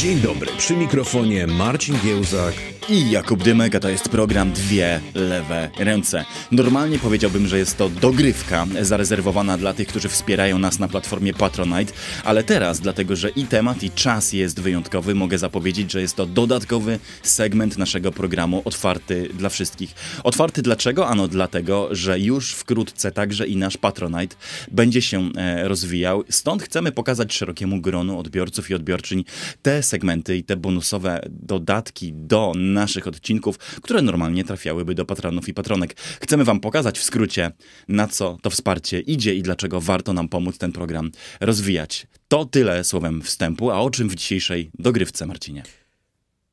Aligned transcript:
Dzień 0.00 0.20
dobry, 0.20 0.52
przy 0.58 0.76
mikrofonie 0.76 1.46
Marcin 1.46 1.94
Giełzak 2.04 2.54
i 2.90 3.10
Jakub 3.10 3.42
Dymek, 3.42 3.74
a 3.74 3.80
to 3.80 3.88
jest 3.88 4.08
program 4.08 4.52
Dwie 4.52 5.00
Lewe 5.14 5.70
Ręce. 5.78 6.24
Normalnie 6.52 6.98
powiedziałbym, 6.98 7.46
że 7.46 7.58
jest 7.58 7.78
to 7.78 7.88
dogrywka 7.88 8.66
zarezerwowana 8.80 9.58
dla 9.58 9.72
tych, 9.72 9.88
którzy 9.88 10.08
wspierają 10.08 10.58
nas 10.58 10.78
na 10.78 10.88
platformie 10.88 11.34
Patronite, 11.34 11.92
ale 12.24 12.44
teraz, 12.44 12.80
dlatego 12.80 13.16
że 13.16 13.28
i 13.28 13.44
temat, 13.44 13.82
i 13.82 13.90
czas 13.90 14.32
jest 14.32 14.60
wyjątkowy, 14.60 15.14
mogę 15.14 15.38
zapowiedzieć, 15.38 15.92
że 15.92 16.00
jest 16.00 16.16
to 16.16 16.26
dodatkowy 16.26 16.98
segment 17.22 17.78
naszego 17.78 18.12
programu 18.12 18.62
otwarty 18.64 19.28
dla 19.34 19.48
wszystkich. 19.48 19.94
Otwarty 20.24 20.62
dlaczego? 20.62 21.08
Ano 21.08 21.28
dlatego, 21.28 21.88
że 21.94 22.20
już 22.20 22.52
wkrótce 22.52 23.12
także 23.12 23.46
i 23.46 23.56
nasz 23.56 23.76
Patronite 23.76 24.36
będzie 24.70 25.02
się 25.02 25.30
e, 25.36 25.68
rozwijał. 25.68 26.24
Stąd 26.28 26.62
chcemy 26.62 26.92
pokazać 26.92 27.34
szerokiemu 27.34 27.80
gronu 27.80 28.18
odbiorców 28.18 28.70
i 28.70 28.74
odbiorczyń 28.74 29.24
te 29.62 29.82
segmenty 29.82 30.36
i 30.36 30.44
te 30.44 30.56
bonusowe 30.56 31.20
dodatki 31.30 32.12
do 32.12 32.52
naszych 32.80 33.06
odcinków, 33.06 33.58
które 33.58 34.02
normalnie 34.02 34.44
trafiałyby 34.44 34.94
do 34.94 35.04
patronów 35.04 35.48
i 35.48 35.54
patronek. 35.54 35.96
Chcemy 36.20 36.44
Wam 36.44 36.60
pokazać 36.60 36.98
w 36.98 37.04
skrócie, 37.04 37.50
na 37.88 38.08
co 38.08 38.38
to 38.42 38.50
wsparcie 38.50 39.00
idzie 39.00 39.34
i 39.34 39.42
dlaczego 39.42 39.80
warto 39.80 40.12
nam 40.12 40.28
pomóc 40.28 40.58
ten 40.58 40.72
program 40.72 41.10
rozwijać. 41.40 42.06
To 42.28 42.44
tyle 42.44 42.84
słowem 42.84 43.22
wstępu, 43.22 43.70
a 43.70 43.80
o 43.80 43.90
czym 43.90 44.08
w 44.08 44.14
dzisiejszej 44.14 44.70
dogrywce, 44.78 45.26
Marcinie? 45.26 45.62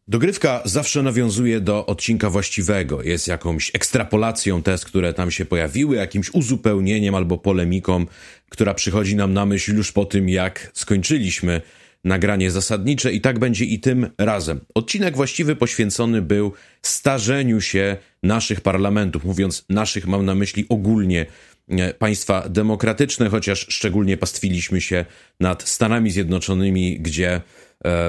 Dogrywka 0.10 0.62
zawsze 0.66 1.04
nawiązuje 1.04 1.62
do 1.62 1.86
odcinka 1.86 2.30
właściwego. 2.30 3.04
Jest 3.04 3.28
jakąś 3.28 3.72
ekstrapolacją 3.74 4.64
test, 4.64 4.86
które 4.86 5.14
tam 5.14 5.32
się 5.32 5.46
pojawiły, 5.46 5.96
jakimś 5.96 6.30
uzupełnieniem 6.34 7.16
albo 7.16 7.38
polemiką, 7.38 8.06
która 8.50 8.74
przychodzi 8.74 9.16
nam 9.16 9.34
na 9.34 9.46
myśl 9.46 9.76
już 9.76 9.92
po 9.92 10.06
tym, 10.06 10.30
jak 10.30 10.72
skończyliśmy 10.74 11.62
nagranie 12.08 12.52
zasadnicze 12.52 13.14
i 13.14 13.22
tak 13.22 13.40
będzie 13.40 13.66
i 13.66 13.80
tym 13.80 14.10
razem. 14.18 14.60
Odcinek 14.76 15.16
właściwy 15.16 15.56
poświęcony 15.56 16.22
był 16.22 16.54
starzeniu 16.82 17.62
się 17.62 17.98
naszych 18.24 18.62
parlamentów. 18.62 19.26
Mówiąc 19.26 19.66
naszych, 19.70 20.08
mam 20.08 20.26
na 20.26 20.36
myśli 20.36 20.66
ogólnie 20.70 21.26
e, 21.70 21.94
państwa 21.94 22.50
demokratyczne, 22.50 23.30
chociaż 23.30 23.66
szczególnie 23.70 24.18
pastwiliśmy 24.18 24.82
się 24.82 25.06
nad 25.40 25.70
Stanami 25.70 26.12
Zjednoczonymi, 26.12 27.00
gdzie 27.00 27.42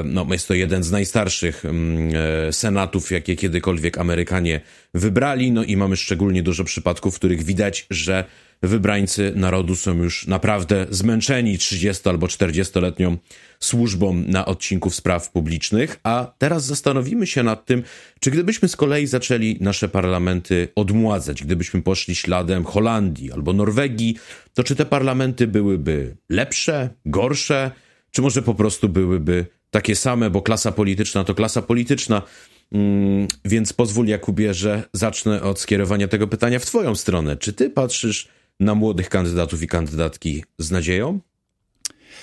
no, 0.05 0.27
jest 0.31 0.49
to 0.49 0.55
jeden 0.55 0.83
z 0.83 0.91
najstarszych 0.91 1.65
mm, 1.65 2.11
e, 2.49 2.53
senatów, 2.53 3.11
jakie 3.11 3.37
kiedykolwiek 3.37 3.99
Amerykanie 3.99 4.61
wybrali. 4.95 5.53
No 5.53 5.65
i 5.65 5.77
mamy 5.77 5.97
szczególnie 5.97 6.43
dużo 6.43 6.65
przypadków, 6.65 7.15
w 7.15 7.19
których 7.19 7.43
widać, 7.43 7.87
że 7.91 8.25
wybrańcy 8.63 9.33
narodu 9.37 9.77
są 9.77 9.95
już 9.95 10.27
naprawdę 10.27 10.87
zmęczeni 10.91 11.59
30 11.59 12.09
albo 12.09 12.27
40-letnią 12.27 13.17
służbą 13.61 14.15
na 14.15 14.47
odcinku 14.47 14.91
spraw 14.91 15.31
publicznych, 15.31 16.01
a 16.03 16.33
teraz 16.39 16.65
zastanowimy 16.65 17.27
się 17.27 17.43
nad 17.43 17.67
tym, 17.67 17.83
czy 18.21 18.31
gdybyśmy 18.31 18.69
z 18.69 18.77
kolei 18.77 19.07
zaczęli 19.07 19.59
nasze 19.61 19.89
parlamenty 19.89 20.69
odmładzać, 20.75 21.43
gdybyśmy 21.43 21.83
poszli 21.83 22.17
śladem 22.17 22.65
Holandii 22.65 23.33
albo 23.33 23.53
Norwegii, 23.53 24.17
to 24.55 24.65
czy 24.65 24.77
te 24.77 24.87
parlamenty 24.87 25.47
byłyby 25.47 26.17
lepsze, 26.29 26.91
gorsze, 27.07 27.71
czy 28.11 28.23
może 28.23 28.43
po 28.43 28.55
prostu 28.55 28.89
byłyby 28.89 29.47
takie 29.71 29.97
same, 29.97 30.31
bo 30.31 30.43
klasa 30.43 30.73
polityczna 30.73 31.25
to 31.25 31.35
klasa 31.35 31.63
polityczna. 31.63 32.23
Mm, 32.73 33.29
więc 33.45 33.73
pozwól, 33.73 34.07
Jakubie, 34.07 34.55
że 34.55 34.89
zacznę 34.93 35.43
od 35.43 35.61
skierowania 35.61 36.09
tego 36.09 36.29
pytania 36.29 36.59
w 36.59 36.67
Twoją 36.67 36.95
stronę. 36.95 37.37
Czy 37.37 37.53
Ty 37.53 37.71
patrzysz 37.71 38.29
na 38.61 38.75
młodych 38.75 39.09
kandydatów 39.09 39.63
i 39.63 39.67
kandydatki 39.67 40.45
z 40.59 40.71
nadzieją? 40.71 41.21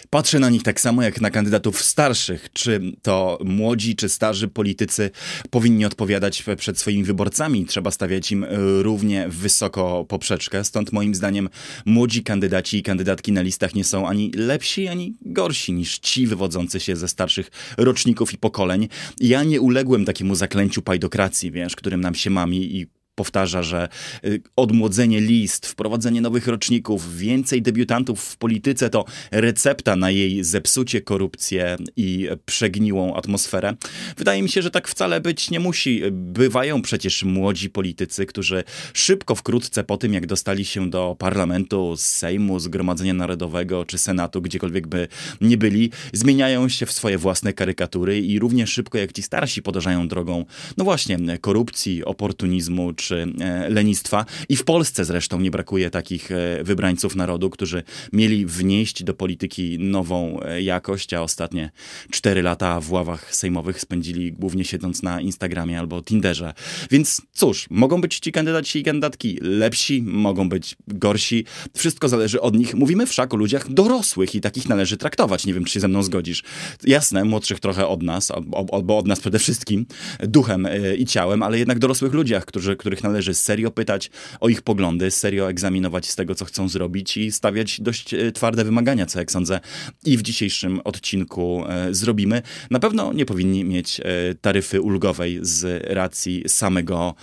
Patrzę 0.09 0.39
na 0.39 0.49
nich 0.49 0.63
tak 0.63 0.81
samo 0.81 1.01
jak 1.01 1.21
na 1.21 1.31
kandydatów 1.31 1.81
starszych. 1.81 2.47
Czy 2.53 2.81
to 3.01 3.39
młodzi 3.45 3.95
czy 3.95 4.09
starzy 4.09 4.47
politycy 4.47 5.11
powinni 5.49 5.85
odpowiadać 5.85 6.43
przed 6.57 6.79
swoimi 6.79 7.03
wyborcami? 7.03 7.65
Trzeba 7.65 7.91
stawiać 7.91 8.31
im 8.31 8.45
równie 8.81 9.25
wysoko 9.29 10.05
poprzeczkę. 10.05 10.63
Stąd 10.63 10.91
moim 10.91 11.15
zdaniem 11.15 11.49
młodzi 11.85 12.23
kandydaci 12.23 12.77
i 12.77 12.83
kandydatki 12.83 13.31
na 13.31 13.41
listach 13.41 13.75
nie 13.75 13.83
są 13.83 14.07
ani 14.07 14.31
lepsi, 14.31 14.87
ani 14.87 15.17
gorsi 15.21 15.73
niż 15.73 15.99
ci 15.99 16.27
wywodzący 16.27 16.79
się 16.79 16.95
ze 16.95 17.07
starszych 17.07 17.51
roczników 17.77 18.33
i 18.33 18.37
pokoleń. 18.37 18.87
Ja 19.19 19.43
nie 19.43 19.61
uległem 19.61 20.05
takiemu 20.05 20.35
zaklęciu 20.35 20.81
pajdokracji, 20.81 21.51
wiesz, 21.51 21.75
którym 21.75 22.01
nam 22.01 22.15
się 22.15 22.29
mami 22.29 22.75
i 22.75 22.87
powtarza, 23.15 23.63
że 23.63 23.89
y, 24.25 24.41
odmłodzenie 24.55 25.21
list, 25.21 25.65
wprowadzenie 25.65 26.21
nowych 26.21 26.47
roczników, 26.47 27.17
więcej 27.17 27.61
debiutantów 27.61 28.23
w 28.23 28.37
polityce 28.37 28.89
to 28.89 29.05
recepta 29.31 29.95
na 29.95 30.11
jej 30.11 30.43
zepsucie, 30.43 31.01
korupcję 31.01 31.77
i 31.95 32.27
przegniłą 32.45 33.15
atmosferę. 33.15 33.73
Wydaje 34.17 34.43
mi 34.43 34.49
się, 34.49 34.61
że 34.61 34.71
tak 34.71 34.87
wcale 34.87 35.21
być 35.21 35.51
nie 35.51 35.59
musi. 35.59 36.01
Bywają 36.11 36.81
przecież 36.81 37.23
młodzi 37.23 37.69
politycy, 37.69 38.25
którzy 38.25 38.63
szybko, 38.93 39.35
wkrótce 39.35 39.83
po 39.83 39.97
tym, 39.97 40.13
jak 40.13 40.27
dostali 40.27 40.65
się 40.65 40.89
do 40.89 41.15
parlamentu, 41.19 41.93
Sejmu, 41.97 42.59
Zgromadzenia 42.59 43.13
Narodowego 43.13 43.85
czy 43.85 43.97
Senatu, 43.97 44.41
gdziekolwiek 44.41 44.87
by 44.87 45.07
nie 45.41 45.57
byli, 45.57 45.91
zmieniają 46.13 46.69
się 46.69 46.85
w 46.85 46.91
swoje 46.91 47.17
własne 47.17 47.53
karykatury 47.53 48.19
i 48.19 48.39
równie 48.39 48.67
szybko 48.67 48.97
jak 48.97 49.13
ci 49.13 49.23
starsi 49.23 49.61
podążają 49.61 50.07
drogą, 50.07 50.45
no 50.77 50.83
właśnie, 50.83 51.17
korupcji, 51.41 52.05
oportunizmu 52.05 52.93
czy 52.93 53.04
e, 53.11 53.25
lenistwa. 53.69 54.25
I 54.49 54.55
w 54.55 54.63
Polsce 54.63 55.05
zresztą 55.05 55.39
nie 55.39 55.51
brakuje 55.51 55.89
takich 55.89 56.31
e, 56.31 56.63
wybrańców 56.63 57.15
narodu, 57.15 57.49
którzy 57.49 57.83
mieli 58.13 58.45
wnieść 58.45 59.03
do 59.03 59.13
polityki 59.13 59.79
nową 59.79 60.39
e, 60.41 60.61
jakość, 60.61 61.13
a 61.13 61.21
ostatnie 61.21 61.71
cztery 62.11 62.41
lata 62.41 62.79
w 62.79 62.91
ławach 62.91 63.35
sejmowych 63.35 63.81
spędzili 63.81 64.31
głównie 64.31 64.65
siedząc 64.65 65.03
na 65.03 65.21
Instagramie 65.21 65.79
albo 65.79 66.01
Tinderze. 66.01 66.53
Więc 66.91 67.21
cóż, 67.33 67.67
mogą 67.69 68.01
być 68.01 68.19
ci 68.19 68.31
kandydaci 68.31 68.79
i 68.79 68.83
kandydatki 68.83 69.37
lepsi, 69.41 70.01
mogą 70.01 70.49
być 70.49 70.75
gorsi. 70.87 71.45
Wszystko 71.77 72.09
zależy 72.09 72.41
od 72.41 72.55
nich. 72.55 72.75
Mówimy 72.75 73.07
wszak 73.07 73.33
o 73.33 73.37
ludziach 73.37 73.73
dorosłych 73.73 74.35
i 74.35 74.41
takich 74.41 74.69
należy 74.69 74.97
traktować. 74.97 75.45
Nie 75.45 75.53
wiem, 75.53 75.65
czy 75.65 75.73
się 75.73 75.79
ze 75.79 75.87
mną 75.87 76.03
zgodzisz. 76.03 76.43
Jasne, 76.83 77.23
młodszych 77.23 77.59
trochę 77.59 77.87
od 77.87 78.03
nas, 78.03 78.31
albo 78.71 78.97
od 78.97 79.07
nas 79.07 79.19
przede 79.19 79.39
wszystkim, 79.39 79.85
duchem 80.19 80.67
i 80.97 81.05
ciałem, 81.05 81.43
ale 81.43 81.59
jednak 81.59 81.79
dorosłych 81.79 82.13
ludziach, 82.13 82.45
którzy, 82.45 82.75
których 82.75 82.94
których 82.95 83.03
należy 83.03 83.33
serio 83.33 83.71
pytać 83.71 84.11
o 84.39 84.49
ich 84.49 84.61
poglądy, 84.61 85.11
serio 85.11 85.49
egzaminować 85.49 86.09
z 86.09 86.15
tego, 86.15 86.35
co 86.35 86.45
chcą 86.45 86.69
zrobić 86.69 87.17
i 87.17 87.31
stawiać 87.31 87.81
dość 87.81 88.13
e, 88.13 88.31
twarde 88.31 88.63
wymagania, 88.63 89.05
co 89.05 89.19
jak 89.19 89.31
sądzę 89.31 89.59
i 90.05 90.17
w 90.17 90.21
dzisiejszym 90.21 90.79
odcinku 90.83 91.63
e, 91.67 91.93
zrobimy. 91.93 92.41
Na 92.71 92.79
pewno 92.79 93.13
nie 93.13 93.25
powinni 93.25 93.63
mieć 93.63 93.99
e, 93.99 94.03
taryfy 94.41 94.81
ulgowej 94.81 95.39
z 95.41 95.83
racji 95.87 96.43
samego 96.47 97.15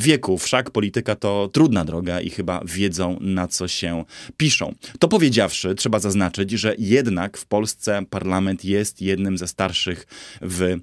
wieku. 0.00 0.38
Wszak 0.38 0.70
polityka 0.70 1.16
to 1.16 1.50
trudna 1.52 1.84
droga 1.84 2.20
i 2.20 2.30
chyba 2.30 2.60
wiedzą, 2.64 3.18
na 3.20 3.48
co 3.48 3.68
się 3.68 4.04
piszą. 4.36 4.74
To 4.98 5.08
powiedziawszy, 5.08 5.74
trzeba 5.74 5.98
zaznaczyć, 5.98 6.50
że 6.50 6.74
jednak 6.78 7.38
w 7.38 7.46
Polsce 7.46 8.02
parlament 8.10 8.64
jest 8.64 9.02
jednym 9.02 9.38
ze 9.38 9.48
starszych 9.48 10.06
w 10.42 10.76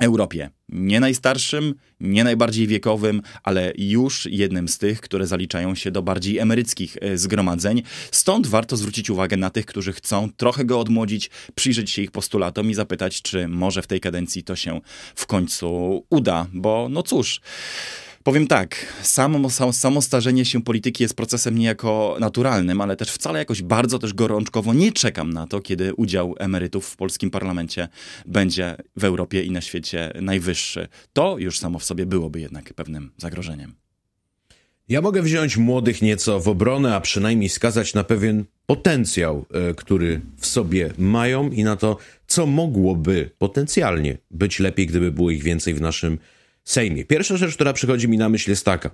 Europie. 0.00 0.50
Nie 0.68 1.00
najstarszym, 1.00 1.74
nie 2.00 2.24
najbardziej 2.24 2.66
wiekowym, 2.66 3.22
ale 3.42 3.72
już 3.78 4.28
jednym 4.30 4.68
z 4.68 4.78
tych, 4.78 5.00
które 5.00 5.26
zaliczają 5.26 5.74
się 5.74 5.90
do 5.90 6.02
bardziej 6.02 6.38
emeryckich 6.38 6.96
e, 7.00 7.18
zgromadzeń. 7.18 7.82
Stąd 8.12 8.46
warto 8.46 8.76
zwrócić 8.76 9.10
uwagę 9.10 9.36
na 9.36 9.50
tych, 9.50 9.66
którzy 9.66 9.92
chcą 9.92 10.30
trochę 10.36 10.64
go 10.64 10.80
odmłodzić, 10.80 11.30
przyjrzeć 11.54 11.90
się 11.90 12.02
ich 12.02 12.10
postulatom 12.10 12.70
i 12.70 12.74
zapytać, 12.74 13.22
czy 13.22 13.48
może 13.48 13.82
w 13.82 13.86
tej 13.86 14.00
kadencji 14.00 14.44
to 14.44 14.56
się 14.56 14.80
w 15.14 15.26
końcu 15.26 16.04
uda, 16.10 16.46
bo 16.52 16.88
no 16.90 17.02
cóż. 17.02 17.40
Powiem 18.22 18.46
tak, 18.46 18.76
samo, 19.02 19.50
samo 19.72 20.02
starzenie 20.02 20.44
się 20.44 20.62
polityki 20.62 21.02
jest 21.02 21.14
procesem 21.16 21.58
niejako 21.58 22.16
naturalnym, 22.20 22.80
ale 22.80 22.96
też 22.96 23.10
wcale 23.10 23.38
jakoś 23.38 23.62
bardzo 23.62 23.98
też 23.98 24.14
gorączkowo 24.14 24.74
nie 24.74 24.92
czekam 24.92 25.32
na 25.32 25.46
to, 25.46 25.60
kiedy 25.60 25.94
udział 25.94 26.34
emerytów 26.38 26.86
w 26.86 26.96
polskim 26.96 27.30
parlamencie 27.30 27.88
będzie 28.26 28.76
w 28.96 29.04
Europie 29.04 29.42
i 29.42 29.50
na 29.50 29.60
świecie 29.60 30.12
najwyższy. 30.20 30.88
To 31.12 31.38
już 31.38 31.58
samo 31.58 31.78
w 31.78 31.84
sobie 31.84 32.06
byłoby 32.06 32.40
jednak 32.40 32.74
pewnym 32.74 33.10
zagrożeniem. 33.16 33.74
Ja 34.88 35.00
mogę 35.00 35.22
wziąć 35.22 35.56
młodych 35.56 36.02
nieco 36.02 36.40
w 36.40 36.48
obronę, 36.48 36.94
a 36.94 37.00
przynajmniej 37.00 37.48
skazać 37.48 37.94
na 37.94 38.04
pewien 38.04 38.44
potencjał, 38.66 39.46
e, 39.50 39.74
który 39.74 40.20
w 40.36 40.46
sobie 40.46 40.92
mają 40.98 41.50
i 41.50 41.64
na 41.64 41.76
to, 41.76 41.96
co 42.26 42.46
mogłoby 42.46 43.30
potencjalnie 43.38 44.18
być 44.30 44.58
lepiej, 44.58 44.86
gdyby 44.86 45.12
było 45.12 45.30
ich 45.30 45.42
więcej 45.42 45.74
w 45.74 45.80
naszym 45.80 46.18
Sejmie. 46.68 47.04
Pierwsza 47.04 47.36
rzecz, 47.36 47.54
która 47.54 47.72
przychodzi 47.72 48.08
mi 48.08 48.18
na 48.18 48.28
myśl 48.28 48.50
jest 48.50 48.64
taka. 48.64 48.90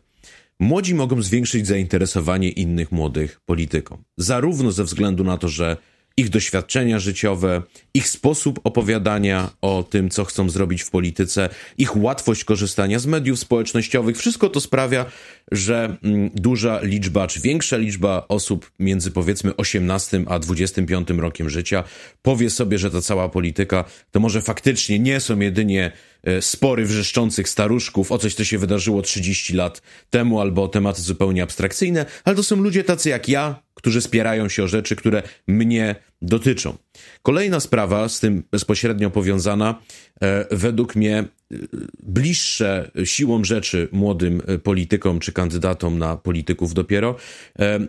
Młodzi 0.59 0.94
mogą 0.94 1.23
zwiększyć 1.23 1.67
zainteresowanie 1.67 2.50
innych 2.50 2.93
młodych 2.93 3.41
polityką. 3.47 4.03
Zarówno 4.17 4.73
ze 4.73 4.85
względu 4.85 5.25
na 5.25 5.38
to, 5.38 5.49
że 5.49 5.76
ich 6.17 6.29
doświadczenia 6.29 6.99
życiowe, 6.99 7.62
ich 7.94 8.09
sposób 8.09 8.61
opowiadania 8.65 9.50
o 9.61 9.85
tym, 9.91 10.11
co 10.11 10.25
chcą 10.25 10.50
zrobić 10.50 10.82
w 10.82 10.91
polityce, 10.91 11.49
ich 11.79 11.97
łatwość 11.97 12.44
korzystania 12.44 12.99
z 12.99 13.06
mediów 13.06 13.38
społecznościowych. 13.38 14.19
Wszystko 14.19 14.49
to 14.49 14.61
sprawia, 14.61 15.06
że 15.53 15.97
mm, 16.03 16.31
duża 16.35 16.81
liczba, 16.82 17.27
czy 17.27 17.41
większa 17.41 17.77
liczba 17.77 18.25
osób 18.29 18.70
między 18.79 19.11
powiedzmy 19.11 19.56
18 19.56 20.25
a 20.29 20.38
25 20.38 21.09
rokiem 21.11 21.50
życia 21.50 21.85
powie 22.23 22.50
sobie, 22.50 22.79
że 22.79 22.91
ta 22.91 23.00
cała 23.00 23.29
polityka 23.29 23.85
to 24.11 24.20
może 24.20 24.43
faktycznie 24.43 24.99
nie 24.99 25.20
są 25.20 25.41
jedynie 25.41 25.93
spory 26.41 26.85
wrzeszczących 26.85 27.49
staruszków 27.49 28.12
o 28.12 28.19
coś, 28.19 28.35
co 28.35 28.44
się 28.44 28.59
wydarzyło 28.59 29.03
30 29.03 29.55
lat 29.55 29.82
temu, 30.11 30.41
albo 30.41 30.62
o 30.62 30.69
tematy 30.69 31.03
zupełnie 31.03 31.43
abstrakcyjne, 31.43 32.06
ale 32.25 32.37
to 32.37 32.43
są 32.43 32.56
ludzie 32.56 32.85
tacy 32.85 33.09
jak 33.09 33.29
ja, 33.29 33.62
którzy 33.75 34.00
spierają 34.00 34.49
się 34.49 34.65
o 34.65 34.69
rzeczy, 34.69 34.97
które 34.97 35.23
mnie 35.49 35.94
dotyczą. 36.23 36.76
Kolejna 37.23 37.61
sprawa 37.61 38.09
z 38.09 38.21
tym 38.21 38.43
bezpośrednio 38.50 39.11
powiązana, 39.11 39.82
e, 40.21 40.47
według 40.56 40.97
mnie 40.97 41.19
e, 41.19 41.56
bliższe 42.03 42.91
siłą 43.05 43.44
rzeczy 43.44 43.88
młodym 43.93 44.43
e, 44.47 44.59
politykom 44.59 45.20
czy 45.20 45.32
kandydatom 45.32 45.99
na 45.99 46.17
polityków 46.17 46.75
dopiero 46.75 47.17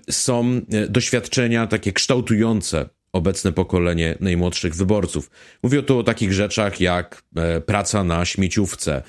są 0.10 0.62
doświadczenia 0.90 1.68
takie 1.68 1.94
kształtujące 1.94 2.90
obecne 3.16 3.52
pokolenie 3.52 4.18
najmłodszych 4.20 4.76
wyborców. 4.76 5.30
Mówię 5.64 5.84
tu 5.84 6.00
o 6.00 6.04
takich 6.04 6.34
rzeczach 6.34 6.82
jak 6.82 7.24
praca 7.66 8.04
na 8.04 8.26
śmieciówce, 8.26 9.04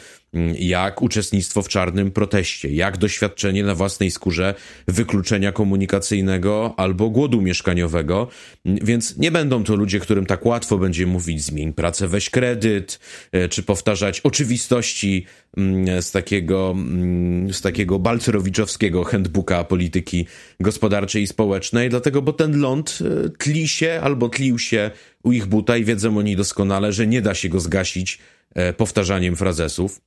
jak 0.58 1.02
uczestnictwo 1.02 1.62
w 1.62 1.68
czarnym 1.68 2.10
proteście, 2.10 2.68
jak 2.68 2.96
doświadczenie 2.96 3.64
na 3.64 3.74
własnej 3.74 4.10
skórze 4.10 4.54
wykluczenia 4.88 5.52
komunikacyjnego 5.52 6.74
albo 6.76 7.10
głodu 7.10 7.42
mieszkaniowego. 7.42 8.28
Więc 8.64 9.16
nie 9.16 9.30
będą 9.30 9.64
to 9.64 9.76
ludzie, 9.76 10.00
którym 10.00 10.26
tak 10.26 10.46
łatwo 10.46 10.78
będzie 10.78 11.06
mówić 11.06 11.42
zmień 11.42 11.72
pracę, 11.72 12.08
weź 12.08 12.30
kredyt, 12.30 13.00
e, 13.32 13.48
czy 13.48 13.62
powtarzać 13.62 14.20
oczywistości 14.20 15.26
mm, 15.56 16.02
z 16.02 16.10
takiego, 16.10 16.70
mm, 16.70 17.52
z 17.52 17.60
takiego 17.60 17.98
balcerowiczowskiego 17.98 19.04
handbooka 19.04 19.64
polityki 19.64 20.26
gospodarczej 20.60 21.22
i 21.22 21.26
społecznej, 21.26 21.90
dlatego, 21.90 22.22
bo 22.22 22.32
ten 22.32 22.60
ląd 22.60 22.98
e, 23.26 23.28
tli 23.28 23.68
się 23.68 24.00
albo 24.02 24.28
tlił 24.28 24.58
się 24.58 24.90
u 25.22 25.32
ich 25.32 25.46
buta 25.46 25.76
i 25.76 25.84
wiedzą 25.84 26.18
oni 26.18 26.36
doskonale, 26.36 26.92
że 26.92 27.06
nie 27.06 27.22
da 27.22 27.34
się 27.34 27.48
go 27.48 27.60
zgasić 27.60 28.18
e, 28.54 28.72
powtarzaniem 28.72 29.36
frazesów. 29.36 30.00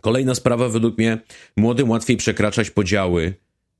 Kolejna 0.00 0.34
sprawa, 0.34 0.68
według 0.68 0.98
mnie, 0.98 1.18
młodym 1.56 1.90
łatwiej 1.90 2.16
przekraczać 2.16 2.70
podziały 2.70 3.34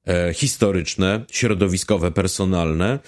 e, 0.06 0.35
historyczne, 0.35 1.25
środowiskowe, 1.31 2.11
personalne 2.11 2.99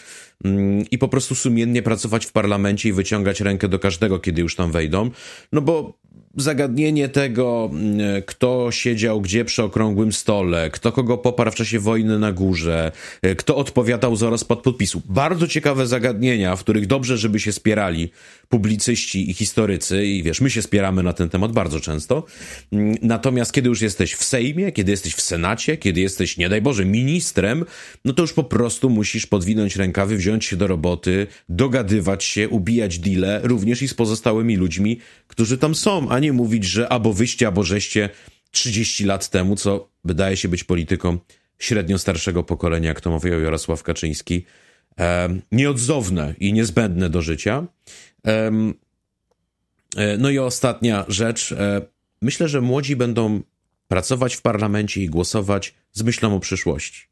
i 0.90 0.98
po 0.98 1.08
prostu 1.08 1.34
sumiennie 1.34 1.82
pracować 1.82 2.26
w 2.26 2.32
parlamencie 2.32 2.88
i 2.88 2.92
wyciągać 2.92 3.40
rękę 3.40 3.68
do 3.68 3.78
każdego, 3.78 4.18
kiedy 4.18 4.42
już 4.42 4.56
tam 4.56 4.72
wejdą. 4.72 5.10
No 5.52 5.60
bo 5.60 6.00
zagadnienie 6.36 7.08
tego, 7.08 7.70
mm, 7.72 8.22
kto 8.26 8.68
siedział 8.72 9.20
gdzie 9.20 9.44
przy 9.44 9.62
okrągłym 9.62 10.12
stole, 10.12 10.70
kto 10.70 10.92
kogo 10.92 11.18
poparł 11.18 11.50
w 11.50 11.54
czasie 11.54 11.78
wojny 11.78 12.18
na 12.18 12.32
górze, 12.32 12.92
e, 13.22 13.34
kto 13.34 13.56
odpowiadał 13.56 14.16
za 14.16 14.30
rozpad 14.30 14.58
podpisu. 14.58 15.02
Bardzo 15.08 15.48
ciekawe 15.48 15.86
zagadnienia, 15.86 16.56
w 16.56 16.60
których 16.60 16.86
dobrze, 16.86 17.18
żeby 17.18 17.40
się 17.40 17.52
spierali 17.52 18.10
publicyści 18.48 19.30
i 19.30 19.34
historycy 19.34 20.06
i 20.06 20.22
wiesz, 20.22 20.40
my 20.40 20.50
się 20.50 20.62
spieramy 20.62 21.02
na 21.02 21.12
ten 21.12 21.28
temat 21.28 21.52
bardzo 21.52 21.80
często. 21.80 22.24
Mm, 22.72 22.96
natomiast 23.02 23.52
kiedy 23.52 23.68
już 23.68 23.80
jesteś 23.82 24.14
w 24.14 24.24
Sejmie, 24.24 24.72
kiedy 24.72 24.90
jesteś 24.90 25.14
w 25.14 25.20
Senacie, 25.20 25.76
kiedy 25.76 26.00
jesteś, 26.00 26.36
nie 26.36 26.48
daj 26.48 26.62
Boże, 26.62 26.84
ministrem, 26.84 27.64
no 28.04 28.12
to 28.12 28.22
już 28.22 28.32
po 28.32 28.44
prostu 28.44 28.90
musisz 28.90 29.26
podwinąć 29.26 29.76
rękawy, 29.76 30.16
wziąć 30.16 30.29
się 30.38 30.56
do 30.56 30.66
roboty, 30.66 31.26
dogadywać 31.48 32.24
się, 32.24 32.48
ubijać 32.48 32.98
deale, 32.98 33.40
również 33.42 33.82
i 33.82 33.88
z 33.88 33.94
pozostałymi 33.94 34.56
ludźmi, 34.56 34.98
którzy 35.26 35.58
tam 35.58 35.74
są, 35.74 36.08
a 36.08 36.18
nie 36.18 36.32
mówić, 36.32 36.64
że 36.64 36.88
albo 36.88 37.12
wyście, 37.12 37.46
albo 37.46 37.62
żeście 37.62 38.08
30 38.50 39.04
lat 39.04 39.30
temu, 39.30 39.56
co 39.56 39.88
wydaje 40.04 40.36
się 40.36 40.48
być 40.48 40.64
polityką 40.64 41.18
średnio 41.58 41.98
starszego 41.98 42.42
pokolenia, 42.42 42.88
jak 42.88 43.00
to 43.00 43.10
mówił 43.10 43.40
Jarosław 43.40 43.82
Kaczyński, 43.82 44.44
nieodzowne 45.52 46.34
i 46.38 46.52
niezbędne 46.52 47.10
do 47.10 47.22
życia. 47.22 47.66
E, 49.96 50.16
no 50.18 50.30
i 50.30 50.38
ostatnia 50.38 51.04
rzecz. 51.08 51.52
E, 51.52 51.82
myślę, 52.22 52.48
że 52.48 52.60
młodzi 52.60 52.96
będą 52.96 53.40
pracować 53.88 54.36
w 54.36 54.42
parlamencie 54.42 55.02
i 55.02 55.08
głosować 55.08 55.74
z 55.92 56.02
myślą 56.02 56.34
o 56.34 56.40
przyszłości. 56.40 57.09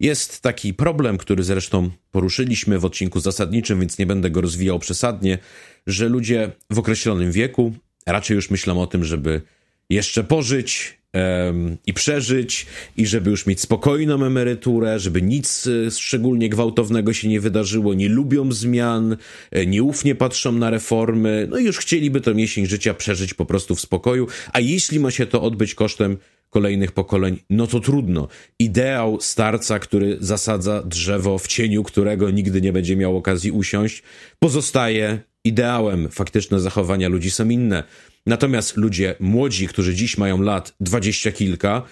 Jest 0.00 0.40
taki 0.40 0.74
problem, 0.74 1.18
który 1.18 1.42
zresztą 1.42 1.90
poruszyliśmy 2.10 2.78
w 2.78 2.84
odcinku 2.84 3.20
zasadniczym, 3.20 3.80
więc 3.80 3.98
nie 3.98 4.06
będę 4.06 4.30
go 4.30 4.40
rozwijał 4.40 4.78
przesadnie, 4.78 5.38
że 5.86 6.08
ludzie 6.08 6.52
w 6.70 6.78
określonym 6.78 7.32
wieku 7.32 7.72
raczej 8.06 8.34
już 8.34 8.50
myślą 8.50 8.82
o 8.82 8.86
tym, 8.86 9.04
żeby 9.04 9.42
jeszcze 9.90 10.24
pożyć 10.24 10.98
um, 11.14 11.76
i 11.86 11.92
przeżyć, 11.92 12.66
i 12.96 13.06
żeby 13.06 13.30
już 13.30 13.46
mieć 13.46 13.60
spokojną 13.60 14.24
emeryturę, 14.24 14.98
żeby 14.98 15.22
nic 15.22 15.66
e, 15.66 15.90
szczególnie 15.90 16.48
gwałtownego 16.48 17.12
się 17.12 17.28
nie 17.28 17.40
wydarzyło, 17.40 17.94
nie 17.94 18.08
lubią 18.08 18.52
zmian, 18.52 19.16
e, 19.50 19.66
nieufnie 19.66 20.14
patrzą 20.14 20.52
na 20.52 20.70
reformy, 20.70 21.46
no 21.50 21.58
i 21.58 21.64
już 21.64 21.78
chcieliby 21.78 22.20
to 22.20 22.34
miesiąc 22.34 22.68
życia 22.68 22.94
przeżyć 22.94 23.34
po 23.34 23.46
prostu 23.46 23.74
w 23.74 23.80
spokoju, 23.80 24.26
a 24.52 24.60
jeśli 24.60 25.00
ma 25.00 25.10
się 25.10 25.26
to 25.26 25.42
odbyć 25.42 25.74
kosztem 25.74 26.18
kolejnych 26.52 26.92
pokoleń, 26.92 27.38
no 27.50 27.66
to 27.66 27.80
trudno. 27.80 28.28
Ideał 28.58 29.20
starca, 29.20 29.78
który 29.78 30.16
zasadza 30.20 30.82
drzewo, 30.82 31.38
w 31.38 31.46
cieniu 31.46 31.82
którego 31.82 32.30
nigdy 32.30 32.60
nie 32.60 32.72
będzie 32.72 32.96
miał 32.96 33.16
okazji 33.16 33.50
usiąść, 33.50 34.02
pozostaje 34.38 35.20
ideałem. 35.44 36.08
Faktyczne 36.08 36.60
zachowania 36.60 37.08
ludzi 37.08 37.30
są 37.30 37.48
inne. 37.48 37.84
Natomiast 38.26 38.76
ludzie 38.76 39.14
młodzi, 39.20 39.68
którzy 39.68 39.94
dziś 39.94 40.18
mają 40.18 40.42
lat 40.42 40.74
dwadzieścia 40.80 41.32
kilka, 41.32 41.82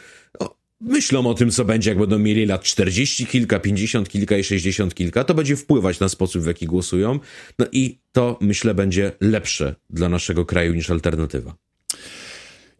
myślą 0.80 1.26
o 1.26 1.34
tym, 1.34 1.50
co 1.50 1.64
będzie, 1.64 1.90
jak 1.90 1.98
będą 1.98 2.18
mieli 2.18 2.46
lat 2.46 2.62
czterdzieści 2.62 3.26
kilka, 3.26 3.58
pięćdziesiąt 3.58 4.08
kilka 4.08 4.36
i 4.36 4.44
sześćdziesiąt 4.44 4.94
kilka. 4.94 5.24
To 5.24 5.34
będzie 5.34 5.56
wpływać 5.56 6.00
na 6.00 6.08
sposób, 6.08 6.42
w 6.42 6.46
jaki 6.46 6.66
głosują. 6.66 7.18
No 7.58 7.66
i 7.72 7.98
to, 8.12 8.38
myślę, 8.40 8.74
będzie 8.74 9.12
lepsze 9.20 9.74
dla 9.90 10.08
naszego 10.08 10.44
kraju 10.44 10.74
niż 10.74 10.90
alternatywa. 10.90 11.54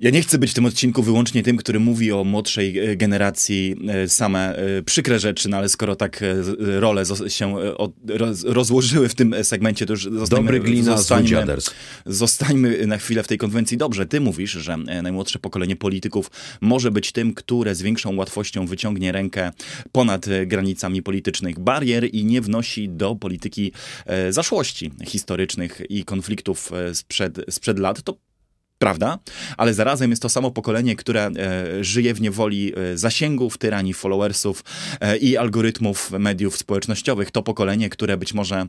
Ja 0.00 0.11
nie 0.11 0.23
chcę 0.23 0.38
być 0.38 0.50
w 0.50 0.55
tym 0.55 0.67
odcinku 0.67 1.02
wyłącznie 1.02 1.43
tym, 1.43 1.56
który 1.56 1.81
mówi 1.81 2.12
o 2.12 2.25
młodszej 2.25 2.79
e, 2.79 2.97
generacji 2.97 3.76
e, 3.88 4.08
same 4.08 4.56
e, 4.56 4.82
przykre 4.82 5.19
rzeczy, 5.19 5.49
no 5.49 5.56
ale 5.56 5.69
skoro 5.69 5.97
tak 5.97 6.25
role 6.58 7.05
się 7.29 7.56
rozłożyły 8.44 9.08
w 9.08 9.14
tym 9.14 9.35
segmencie, 9.43 9.87
to 9.87 9.93
już 9.93 10.05
zostańmy, 10.05 10.26
Dobry 10.29 10.61
glina, 10.61 10.97
zostańmy, 10.97 11.56
zostańmy 12.06 12.87
na 12.87 12.99
chwilę 12.99 13.23
w 13.23 13.29
tej 13.29 13.38
konwencji. 13.38 13.76
Dobrze, 13.76 14.06
ty 14.06 14.20
mówisz, 14.20 14.50
że 14.50 14.76
najmłodsze 14.76 15.38
pokolenie 15.38 15.76
polityków 15.76 16.31
może 16.61 16.91
być 16.91 17.12
tym, 17.12 17.35
które 17.35 17.75
z 17.75 17.82
większą 17.82 18.17
łatwością 18.17 18.67
wyciągnie 18.67 19.12
rękę 19.12 19.53
ponad 19.93 20.26
granicami 20.46 21.03
politycznych 21.03 21.58
barier 21.58 22.14
i 22.14 22.25
nie 22.25 22.41
wnosi 22.41 22.88
do 22.88 23.17
polityki 23.17 23.73
zaszłości 24.31 24.91
historycznych 25.06 25.82
i 25.89 26.05
konfliktów 26.05 26.70
sprzed, 26.93 27.41
sprzed 27.51 27.79
lat. 27.79 28.03
To 28.03 28.30
prawda? 28.81 29.19
Ale 29.56 29.75
zarazem 29.75 30.10
jest 30.10 30.22
to 30.22 30.29
samo 30.29 30.51
pokolenie, 30.51 30.96
które 30.96 31.27
e, 31.27 31.84
żyje 31.84 32.15
w 32.15 32.20
niewoli 32.20 32.72
e, 32.77 32.99
zasięgów, 32.99 33.58
tyranii 33.58 33.94
followersów 33.94 34.65
e, 35.01 35.17
i 35.17 35.37
algorytmów 35.37 36.10
mediów 36.10 36.56
społecznościowych. 36.56 37.31
To 37.31 37.43
pokolenie, 37.43 37.91
które 37.91 38.17
być 38.17 38.34
może 38.34 38.67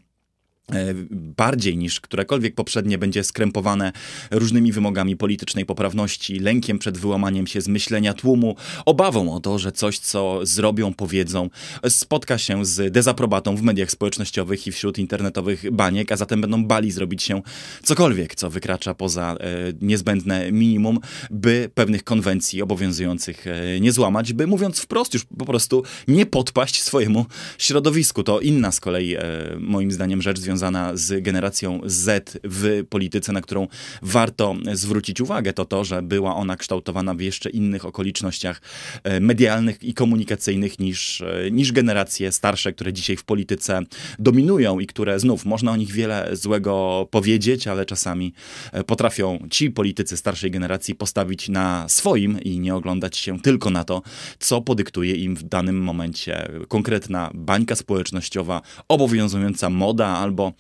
bardziej 1.11 1.77
niż 1.77 1.99
którekolwiek 1.99 2.55
poprzednie 2.55 2.97
będzie 2.97 3.23
skrępowane 3.23 3.91
różnymi 4.31 4.71
wymogami 4.71 5.17
politycznej 5.17 5.65
poprawności, 5.65 6.39
lękiem 6.39 6.79
przed 6.79 6.97
wyłamaniem 6.97 7.47
się 7.47 7.61
z 7.61 7.67
myślenia 7.67 8.13
tłumu, 8.13 8.55
obawą 8.85 9.33
o 9.33 9.39
to, 9.39 9.59
że 9.59 9.71
coś, 9.71 9.99
co 9.99 10.45
zrobią, 10.45 10.93
powiedzą, 10.93 11.49
spotka 11.89 12.37
się 12.37 12.65
z 12.65 12.93
dezaprobatą 12.93 13.55
w 13.55 13.61
mediach 13.61 13.91
społecznościowych 13.91 14.67
i 14.67 14.71
wśród 14.71 14.97
internetowych 14.97 15.71
baniek, 15.71 16.11
a 16.11 16.17
zatem 16.17 16.41
będą 16.41 16.65
bali 16.65 16.91
zrobić 16.91 17.23
się 17.23 17.41
cokolwiek, 17.83 18.35
co 18.35 18.49
wykracza 18.49 18.93
poza 18.93 19.35
e, 19.39 19.47
niezbędne 19.81 20.51
minimum, 20.51 20.99
by 21.31 21.69
pewnych 21.73 22.03
konwencji 22.03 22.61
obowiązujących 22.61 23.47
e, 23.47 23.79
nie 23.79 23.91
złamać, 23.91 24.33
by 24.33 24.47
mówiąc 24.47 24.79
wprost 24.79 25.13
już 25.13 25.25
po 25.25 25.45
prostu 25.45 25.83
nie 26.07 26.25
podpaść 26.25 26.83
swojemu 26.83 27.25
środowisku. 27.57 28.23
To 28.23 28.39
inna 28.39 28.71
z 28.71 28.79
kolei, 28.79 29.15
e, 29.15 29.21
moim 29.59 29.91
zdaniem, 29.91 30.21
rzecz 30.21 30.39
związana 30.39 30.60
związana 30.61 30.91
z 30.97 31.23
generacją 31.23 31.81
Z 31.85 32.37
w 32.43 32.83
polityce, 32.89 33.31
na 33.31 33.41
którą 33.41 33.67
warto 34.01 34.55
zwrócić 34.73 35.21
uwagę, 35.21 35.53
to 35.53 35.65
to, 35.65 35.83
że 35.83 36.01
była 36.01 36.35
ona 36.35 36.55
kształtowana 36.55 37.13
w 37.13 37.21
jeszcze 37.21 37.49
innych 37.49 37.85
okolicznościach 37.85 38.61
e, 39.03 39.19
medialnych 39.19 39.83
i 39.83 39.93
komunikacyjnych 39.93 40.79
niż, 40.79 41.21
e, 41.21 41.51
niż 41.51 41.71
generacje 41.71 42.31
starsze, 42.31 42.73
które 42.73 42.93
dzisiaj 42.93 43.17
w 43.17 43.23
polityce 43.23 43.81
dominują 44.19 44.79
i 44.79 44.87
które 44.87 45.19
znów 45.19 45.45
można 45.45 45.71
o 45.71 45.75
nich 45.75 45.91
wiele 45.91 46.29
złego 46.33 47.07
powiedzieć, 47.11 47.67
ale 47.67 47.85
czasami 47.85 48.33
e, 48.71 48.83
potrafią 48.83 49.47
ci 49.49 49.71
politycy 49.71 50.17
starszej 50.17 50.51
generacji 50.51 50.95
postawić 50.95 51.49
na 51.49 51.89
swoim 51.89 52.41
i 52.41 52.59
nie 52.59 52.75
oglądać 52.75 53.17
się 53.17 53.39
tylko 53.39 53.69
na 53.69 53.83
to, 53.83 54.01
co 54.39 54.61
podyktuje 54.61 55.15
im 55.15 55.35
w 55.35 55.43
danym 55.43 55.83
momencie 55.83 56.51
konkretna 56.67 57.31
bańka 57.33 57.75
społecznościowa, 57.75 58.61
obowiązująca 58.87 59.69
moda 59.69 60.07
albo 60.07 60.50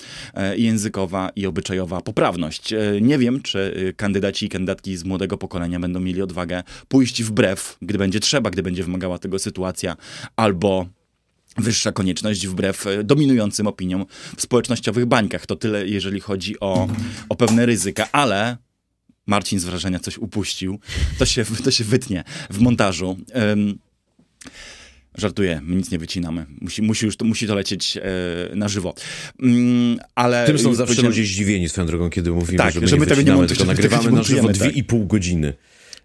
językowa 0.57 1.29
i 1.35 1.45
obyczajowa 1.45 2.01
poprawność. 2.01 2.73
Nie 3.01 3.17
wiem, 3.17 3.41
czy 3.41 3.93
kandydaci 3.97 4.45
i 4.45 4.49
kandydatki 4.49 4.97
z 4.97 5.03
młodego 5.03 5.37
pokolenia 5.37 5.79
będą 5.79 5.99
mieli 5.99 6.21
odwagę 6.21 6.63
pójść 6.87 7.23
wbrew, 7.23 7.77
gdy 7.81 7.97
będzie 7.97 8.19
trzeba, 8.19 8.49
gdy 8.49 8.63
będzie 8.63 8.83
wymagała 8.83 9.17
tego 9.17 9.39
sytuacja, 9.39 9.97
albo 10.35 10.85
wyższa 11.57 11.91
konieczność 11.91 12.47
wbrew 12.47 12.87
e, 12.87 13.03
dominującym 13.03 13.67
opiniom 13.67 14.05
w 14.37 14.41
społecznościowych 14.41 15.05
bańkach. 15.05 15.45
To 15.45 15.55
tyle, 15.55 15.87
jeżeli 15.87 16.19
chodzi 16.19 16.59
o, 16.59 16.87
o 17.29 17.35
pewne 17.35 17.65
ryzyka, 17.65 18.11
ale 18.11 18.57
Marcin 19.27 19.59
z 19.59 19.65
wrażenia 19.65 19.99
coś 19.99 20.17
upuścił. 20.17 20.79
To 21.19 21.25
się, 21.25 21.45
to 21.63 21.71
się 21.71 21.83
wytnie 21.83 22.23
w 22.49 22.59
montażu. 22.59 23.17
Um, 23.33 23.79
Żartuję, 25.17 25.61
my 25.63 25.75
nic 25.75 25.91
nie 25.91 25.99
wycinamy. 25.99 26.45
Musi, 26.61 26.81
musi 26.81 27.05
już 27.05 27.17
to, 27.17 27.25
musi 27.25 27.47
to 27.47 27.55
lecieć 27.55 27.97
e, 27.97 28.01
na 28.55 28.67
żywo. 28.67 28.93
Mm, 29.41 29.99
ale 30.15 30.45
Tym 30.45 30.59
są 30.59 30.73
zawsze 30.73 31.01
ludzie 31.01 31.23
zdziwieni 31.23 31.69
swoją 31.69 31.87
drogą, 31.87 32.09
kiedy 32.09 32.31
mówimy, 32.31 32.57
tak, 32.57 32.73
że 32.73 32.81
my, 32.81 32.87
że 32.87 32.97
my 32.97 33.05
nie 33.05 33.15
tego 33.15 33.41
nie 33.41 33.47
tylko 33.47 33.65
nagrywamy 33.65 34.11
na 34.11 34.23
żywo 34.23 34.47
dwie 34.47 34.65
tak. 34.65 34.75
i 34.75 34.83
pół 34.83 35.05
godziny. 35.05 35.53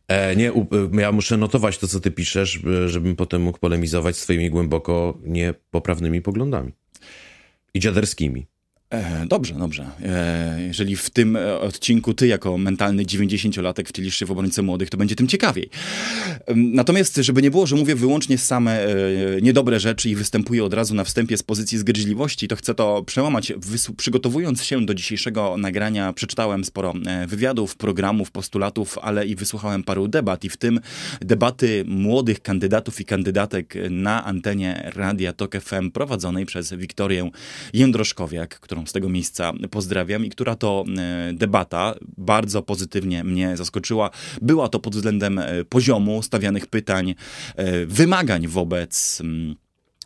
E, 0.08 0.36
nie, 0.36 0.52
u, 0.52 0.60
e, 0.96 1.00
ja 1.00 1.12
muszę 1.12 1.36
notować 1.36 1.78
to, 1.78 1.88
co 1.88 2.00
ty 2.00 2.10
piszesz, 2.10 2.60
żebym 2.86 3.16
potem 3.16 3.42
mógł 3.42 3.58
polemizować 3.58 4.16
swoimi 4.16 4.50
głęboko 4.50 5.18
niepoprawnymi 5.24 6.22
poglądami. 6.22 6.72
I 7.74 7.80
dziaderskimi. 7.80 8.46
E, 8.90 9.26
dobrze, 9.26 9.54
dobrze. 9.54 9.90
E, 10.04 10.62
jeżeli 10.66 10.96
w 10.96 11.10
tym 11.10 11.36
e, 11.36 11.60
odcinku 11.60 12.14
ty 12.14 12.26
jako 12.26 12.58
mentalny 12.58 13.02
90-latek 13.02 13.88
wcielisz 13.88 14.16
się 14.16 14.26
w 14.26 14.30
obrońcę 14.30 14.62
młodych, 14.62 14.90
to 14.90 14.96
będzie 14.96 15.16
tym 15.16 15.28
ciekawiej. 15.28 15.70
Natomiast, 16.56 17.16
żeby 17.16 17.42
nie 17.42 17.50
było, 17.50 17.66
że 17.66 17.76
mówię 17.76 17.94
wyłącznie 17.94 18.38
same 18.38 18.86
niedobre 19.42 19.80
rzeczy 19.80 20.10
i 20.10 20.14
występuję 20.14 20.64
od 20.64 20.74
razu 20.74 20.94
na 20.94 21.04
wstępie 21.04 21.36
z 21.36 21.42
pozycji 21.42 21.78
zgryźliwości, 21.78 22.48
to 22.48 22.56
chcę 22.56 22.74
to 22.74 23.02
przełamać. 23.02 23.52
Przygotowując 23.96 24.64
się 24.64 24.86
do 24.86 24.94
dzisiejszego 24.94 25.56
nagrania, 25.56 26.12
przeczytałem 26.12 26.64
sporo 26.64 26.94
wywiadów, 27.26 27.76
programów, 27.76 28.30
postulatów, 28.30 28.98
ale 28.98 29.26
i 29.26 29.34
wysłuchałem 29.34 29.82
paru 29.82 30.08
debat 30.08 30.44
i 30.44 30.48
w 30.48 30.56
tym 30.56 30.80
debaty 31.20 31.84
młodych 31.86 32.42
kandydatów 32.42 33.00
i 33.00 33.04
kandydatek 33.04 33.74
na 33.90 34.24
antenie 34.24 34.90
Radia 34.94 35.32
Tok 35.32 35.60
FM 35.60 35.90
prowadzonej 35.90 36.46
przez 36.46 36.74
Wiktorię 36.74 37.30
Jędroszkowiak, 37.72 38.60
która 38.60 38.75
którą 38.76 38.86
z 38.86 38.92
tego 38.92 39.08
miejsca 39.08 39.52
pozdrawiam 39.70 40.24
i 40.24 40.30
która 40.30 40.56
to 40.56 40.84
e, 40.98 41.32
debata 41.32 41.94
bardzo 42.18 42.62
pozytywnie 42.62 43.24
mnie 43.24 43.56
zaskoczyła. 43.56 44.10
Była 44.42 44.68
to 44.68 44.78
pod 44.78 44.94
względem 44.94 45.38
e, 45.38 45.64
poziomu 45.64 46.22
stawianych 46.22 46.66
pytań, 46.66 47.14
e, 47.56 47.86
wymagań 47.86 48.46
wobec 48.46 49.20
mm, 49.20 49.56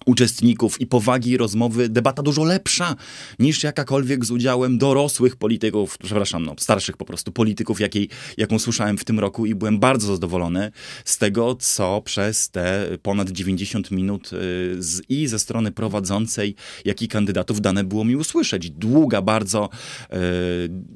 uczestników 0.07 0.80
i 0.80 0.87
powagi 0.87 1.37
rozmowy 1.37 1.88
debata 1.88 2.23
dużo 2.23 2.45
lepsza 2.45 2.97
niż 3.38 3.62
jakakolwiek 3.62 4.25
z 4.25 4.30
udziałem 4.30 4.78
dorosłych 4.78 5.37
polityków, 5.37 5.99
przepraszam, 5.99 6.45
no, 6.45 6.54
starszych 6.59 6.97
po 6.97 7.04
prostu 7.04 7.33
polityków, 7.33 7.80
jakiej, 7.80 8.09
jaką 8.37 8.59
słyszałem 8.59 8.99
w 8.99 9.04
tym 9.04 9.21
roku 9.21 9.47
i 9.47 9.54
byłem 9.54 9.78
bardzo 9.78 10.07
zadowolony 10.07 10.71
z 11.04 11.19
tego, 11.19 11.54
co 11.54 12.02
przez 12.04 12.50
te 12.50 12.88
ponad 13.02 13.30
90 13.30 13.90
minut 13.90 14.33
y, 14.33 14.37
z, 14.78 15.02
i 15.09 15.26
ze 15.26 15.38
strony 15.38 15.73
prowadzącej, 15.73 16.54
jak 16.85 17.02
i 17.02 17.09
kandydatów 17.09 17.61
dane 17.61 17.85
było 17.85 18.04
mi 18.04 18.16
usłyszeć. 18.16 18.71
Długa, 18.71 19.23
bardzo 19.23 19.69
y, 20.04 20.16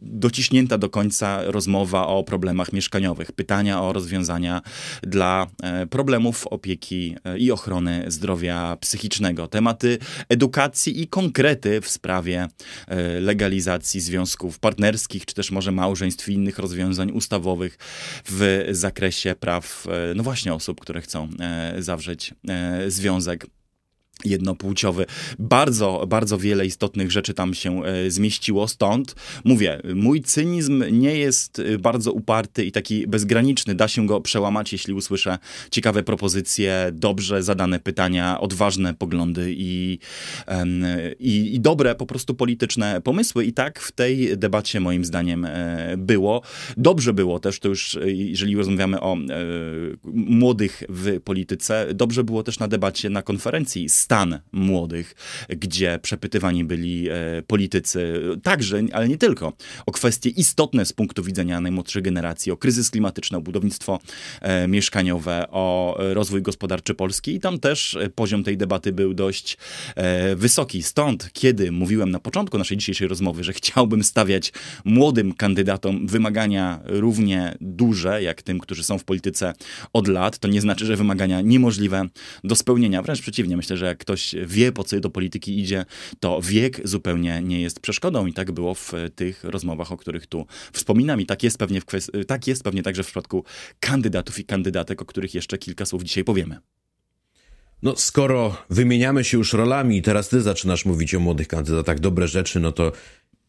dociśnięta 0.02 0.78
do 0.78 0.88
końca 0.88 1.42
rozmowa 1.44 2.06
o 2.06 2.24
problemach 2.24 2.72
mieszkaniowych, 2.72 3.32
pytania 3.32 3.82
o 3.82 3.92
rozwiązania 3.92 4.62
dla 5.02 5.46
y, 5.82 5.86
problemów 5.86 6.46
opieki 6.46 7.16
i 7.38 7.50
ochrony 7.50 8.04
zdrowia 8.08 8.76
psychicznego 8.80 8.93
psychicznego, 8.94 9.48
tematy 9.48 9.98
edukacji 10.28 11.02
i 11.02 11.08
konkrety 11.08 11.80
w 11.80 11.88
sprawie 11.88 12.48
e, 12.88 13.20
legalizacji 13.20 14.00
związków 14.00 14.58
partnerskich, 14.58 15.26
czy 15.26 15.34
też 15.34 15.50
może 15.50 15.72
małżeństw 15.72 16.28
i 16.28 16.32
innych 16.32 16.58
rozwiązań 16.58 17.10
ustawowych 17.10 17.78
w 18.28 18.68
zakresie 18.70 19.34
praw, 19.34 19.86
e, 19.86 20.14
no 20.14 20.22
właśnie 20.22 20.54
osób, 20.54 20.80
które 20.80 21.00
chcą 21.00 21.28
e, 21.40 21.74
zawrzeć 21.82 22.34
związek 22.88 23.46
jednopłciowy. 24.24 25.06
Bardzo, 25.38 26.04
bardzo 26.08 26.38
wiele 26.38 26.66
istotnych 26.66 27.10
rzeczy 27.10 27.34
tam 27.34 27.54
się 27.54 27.84
e, 27.84 28.10
zmieściło, 28.10 28.68
stąd 28.68 29.14
mówię, 29.44 29.80
mój 29.94 30.22
cynizm 30.22 30.84
nie 30.90 31.16
jest 31.16 31.58
e, 31.58 31.78
bardzo 31.78 32.12
uparty 32.12 32.64
i 32.64 32.72
taki 32.72 33.06
bezgraniczny, 33.06 33.74
da 33.74 33.88
się 33.88 34.06
go 34.06 34.20
przełamać, 34.20 34.72
jeśli 34.72 34.94
usłyszę 34.94 35.38
ciekawe 35.70 36.02
propozycje, 36.02 36.90
dobrze 36.92 37.42
zadane 37.42 37.80
pytania, 37.80 38.40
odważne 38.40 38.94
poglądy 38.94 39.54
i, 39.56 39.98
i, 41.18 41.54
i 41.54 41.60
dobre 41.60 41.94
po 41.94 42.06
prostu 42.06 42.34
polityczne 42.34 43.00
pomysły 43.00 43.44
i 43.44 43.52
tak 43.52 43.80
w 43.80 43.92
tej 43.92 44.38
debacie 44.38 44.80
moim 44.80 45.04
zdaniem 45.04 45.44
e, 45.44 45.94
było. 45.98 46.42
Dobrze 46.76 47.12
było 47.12 47.38
też, 47.38 47.60
to 47.60 47.68
już 47.68 47.98
jeżeli 48.04 48.56
rozmawiamy 48.56 49.00
o 49.00 49.16
młodych 50.14 50.82
w 50.88 51.20
polityce, 51.20 51.86
dobrze 51.94 52.24
było 52.24 52.42
też 52.42 52.58
na 52.58 52.68
debacie 52.68 53.10
na 53.10 53.22
konferencji 53.22 53.88
stan 54.14 54.40
młodych, 54.52 55.14
gdzie 55.48 55.98
przepytywani 56.02 56.64
byli 56.64 57.08
e, 57.08 57.42
politycy, 57.46 58.20
także, 58.42 58.82
ale 58.92 59.08
nie 59.08 59.18
tylko, 59.18 59.52
o 59.86 59.92
kwestie 59.92 60.30
istotne 60.30 60.86
z 60.86 60.92
punktu 60.92 61.22
widzenia 61.22 61.60
najmłodszej 61.60 62.02
generacji, 62.02 62.52
o 62.52 62.56
kryzys 62.56 62.90
klimatyczny, 62.90 63.38
o 63.38 63.40
budownictwo 63.40 63.98
e, 64.40 64.68
mieszkaniowe, 64.68 65.46
o 65.50 65.96
rozwój 65.98 66.42
gospodarczy 66.42 66.94
Polski 66.94 67.34
i 67.34 67.40
tam 67.40 67.58
też 67.58 67.94
e, 67.96 68.10
poziom 68.10 68.44
tej 68.44 68.56
debaty 68.56 68.92
był 68.92 69.14
dość 69.14 69.56
wysoki. 70.36 70.82
Stąd, 70.82 71.30
kiedy 71.32 71.72
mówiłem 71.72 72.10
na 72.10 72.20
początku 72.20 72.58
naszej 72.58 72.76
dzisiejszej 72.76 73.08
rozmowy, 73.08 73.44
że 73.44 73.52
chciałbym 73.52 74.04
stawiać 74.04 74.52
młodym 74.84 75.32
kandydatom 75.32 76.06
wymagania 76.06 76.80
równie 76.84 77.54
duże, 77.60 78.22
jak 78.22 78.42
tym, 78.42 78.58
którzy 78.58 78.84
są 78.84 78.98
w 78.98 79.04
polityce 79.04 79.52
od 79.92 80.08
lat, 80.08 80.38
to 80.38 80.48
nie 80.48 80.60
znaczy, 80.60 80.86
że 80.86 80.96
wymagania 80.96 81.40
niemożliwe 81.40 82.08
do 82.44 82.56
spełnienia. 82.56 83.02
Wręcz 83.02 83.20
przeciwnie, 83.20 83.56
myślę, 83.56 83.76
że 83.76 83.86
jak 83.86 84.03
ktoś 84.04 84.34
wie, 84.46 84.72
po 84.72 84.84
co 84.84 85.00
do 85.00 85.10
polityki 85.10 85.60
idzie, 85.60 85.84
to 86.20 86.40
wiek 86.42 86.88
zupełnie 86.88 87.42
nie 87.42 87.60
jest 87.60 87.80
przeszkodą 87.80 88.26
i 88.26 88.32
tak 88.32 88.52
było 88.52 88.74
w 88.74 88.92
tych 89.14 89.44
rozmowach, 89.44 89.92
o 89.92 89.96
których 89.96 90.26
tu 90.26 90.46
wspominam 90.72 91.20
i 91.20 91.26
tak 91.26 91.42
jest 91.42 91.58
pewnie, 91.58 91.80
kwest- 91.80 92.24
tak 92.24 92.46
jest 92.46 92.62
pewnie 92.62 92.82
także 92.82 93.02
w 93.02 93.06
przypadku 93.06 93.44
kandydatów 93.80 94.38
i 94.38 94.44
kandydatek, 94.44 95.02
o 95.02 95.04
których 95.04 95.34
jeszcze 95.34 95.58
kilka 95.58 95.86
słów 95.86 96.02
dzisiaj 96.02 96.24
powiemy. 96.24 96.58
No, 97.82 97.96
skoro 97.96 98.56
wymieniamy 98.70 99.24
się 99.24 99.38
już 99.38 99.52
rolami 99.52 99.96
i 99.96 100.02
teraz 100.02 100.28
ty 100.28 100.42
zaczynasz 100.42 100.84
mówić 100.84 101.14
o 101.14 101.20
młodych 101.20 101.48
kandydatach 101.48 102.00
dobre 102.00 102.28
rzeczy, 102.28 102.60
no 102.60 102.72
to 102.72 102.92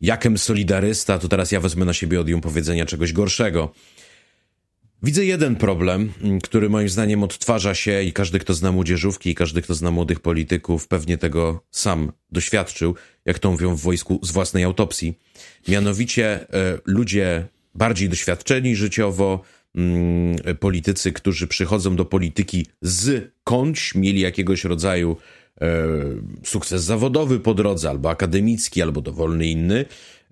jakem 0.02 0.38
solidarysta, 0.38 1.20
to 1.20 1.28
teraz 1.28 1.52
ja 1.52 1.60
wezmę 1.60 1.86
na 1.86 1.94
siebie 1.94 2.20
odium 2.20 2.42
powiedzenia 2.42 2.86
czegoś 2.86 3.14
gorszego. 3.14 3.74
Widzę 5.04 5.26
jeden 5.26 5.56
problem, 5.56 6.14
mm, 6.22 6.42
który 6.42 6.70
moim 6.70 6.90
zdaniem 6.90 7.24
odtwarza 7.24 7.76
się 7.76 8.04
i 8.04 8.14
każdy, 8.14 8.40
kto 8.40 8.54
zna 8.54 8.72
młodzieżówki 8.72 9.30
i 9.30 9.36
każdy, 9.36 9.62
kto 9.62 9.74
zna 9.74 9.92
młodych 9.92 10.20
polityków, 10.20 10.88
pewnie 10.88 11.18
tego 11.18 11.64
sam 11.72 12.12
doświadczył, 12.32 12.96
jak 13.26 13.40
to 13.40 13.52
mówią 13.52 13.76
w 13.76 13.82
wojsku 13.82 14.20
z 14.24 14.32
własnej 14.32 14.64
autopsji. 14.64 15.20
Mianowicie 15.68 16.26
e, 16.54 16.80
ludzie 16.86 17.48
bardziej 17.76 18.10
doświadczeni 18.10 18.76
życiowo, 18.76 19.42
mm, 19.76 20.36
politycy, 20.60 21.12
którzy 21.12 21.48
przychodzą 21.48 21.96
do 21.96 22.06
polityki 22.06 22.66
z 22.82 23.32
kąć, 23.44 23.96
mieli 23.96 24.22
jakiegoś 24.22 24.64
rodzaju 24.64 25.18
e, 25.62 25.68
sukces 26.44 26.84
zawodowy 26.84 27.40
po 27.40 27.54
drodze, 27.54 27.90
albo 27.90 28.10
akademicki, 28.10 28.82
albo 28.82 29.02
dowolny 29.02 29.48
inny, 29.48 29.86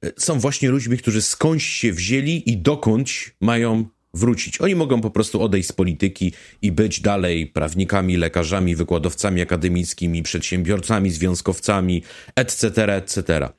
e, 0.03 0.11
są 0.17 0.39
właśnie 0.39 0.69
ludźmi, 0.69 0.97
którzy 0.97 1.21
skądś 1.21 1.65
się 1.65 1.93
wzięli 1.93 2.51
i 2.51 2.57
dokądś 2.57 3.35
mają 3.41 3.85
wrócić. 4.13 4.61
Oni 4.61 4.75
mogą 4.75 5.01
po 5.01 5.11
prostu 5.11 5.41
odejść 5.41 5.69
z 5.69 5.71
polityki 5.71 6.33
i 6.61 6.71
być 6.71 7.01
dalej 7.01 7.47
prawnikami, 7.47 8.17
lekarzami, 8.17 8.75
wykładowcami 8.75 9.41
akademickimi, 9.41 10.23
przedsiębiorcami, 10.23 11.11
związkowcami, 11.11 12.03
etc., 12.35 12.95
etc. 12.95 13.49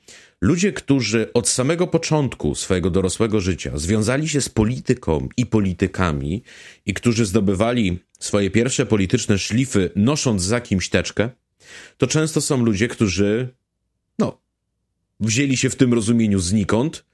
Ludzie, 0.40 0.73
którzy 0.73 1.32
od 1.32 1.49
samego 1.49 1.87
początku 1.87 2.54
swojego 2.54 2.90
dorosłego 2.90 3.40
życia 3.40 3.78
związali 3.78 4.28
się 4.28 4.40
z 4.40 4.49
polityką 4.49 5.28
i 5.37 5.46
politykami 5.46 6.42
i 6.87 6.94
którzy 6.94 7.26
zdobywali 7.26 7.99
swoje 8.18 8.50
pierwsze 8.50 8.87
polityczne 8.87 9.38
szlify 9.38 9.90
nosząc 9.96 10.42
za 10.42 10.61
kimś 10.61 10.88
teczkę, 10.88 11.30
to 11.96 12.06
często 12.06 12.40
są 12.40 12.64
ludzie, 12.64 12.88
którzy 12.88 13.49
no, 14.18 14.40
wzięli 15.20 15.56
się 15.56 15.70
w 15.70 15.76
tym 15.76 15.94
rozumieniu 15.94 16.38
znikąd 16.38 17.04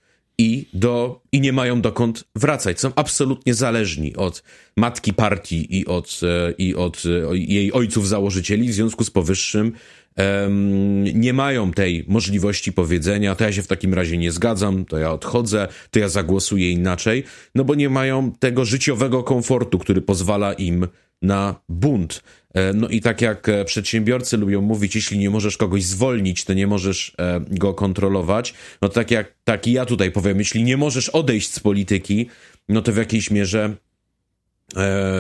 i, 0.40 0.66
do, 0.74 1.20
i 1.32 1.40
nie 1.40 1.52
mają 1.52 1.80
dokąd 1.80 2.24
wracać. 2.36 2.80
Są 2.80 2.92
absolutnie 2.96 3.54
zależni 3.54 4.16
od 4.16 4.42
matki 4.76 5.14
partii 5.14 5.78
i 5.78 5.86
od, 5.86 6.20
e, 6.22 6.52
i 6.58 6.74
od 6.74 7.02
e, 7.06 7.36
jej 7.36 7.72
ojców 7.72 8.08
założycieli. 8.08 8.68
W 8.68 8.74
związku 8.74 9.04
z 9.04 9.10
powyższym 9.10 9.72
um, 10.16 11.04
nie 11.04 11.32
mają 11.32 11.72
tej 11.72 12.04
możliwości 12.08 12.72
powiedzenia, 12.72 13.34
to 13.34 13.44
ja 13.44 13.52
się 13.52 13.62
w 13.62 13.66
takim 13.66 13.94
razie 13.94 14.18
nie 14.18 14.32
zgadzam, 14.32 14.84
to 14.84 14.98
ja 14.98 15.12
odchodzę, 15.12 15.68
to 15.90 15.98
ja 15.98 16.08
zagłosuję 16.08 16.70
inaczej, 16.70 17.24
no 17.54 17.64
bo 17.64 17.74
nie 17.74 17.88
mają 17.88 18.32
tego 18.32 18.64
życiowego 18.64 19.22
komfortu, 19.22 19.78
który 19.78 20.02
pozwala 20.02 20.52
im 20.52 20.86
na 21.22 21.60
bunt. 21.68 22.22
E, 22.54 22.72
no 22.72 22.88
i 22.88 23.00
tak 23.00 23.20
jak 23.20 23.48
e, 23.48 23.64
przedsiębiorcy 23.64 24.36
lubią 24.36 24.60
mówić, 24.60 24.94
jeśli 24.94 25.18
nie 25.18 25.30
możesz 25.30 25.56
kogoś 25.56 25.84
zwolnić, 25.84 26.44
to 26.44 26.54
nie 26.54 26.66
możesz 26.66 27.12
e, 27.18 27.40
go 27.50 27.74
kontrolować. 27.74 28.54
No 28.82 28.88
tak 28.88 29.10
jak 29.10 29.34
tak 29.44 29.66
i 29.66 29.72
ja 29.72 29.86
tutaj 29.86 30.10
powiem, 30.10 30.38
jeśli 30.38 30.64
nie 30.64 30.76
możesz 30.76 31.08
odejść 31.08 31.52
z 31.52 31.60
polityki, 31.60 32.26
no 32.68 32.82
to 32.82 32.92
w 32.92 32.96
jakiejś 32.96 33.30
mierze 33.30 33.76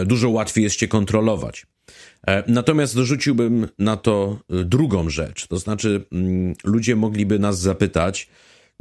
dużo 0.06 0.30
łatwiej 0.30 0.64
jest 0.64 0.76
cię 0.76 0.88
kontrolować. 0.88 1.66
Natomiast 2.46 2.94
dorzuciłbym 2.94 3.68
na 3.78 3.96
to 3.96 4.38
drugą 4.48 5.10
rzecz. 5.10 5.46
To 5.46 5.58
znaczy, 5.58 6.04
mm, 6.12 6.54
ludzie 6.64 6.96
mogliby 6.96 7.38
nas 7.38 7.60
zapytać, 7.60 8.28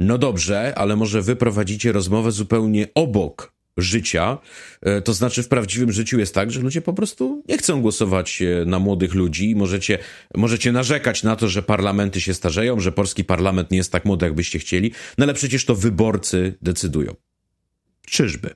no 0.00 0.18
dobrze, 0.18 0.72
ale 0.76 0.96
może 0.96 1.22
wy 1.22 1.36
prowadzicie 1.36 1.92
rozmowę 1.92 2.32
zupełnie 2.32 2.86
obok 2.94 3.52
życia. 3.80 4.38
E, 4.82 5.02
to 5.02 5.14
znaczy, 5.14 5.42
w 5.42 5.48
prawdziwym 5.48 5.92
życiu 5.92 6.18
jest 6.18 6.34
tak, 6.34 6.50
że 6.50 6.60
ludzie 6.60 6.82
po 6.82 6.92
prostu 6.92 7.42
nie 7.48 7.58
chcą 7.58 7.82
głosować 7.82 8.42
e, 8.42 8.64
na 8.64 8.78
młodych 8.78 9.14
ludzi. 9.14 9.56
Możecie, 9.56 9.98
możecie 10.34 10.72
narzekać 10.72 11.22
na 11.22 11.36
to, 11.36 11.48
że 11.48 11.62
parlamenty 11.62 12.20
się 12.20 12.34
starzeją, 12.34 12.80
że 12.80 12.92
polski 12.92 13.24
parlament 13.24 13.70
nie 13.70 13.76
jest 13.76 13.92
tak 13.92 14.04
młody, 14.04 14.26
jakbyście 14.26 14.58
chcieli, 14.58 14.92
no 15.18 15.24
ale 15.24 15.34
przecież 15.34 15.64
to 15.64 15.74
wyborcy 15.74 16.54
decydują. 16.62 17.14
Czyżby? 18.06 18.54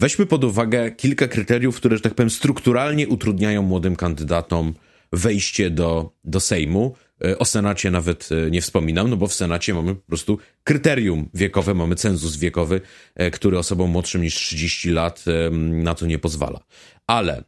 Weźmy 0.00 0.26
pod 0.26 0.44
uwagę 0.44 0.90
kilka 0.90 1.28
kryteriów, 1.28 1.76
które, 1.76 1.96
że 1.96 2.02
tak 2.02 2.14
powiem, 2.14 2.30
strukturalnie 2.30 3.08
utrudniają 3.08 3.62
młodym 3.62 3.96
kandydatom 3.96 4.74
wejście 5.12 5.70
do, 5.70 6.12
do 6.24 6.40
Sejmu. 6.40 6.96
E, 7.24 7.38
o 7.38 7.44
Senacie 7.44 7.90
nawet 7.90 8.28
e, 8.32 8.50
nie 8.50 8.60
wspominam, 8.60 9.10
no 9.10 9.16
bo 9.16 9.26
w 9.26 9.34
Senacie 9.34 9.74
mamy 9.74 9.94
po 9.94 10.06
prostu 10.06 10.38
kryterium 10.64 11.28
wiekowe, 11.34 11.74
mamy 11.74 11.94
cenzus 11.94 12.36
wiekowy, 12.36 12.80
e, 13.14 13.30
który 13.30 13.58
osobom 13.58 13.90
młodszym 13.90 14.22
niż 14.22 14.34
30 14.34 14.90
lat 14.90 15.24
na 15.70 15.94
to 15.94 16.06
nie 16.06 16.18
pozwala. 16.18 16.60
Ale 17.06 17.44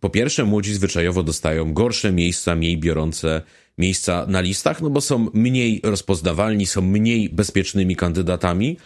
po 0.00 0.10
pierwsze, 0.10 0.44
młodzi 0.44 0.74
zwyczajowo 0.74 1.22
dostają 1.22 1.72
gorsze 1.72 2.12
miejsca, 2.12 2.56
mniej 2.56 2.78
biorące 2.78 3.42
miejsca 3.78 4.26
na 4.28 4.40
listach, 4.40 4.82
no 4.82 4.90
bo 4.90 5.00
są 5.00 5.30
mniej 5.34 5.80
rozpoznawalni, 5.84 6.66
są 6.66 6.82
mniej 6.82 7.28
bezpiecznymi 7.28 7.96
kandydatami, 7.96 8.76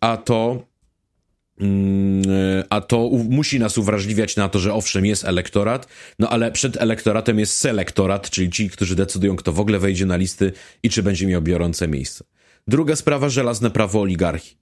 a 0.00 0.16
to 0.16 0.67
a 2.70 2.80
to 2.80 3.10
musi 3.28 3.58
nas 3.58 3.78
uwrażliwiać 3.78 4.36
na 4.36 4.48
to, 4.48 4.58
że 4.58 4.74
owszem, 4.74 5.06
jest 5.06 5.24
elektorat, 5.24 5.88
no 6.18 6.30
ale 6.30 6.52
przed 6.52 6.76
elektoratem 6.76 7.38
jest 7.38 7.56
selektorat, 7.56 8.30
czyli 8.30 8.50
ci, 8.50 8.70
którzy 8.70 8.96
decydują, 8.96 9.36
kto 9.36 9.52
w 9.52 9.60
ogóle 9.60 9.78
wejdzie 9.78 10.06
na 10.06 10.16
listy 10.16 10.52
i 10.82 10.90
czy 10.90 11.02
będzie 11.02 11.26
miał 11.26 11.42
biorące 11.42 11.88
miejsce. 11.88 12.24
Druga 12.68 12.96
sprawa, 12.96 13.28
żelazne 13.28 13.70
prawo 13.70 14.00
oligarchii. 14.00 14.58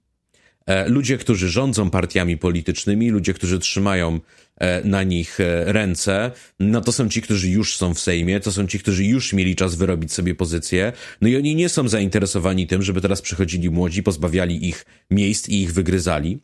E, 0.67 0.89
ludzie, 0.89 1.17
którzy 1.17 1.49
rządzą 1.49 1.89
partiami 1.89 2.37
politycznymi, 2.37 3.09
ludzie, 3.09 3.33
którzy 3.33 3.59
trzymają 3.59 4.19
e, 4.57 4.83
na 4.83 5.03
nich 5.03 5.39
e, 5.39 5.73
ręce, 5.73 6.31
no 6.59 6.81
to 6.81 6.91
są 6.91 7.09
ci, 7.09 7.21
którzy 7.21 7.49
już 7.49 7.77
są 7.77 7.93
w 7.93 7.99
Sejmie, 7.99 8.39
to 8.39 8.51
są 8.51 8.67
ci, 8.67 8.79
którzy 8.79 9.05
już 9.05 9.33
mieli 9.33 9.55
czas 9.55 9.75
wyrobić 9.75 10.13
sobie 10.13 10.35
pozycję, 10.35 10.93
no 11.21 11.27
i 11.27 11.35
oni 11.35 11.55
nie 11.55 11.69
są 11.69 11.87
zainteresowani 11.87 12.67
tym, 12.67 12.81
żeby 12.81 13.01
teraz 13.01 13.21
przychodzili 13.21 13.69
młodzi, 13.69 14.03
pozbawiali 14.03 14.67
ich 14.67 14.85
miejsc 15.11 15.49
i 15.49 15.61
ich 15.61 15.73
wygryzali. 15.73 16.39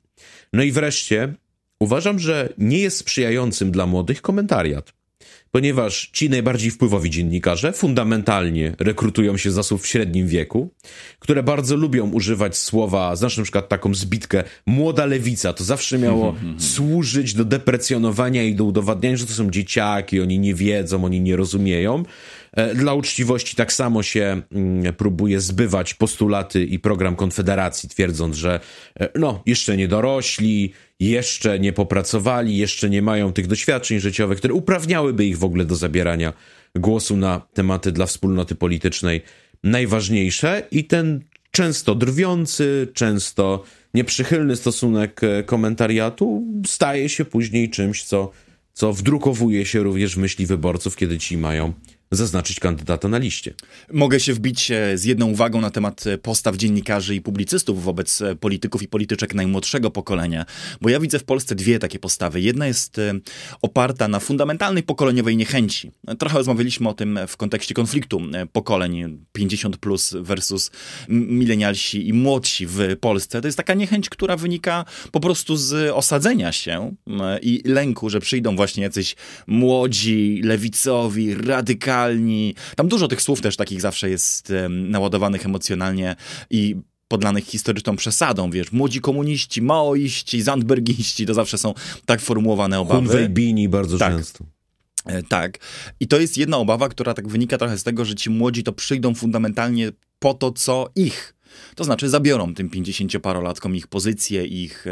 No 0.53 0.63
i 0.63 0.71
wreszcie 0.71 1.33
uważam, 1.79 2.19
że 2.19 2.53
nie 2.57 2.79
jest 2.79 2.97
sprzyjającym 2.97 3.71
dla 3.71 3.85
młodych 3.85 4.21
komentariat. 4.21 4.93
Ponieważ 5.51 6.09
ci 6.13 6.29
najbardziej 6.29 6.71
wpływowi 6.71 7.09
dziennikarze 7.09 7.73
fundamentalnie 7.73 8.75
rekrutują 8.79 9.37
się 9.37 9.51
z 9.51 9.57
osób 9.57 9.81
w 9.81 9.87
średnim 9.87 10.27
wieku, 10.27 10.69
które 11.19 11.43
bardzo 11.43 11.75
lubią 11.75 12.11
używać 12.11 12.57
słowa, 12.57 13.15
znasz 13.15 13.37
na 13.37 13.43
przykład 13.43 13.69
taką 13.69 13.93
zbitkę 13.93 14.43
młoda 14.65 15.05
lewica, 15.05 15.53
to 15.53 15.63
zawsze 15.63 15.99
miało 15.99 16.35
służyć 16.73 17.33
do 17.33 17.45
deprecjonowania 17.45 18.43
i 18.43 18.55
do 18.55 18.63
udowadniania, 18.63 19.17
że 19.17 19.25
to 19.25 19.33
są 19.33 19.51
dzieciaki, 19.51 20.21
oni 20.21 20.39
nie 20.39 20.53
wiedzą, 20.53 21.05
oni 21.05 21.21
nie 21.21 21.35
rozumieją. 21.35 22.03
E, 22.53 22.75
dla 22.75 22.93
uczciwości 22.93 23.55
tak 23.55 23.73
samo 23.73 24.03
się 24.03 24.41
mm, 24.51 24.93
próbuje 24.93 25.39
zbywać 25.39 25.93
postulaty 25.93 26.65
i 26.65 26.79
program 26.79 27.15
Konfederacji, 27.15 27.89
twierdząc, 27.89 28.35
że 28.35 28.59
e, 28.99 29.09
no, 29.19 29.43
jeszcze 29.45 29.77
nie 29.77 29.87
dorośli, 29.87 30.73
jeszcze 30.99 31.59
nie 31.59 31.73
popracowali, 31.73 32.57
jeszcze 32.57 32.89
nie 32.89 33.01
mają 33.01 33.33
tych 33.33 33.47
doświadczeń 33.47 33.99
życiowych, 33.99 34.37
które 34.37 34.53
uprawniałyby 34.53 35.25
ich 35.25 35.37
w 35.37 35.43
ogóle 35.43 35.65
do 35.65 35.75
zabierania 35.75 36.33
głosu 36.75 37.17
na 37.17 37.41
tematy 37.53 37.91
dla 37.91 38.05
wspólnoty 38.05 38.55
politycznej 38.55 39.21
najważniejsze. 39.63 40.67
I 40.71 40.85
ten 40.85 41.23
często 41.51 41.95
drwiący, 41.95 42.87
często 42.93 43.63
nieprzychylny 43.93 44.55
stosunek 44.55 45.21
e, 45.23 45.43
komentariatu 45.43 46.43
staje 46.65 47.09
się 47.09 47.25
później 47.25 47.69
czymś, 47.69 48.03
co, 48.03 48.31
co 48.73 48.93
wdrukowuje 48.93 49.65
się 49.65 49.83
również 49.83 50.15
w 50.15 50.17
myśli 50.17 50.45
wyborców, 50.45 50.95
kiedy 50.95 51.17
ci 51.17 51.37
mają 51.37 51.73
zaznaczyć 52.15 52.59
kandydata 52.59 53.07
na 53.07 53.17
liście. 53.17 53.53
Mogę 53.91 54.19
się 54.19 54.33
wbić 54.33 54.71
z 54.95 55.03
jedną 55.03 55.25
uwagą 55.25 55.61
na 55.61 55.69
temat 55.69 56.03
postaw 56.21 56.55
dziennikarzy 56.55 57.15
i 57.15 57.21
publicystów 57.21 57.83
wobec 57.83 58.23
polityków 58.39 58.83
i 58.83 58.87
polityczek 58.87 59.33
najmłodszego 59.33 59.91
pokolenia, 59.91 60.45
bo 60.81 60.89
ja 60.89 60.99
widzę 60.99 61.19
w 61.19 61.23
Polsce 61.23 61.55
dwie 61.55 61.79
takie 61.79 61.99
postawy. 61.99 62.41
Jedna 62.41 62.67
jest 62.67 62.99
e, 62.99 63.13
oparta 63.61 64.07
na 64.07 64.19
fundamentalnej 64.19 64.83
pokoleniowej 64.83 65.37
niechęci. 65.37 65.91
Trochę 66.19 66.37
rozmawialiśmy 66.37 66.89
o 66.89 66.93
tym 66.93 67.19
w 67.27 67.37
kontekście 67.37 67.73
konfliktu 67.73 68.21
e, 68.33 68.45
pokoleń 68.45 69.25
50 69.31 69.77
plus 69.77 70.15
versus 70.19 70.71
milenialsi 71.09 72.07
i 72.07 72.13
młodsi 72.13 72.67
w 72.67 72.79
Polsce. 72.99 73.41
To 73.41 73.47
jest 73.47 73.57
taka 73.57 73.73
niechęć, 73.73 74.09
która 74.09 74.37
wynika 74.37 74.85
po 75.11 75.19
prostu 75.19 75.57
z 75.57 75.91
osadzenia 75.91 76.51
się 76.51 76.95
i 77.41 77.61
lęku, 77.65 78.09
że 78.09 78.19
przyjdą 78.19 78.55
właśnie 78.55 78.83
jacyś 78.83 79.15
młodzi, 79.47 80.41
lewicowi, 80.43 81.35
radykalni, 81.35 82.02
tam 82.75 82.87
dużo 82.87 83.07
tych 83.07 83.21
słów 83.21 83.41
też 83.41 83.57
takich 83.57 83.81
zawsze 83.81 84.09
jest 84.09 84.53
naładowanych 84.69 85.45
emocjonalnie 85.45 86.15
i 86.49 86.75
podlanych 87.07 87.45
historyczną 87.45 87.95
przesadą, 87.95 88.51
wiesz, 88.51 88.71
młodzi 88.71 89.01
komuniści, 89.01 89.61
maoiści, 89.61 90.41
zandbergiści, 90.41 91.25
to 91.25 91.33
zawsze 91.33 91.57
są 91.57 91.73
tak 92.05 92.21
formułowane 92.21 92.79
obawy. 92.79 92.99
Hunwejbini 92.99 93.69
bardzo 93.69 93.97
tak. 93.97 94.15
często. 94.15 94.45
E, 95.05 95.23
tak. 95.23 95.57
I 95.99 96.07
to 96.07 96.19
jest 96.19 96.37
jedna 96.37 96.57
obawa, 96.57 96.89
która 96.89 97.13
tak 97.13 97.27
wynika 97.27 97.57
trochę 97.57 97.77
z 97.77 97.83
tego, 97.83 98.05
że 98.05 98.15
ci 98.15 98.29
młodzi 98.29 98.63
to 98.63 98.73
przyjdą 98.73 99.15
fundamentalnie 99.15 99.91
po 100.19 100.33
to, 100.33 100.51
co 100.51 100.89
ich 100.95 101.35
to 101.75 101.83
znaczy 101.83 102.09
zabiorą 102.09 102.53
tym 102.53 102.69
50-parolatkom 102.69 103.75
ich 103.75 103.87
pozycję, 103.87 104.45
ich 104.45 104.87
e, 104.87 104.91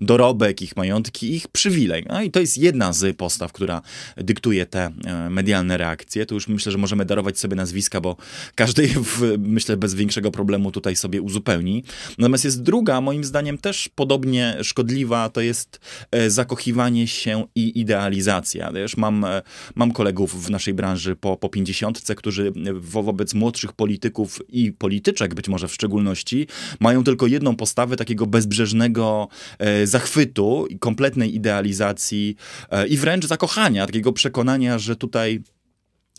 dorobek, 0.00 0.62
ich 0.62 0.76
majątki, 0.76 1.34
ich 1.34 1.48
przywilej. 1.48 2.04
No 2.08 2.22
i 2.22 2.30
to 2.30 2.40
jest 2.40 2.58
jedna 2.58 2.92
z 2.92 3.16
postaw, 3.16 3.52
która 3.52 3.82
dyktuje 4.16 4.66
te 4.66 4.92
e, 5.04 5.30
medialne 5.30 5.76
reakcje. 5.76 6.26
Tu 6.26 6.34
już 6.34 6.48
myślę, 6.48 6.72
że 6.72 6.78
możemy 6.78 7.04
darować 7.04 7.38
sobie 7.38 7.56
nazwiska, 7.56 8.00
bo 8.00 8.16
każdy, 8.54 8.88
w, 8.88 9.36
myślę, 9.38 9.76
bez 9.76 9.94
większego 9.94 10.30
problemu 10.30 10.72
tutaj 10.72 10.96
sobie 10.96 11.22
uzupełni. 11.22 11.84
Natomiast 12.18 12.44
jest 12.44 12.62
druga, 12.62 13.00
moim 13.00 13.24
zdaniem 13.24 13.58
też 13.58 13.88
podobnie 13.94 14.56
szkodliwa, 14.62 15.28
to 15.28 15.40
jest 15.40 15.80
e, 16.10 16.30
zakochiwanie 16.30 17.06
się 17.06 17.46
i 17.54 17.80
idealizacja. 17.80 18.72
Wiesz, 18.72 18.96
mam, 18.96 19.26
mam 19.74 19.92
kolegów 19.92 20.44
w 20.44 20.50
naszej 20.50 20.74
branży 20.74 21.16
po, 21.16 21.36
po 21.36 21.48
50, 21.48 22.02
którzy 22.16 22.52
wobec 22.80 23.34
młodszych 23.34 23.72
polityków 23.72 24.40
i 24.48 24.72
polityczek, 24.72 25.34
być 25.34 25.48
może 25.48 25.68
w 25.68 25.74
szczególności, 25.74 25.93
szczególności, 25.94 26.46
mają 26.80 27.04
tylko 27.04 27.26
jedną 27.26 27.56
postawę 27.56 27.96
takiego 27.96 28.26
bezbrzeżnego 28.26 29.28
e, 29.58 29.86
zachwytu 29.86 30.66
i 30.70 30.78
kompletnej 30.78 31.34
idealizacji 31.34 32.36
e, 32.70 32.86
i 32.86 32.96
wręcz 32.96 33.26
zakochania, 33.26 33.86
takiego 33.86 34.12
przekonania, 34.12 34.78
że 34.78 34.96
tutaj 34.96 35.42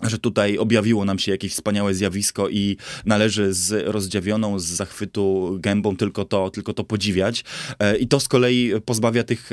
że 0.03 0.19
tutaj 0.19 0.57
objawiło 0.57 1.05
nam 1.05 1.19
się 1.19 1.31
jakieś 1.31 1.53
wspaniałe 1.53 1.93
zjawisko 1.93 2.49
i 2.49 2.77
należy 3.05 3.53
z 3.53 3.87
rozdziawioną, 3.87 4.59
z 4.59 4.65
zachwytu 4.65 5.57
gębą 5.59 5.97
tylko 5.97 6.25
to, 6.25 6.49
tylko 6.49 6.73
to 6.73 6.83
podziwiać. 6.83 7.43
E, 7.79 7.97
I 7.97 8.07
to 8.07 8.19
z 8.19 8.27
kolei 8.27 8.71
pozbawia 8.85 9.23
tych 9.23 9.49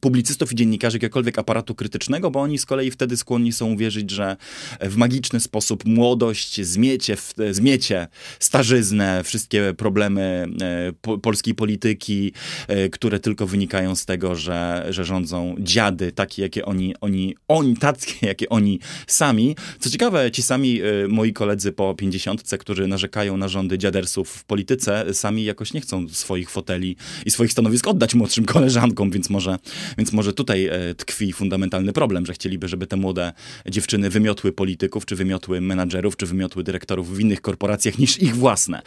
publicystów 0.00 0.52
i 0.52 0.54
dziennikarzy 0.54 0.96
jakiegokolwiek 0.96 1.38
aparatu 1.38 1.74
krytycznego, 1.74 2.30
bo 2.30 2.40
oni 2.40 2.58
z 2.58 2.66
kolei 2.66 2.90
wtedy 2.90 3.16
skłonni 3.16 3.52
są 3.52 3.72
uwierzyć, 3.72 4.10
że 4.10 4.36
w 4.80 4.96
magiczny 4.96 5.40
sposób 5.40 5.84
młodość 5.84 6.66
zmiecie, 6.66 7.16
zmiecie 7.50 8.08
starzyznę, 8.40 9.24
wszystkie 9.24 9.74
problemy 9.76 10.46
e, 10.62 10.92
po, 11.00 11.18
polskiej 11.18 11.54
polityki, 11.54 12.32
e, 12.68 12.88
które 12.88 13.20
tylko 13.20 13.46
wynikają 13.46 13.94
z 13.94 14.06
tego, 14.06 14.36
że, 14.36 14.86
że 14.90 15.04
rządzą 15.04 15.54
dziady, 15.58 16.12
takie 16.12 16.42
jakie 16.42 16.64
oni, 16.64 16.94
oni, 17.00 17.36
oni, 17.48 17.76
takie 17.76 18.26
jakie 18.26 18.48
oni 18.48 18.80
sami. 19.06 19.56
Co 19.78 19.90
ciekawe, 19.90 20.30
ci 20.30 20.42
sami 20.42 20.80
e, 20.80 21.08
moi 21.08 21.32
koledzy 21.32 21.72
po 21.72 21.94
pięćdziesiątce, 21.94 22.58
którzy 22.58 22.86
narzekają 22.86 23.36
na 23.36 23.48
rządy 23.48 23.78
dziadersów 23.78 24.30
w 24.30 24.44
polityce, 24.44 25.14
sami 25.14 25.44
jakoś 25.44 25.72
nie 25.72 25.80
chcą 25.80 26.08
swoich 26.08 26.50
foteli 26.50 26.96
i 27.26 27.30
swoich 27.30 27.52
stanowisk 27.52 27.88
oddać 27.88 28.14
młodszym 28.14 28.44
koleżankom, 28.44 29.10
więc 29.10 29.30
może 29.30 29.58
więc 29.98 30.12
może 30.12 30.32
tutaj 30.32 30.66
e, 30.66 30.94
tkwi 30.94 31.32
fundamentalny 31.32 31.92
problem, 31.92 32.26
że 32.26 32.32
chcieliby, 32.32 32.68
żeby 32.68 32.86
te 32.86 32.96
młode 32.96 33.32
dziewczyny 33.68 34.10
wymiotły 34.10 34.52
polityków, 34.52 35.06
czy 35.06 35.16
wymiotły 35.16 35.60
menadżerów, 35.60 36.16
czy 36.16 36.26
wymiotły 36.26 36.62
dyrektorów 36.64 37.16
w 37.16 37.20
innych 37.20 37.40
korporacjach 37.40 37.98
niż 37.98 38.22
ich 38.22 38.36
własne. 38.36 38.82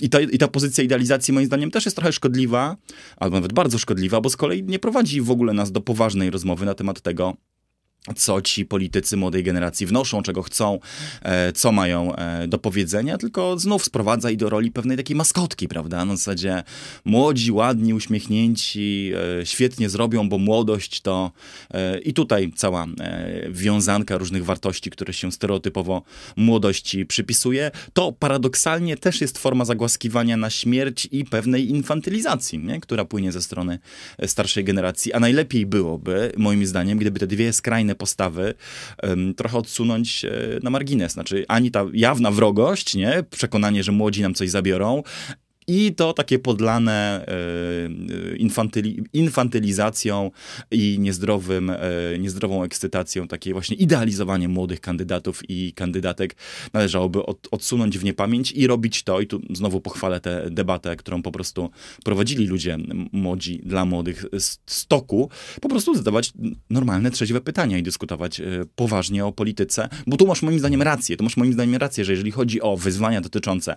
I 0.00 0.08
ta, 0.08 0.20
I 0.20 0.38
ta 0.38 0.48
pozycja 0.48 0.84
idealizacji 0.84 1.34
moim 1.34 1.46
zdaniem 1.46 1.70
też 1.70 1.84
jest 1.84 1.96
trochę 1.96 2.12
szkodliwa, 2.12 2.76
albo 3.16 3.36
nawet 3.36 3.52
bardzo 3.52 3.78
szkodliwa, 3.78 4.20
bo 4.20 4.30
z 4.30 4.36
kolei 4.36 4.62
nie 4.62 4.78
prowadzi 4.78 5.20
w 5.20 5.30
ogóle 5.30 5.52
nas 5.52 5.72
do 5.72 5.80
poważnej 5.80 6.30
rozmowy 6.30 6.66
na 6.66 6.74
temat 6.74 7.00
tego, 7.00 7.36
co 8.16 8.42
ci 8.42 8.64
politycy 8.64 9.16
młodej 9.16 9.42
generacji 9.42 9.86
wnoszą, 9.86 10.22
czego 10.22 10.42
chcą, 10.42 10.78
e, 11.22 11.52
co 11.52 11.72
mają 11.72 12.16
e, 12.16 12.48
do 12.48 12.58
powiedzenia, 12.58 13.18
tylko 13.18 13.58
znów 13.58 13.84
sprowadza 13.84 14.30
i 14.30 14.36
do 14.36 14.50
roli 14.50 14.70
pewnej 14.70 14.96
takiej 14.96 15.16
maskotki, 15.16 15.68
prawda? 15.68 16.04
Na 16.04 16.16
zasadzie 16.16 16.62
młodzi, 17.04 17.52
ładni, 17.52 17.94
uśmiechnięci, 17.94 19.12
e, 19.40 19.46
świetnie 19.46 19.88
zrobią, 19.88 20.28
bo 20.28 20.38
młodość 20.38 21.00
to 21.00 21.30
i 22.04 22.14
tutaj 22.14 22.52
cała 22.56 22.86
wiązanka 23.50 24.18
różnych 24.18 24.44
wartości, 24.44 24.90
które 24.90 25.12
się 25.12 25.32
stereotypowo 25.32 26.02
młodości 26.36 27.06
przypisuje, 27.06 27.70
to 27.92 28.12
paradoksalnie 28.12 28.96
też 28.96 29.20
jest 29.20 29.38
forma 29.38 29.64
zagłaskiwania 29.64 30.36
na 30.36 30.50
śmierć 30.50 31.08
i 31.10 31.24
pewnej 31.24 31.70
infantylizacji, 31.70 32.58
nie? 32.58 32.80
która 32.80 33.04
płynie 33.04 33.32
ze 33.32 33.42
strony 33.42 33.78
starszej 34.26 34.64
generacji, 34.64 35.12
a 35.12 35.20
najlepiej 35.20 35.66
byłoby, 35.66 36.32
moim 36.36 36.66
zdaniem, 36.66 36.98
gdyby 36.98 37.20
te 37.20 37.26
dwie 37.26 37.52
skrajne 37.52 37.93
postawy 37.94 38.54
um, 39.02 39.34
trochę 39.34 39.58
odsunąć 39.58 40.24
e, 40.24 40.30
na 40.62 40.70
margines. 40.70 41.12
Znaczy, 41.12 41.44
ani 41.48 41.70
ta 41.70 41.84
jawna 41.92 42.30
wrogość, 42.30 42.94
nie? 42.94 43.24
przekonanie, 43.30 43.82
że 43.82 43.92
młodzi 43.92 44.22
nam 44.22 44.34
coś 44.34 44.50
zabiorą, 44.50 45.02
i 45.66 45.94
to 45.94 46.12
takie 46.12 46.38
podlane 46.38 47.26
e, 47.28 48.36
infantyli, 48.36 49.02
infantylizacją 49.12 50.30
i 50.70 50.96
niezdrowym, 50.98 51.70
e, 51.70 51.78
niezdrową 52.18 52.62
ekscytacją, 52.62 53.28
takie 53.28 53.52
właśnie 53.52 53.76
idealizowanie 53.76 54.48
młodych 54.48 54.80
kandydatów 54.80 55.42
i 55.48 55.72
kandydatek 55.72 56.36
należałoby 56.72 57.26
od, 57.26 57.48
odsunąć 57.50 57.98
w 57.98 58.04
niepamięć 58.04 58.52
i 58.52 58.66
robić 58.66 59.02
to, 59.02 59.20
i 59.20 59.26
tu 59.26 59.40
znowu 59.50 59.80
pochwalę 59.80 60.20
tę 60.20 60.50
debatę, 60.50 60.96
którą 60.96 61.22
po 61.22 61.32
prostu 61.32 61.70
prowadzili 62.04 62.46
ludzie 62.46 62.78
młodzi 63.12 63.60
dla 63.64 63.84
młodych 63.84 64.24
z 64.38 64.58
stoku, 64.66 65.30
po 65.60 65.68
prostu 65.68 65.94
zadawać 65.94 66.32
normalne, 66.70 67.10
trzeźwe 67.10 67.40
pytania 67.40 67.78
i 67.78 67.82
dyskutować 67.82 68.40
e, 68.40 68.44
poważnie 68.76 69.26
o 69.26 69.32
polityce, 69.32 69.88
bo 70.06 70.16
tu 70.16 70.26
masz 70.26 70.42
moim 70.42 70.58
zdaniem 70.58 70.82
rację, 70.82 71.16
tu 71.16 71.24
masz 71.24 71.36
moim 71.36 71.52
zdaniem 71.52 71.76
rację, 71.76 72.04
że 72.04 72.12
jeżeli 72.12 72.30
chodzi 72.30 72.60
o 72.60 72.76
wyzwania 72.76 73.20
dotyczące 73.20 73.76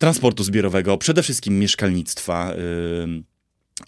transportu 0.00 0.44
zbiorowego, 0.44 0.98
przede 0.98 1.22
wszystkim 1.22 1.58
mieszkalnictwa, 1.58 2.54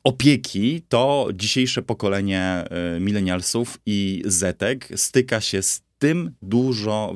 opieki, 0.04 0.82
to 0.88 1.28
dzisiejsze 1.34 1.82
pokolenie 1.82 2.64
yy, 2.94 3.00
milenialsów 3.00 3.78
i 3.86 4.22
zetek 4.26 4.88
styka 4.96 5.40
się 5.40 5.62
z 5.62 5.82
tym 5.98 6.30
dużo, 6.42 7.14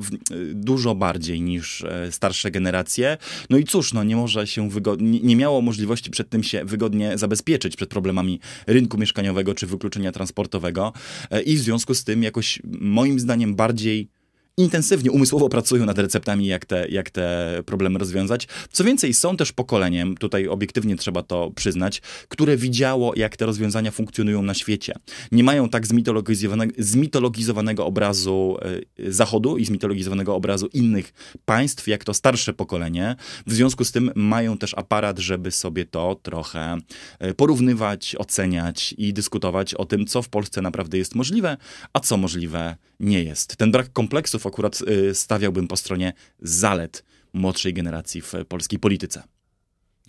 dużo 0.53 0.95
bardziej 0.95 1.41
niż 1.41 1.83
e, 1.83 2.11
starsze 2.11 2.51
generacje. 2.51 3.17
No 3.49 3.57
i 3.57 3.63
cóż, 3.63 3.93
no 3.93 4.03
nie 4.03 4.15
może 4.15 4.47
się 4.47 4.69
wygodnie, 4.69 5.19
nie 5.19 5.35
miało 5.35 5.61
możliwości 5.61 6.11
przed 6.11 6.29
tym 6.29 6.43
się 6.43 6.65
wygodnie 6.65 7.17
zabezpieczyć 7.17 7.75
przed 7.75 7.89
problemami 7.89 8.39
rynku 8.67 8.97
mieszkaniowego 8.97 9.53
czy 9.53 9.67
wykluczenia 9.67 10.11
transportowego 10.11 10.93
e, 11.31 11.41
i 11.41 11.55
w 11.55 11.59
związku 11.59 11.93
z 11.93 12.03
tym 12.03 12.23
jakoś 12.23 12.61
moim 12.79 13.19
zdaniem 13.19 13.55
bardziej 13.55 14.09
intensywnie, 14.57 15.11
umysłowo 15.11 15.49
pracują 15.49 15.85
nad 15.85 15.97
receptami, 15.97 16.47
jak 16.47 16.65
te, 16.65 16.87
jak 16.87 17.09
te 17.09 17.57
problemy 17.65 17.99
rozwiązać. 17.99 18.47
Co 18.71 18.83
więcej, 18.83 19.13
są 19.13 19.37
też 19.37 19.51
pokoleniem, 19.51 20.17
tutaj 20.17 20.47
obiektywnie 20.47 20.95
trzeba 20.95 21.23
to 21.23 21.51
przyznać, 21.55 22.01
które 22.27 22.57
widziało, 22.57 23.13
jak 23.15 23.37
te 23.37 23.45
rozwiązania 23.45 23.91
funkcjonują 23.91 24.41
na 24.41 24.53
świecie. 24.53 24.93
Nie 25.31 25.43
mają 25.43 25.69
tak 25.69 25.87
zmitologizowanego, 25.87 26.73
zmitologizowanego 26.77 27.85
obrazu 27.85 28.57
y, 28.99 29.13
Zachodu 29.13 29.57
i 29.57 29.65
zmitologizowanego 29.65 30.35
obrazu 30.35 30.67
innych 30.73 31.13
państw, 31.45 31.87
jak 31.87 32.03
to 32.03 32.13
starsze 32.13 32.53
pokolenie. 32.53 33.15
W 33.47 33.53
związku 33.53 33.83
z 33.83 33.91
tym 33.91 34.11
mają 34.15 34.57
też 34.57 34.73
aparat, 34.73 35.19
żeby 35.19 35.51
sobie 35.51 35.85
to 35.85 36.19
trochę 36.23 36.77
y, 37.25 37.33
porównywać, 37.33 38.15
oceniać 38.15 38.95
i 38.97 39.13
dyskutować 39.13 39.73
o 39.73 39.85
tym, 39.85 40.05
co 40.05 40.21
w 40.21 40.29
Polsce 40.29 40.61
naprawdę 40.61 40.97
jest 40.97 41.15
możliwe, 41.15 41.57
a 41.93 41.99
co 41.99 42.17
możliwe 42.17 42.75
nie 42.99 43.23
jest. 43.23 43.55
Ten 43.57 43.71
brak 43.71 43.93
kompleksów 43.93 44.46
akurat 44.47 44.79
y, 44.81 45.15
stawiałbym 45.15 45.67
po 45.67 45.77
stronie 45.77 46.13
zalet 46.39 47.03
młodszej 47.33 47.73
generacji 47.73 48.21
w 48.21 48.33
polskiej 48.47 48.79
polityce. 48.79 49.23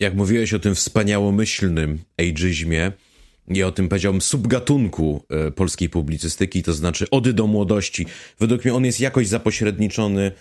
Jak 0.01 0.15
mówiłeś 0.15 0.55
o 0.55 0.59
tym 0.59 0.75
wspaniałomyślnym 0.75 1.99
ageizmie 2.19 2.93
i 3.49 3.63
o 3.63 3.73
tym, 3.73 3.89
powiedziałbym, 3.89 4.21
subgatunku 4.21 5.25
y, 5.49 5.53
polskiej 5.53 5.89
publicystyki, 5.89 6.63
to 6.63 6.73
znaczy 6.73 7.11
ody 7.11 7.33
do 7.33 7.47
młodości, 7.47 8.07
według 8.41 8.65
mnie 8.65 8.75
on 8.75 8.85
jest 8.85 9.01
jakoś 9.01 9.27
zapośredniczony 9.27 10.33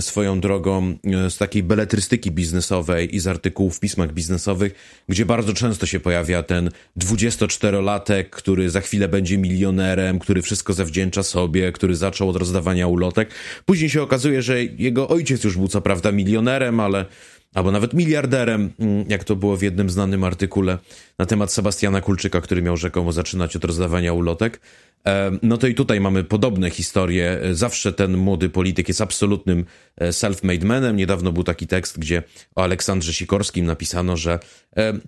swoją 0.00 0.40
drogą 0.40 0.94
e, 1.04 1.30
z 1.30 1.38
takiej 1.38 1.62
beletrystyki 1.62 2.30
biznesowej 2.30 3.16
i 3.16 3.20
z 3.20 3.26
artykułów 3.26 3.76
w 3.76 3.80
pismach 3.80 4.12
biznesowych, 4.12 4.74
gdzie 5.08 5.26
bardzo 5.26 5.52
często 5.52 5.86
się 5.86 6.00
pojawia 6.00 6.42
ten 6.42 6.70
24-latek, 6.98 8.24
który 8.30 8.70
za 8.70 8.80
chwilę 8.80 9.08
będzie 9.08 9.38
milionerem, 9.38 10.18
który 10.18 10.42
wszystko 10.42 10.72
zawdzięcza 10.72 11.22
sobie, 11.22 11.72
który 11.72 11.96
zaczął 11.96 12.28
od 12.28 12.36
rozdawania 12.36 12.86
ulotek. 12.86 13.30
Później 13.66 13.90
się 13.90 14.02
okazuje, 14.02 14.42
że 14.42 14.64
jego 14.64 15.08
ojciec 15.08 15.44
już 15.44 15.56
był 15.56 15.68
co 15.68 15.80
prawda 15.80 16.12
milionerem, 16.12 16.80
ale 16.80 17.06
albo 17.54 17.70
nawet 17.70 17.94
miliarderem, 17.94 18.72
mm, 18.78 19.04
jak 19.08 19.24
to 19.24 19.36
było 19.36 19.56
w 19.56 19.62
jednym 19.62 19.90
znanym 19.90 20.24
artykule 20.24 20.78
na 21.18 21.26
temat 21.26 21.52
Sebastiana 21.52 22.00
Kulczyka, 22.00 22.40
który 22.40 22.62
miał 22.62 22.76
rzekomo 22.76 23.12
zaczynać 23.12 23.56
od 23.56 23.64
rozdawania 23.64 24.12
ulotek. 24.12 24.60
E, 25.06 25.30
no 25.42 25.56
to 25.56 25.66
i 25.66 25.74
tutaj 25.74 26.00
mamy 26.00 26.24
podobne 26.24 26.70
historie. 26.70 27.40
E, 27.42 27.54
zawsze 27.54 27.92
ten 27.92 28.16
młody 28.16 28.48
polityk 28.48 28.88
jest 28.88 29.00
absolutnym 29.00 29.64
e, 29.96 30.08
self-made 30.08 30.64
manem. 30.64 30.96
Niedawno 30.96 31.32
był 31.32 31.44
taki 31.44 31.66
tekst, 31.66 31.98
gdzie 31.98 32.22
o 32.56 32.62
Aleksandrze 32.62 33.12
Sikorskim 33.12 33.66
napisano, 33.66 34.16
że 34.16 34.38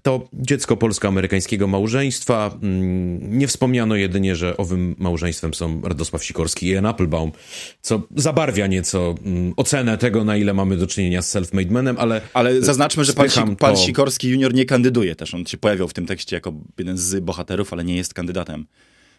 to 0.03 0.29
dziecko 0.33 0.77
polsko-amerykańskiego 0.77 1.67
małżeństwa. 1.67 2.59
Mm, 2.63 3.39
nie 3.39 3.47
wspomniano 3.47 3.97
jedynie, 3.97 4.37
że 4.37 4.57
owym 4.57 4.97
małżeństwem 4.99 5.55
są 5.55 5.81
Radosław 5.85 6.25
Sikorski 6.25 6.67
i 6.67 6.71
Ian 6.71 6.87
Applebaum, 6.87 7.33
co 7.81 8.03
zabarwia 8.17 8.67
nieco 8.67 9.15
mm, 9.25 9.53
ocenę 9.57 9.99
tego, 9.99 10.25
na 10.25 10.37
ile 10.37 10.55
mamy 10.55 10.77
do 10.77 10.87
czynienia 10.87 11.23
z 11.23 11.37
self-made 11.37 11.71
manem, 11.71 11.97
ale... 11.99 12.21
Ale 12.35 12.63
zaznaczmy, 12.63 13.05
że 13.05 13.13
pan, 13.13 13.31
Sik 13.31 13.59
pan 13.59 13.77
Sikorski 13.77 14.29
junior 14.29 14.55
nie 14.55 14.65
kandyduje 14.65 15.17
też. 15.17 15.35
On 15.35 15.47
się 15.47 15.59
pojawiał 15.59 15.89
w 15.89 15.95
tym 15.95 16.07
tekście 16.07 16.37
jako 16.37 16.53
jeden 16.79 16.99
z 16.99 17.25
bohaterów, 17.25 17.73
ale 17.73 17.85
nie 17.85 17.97
jest 17.97 18.15
kandydatem. 18.15 18.67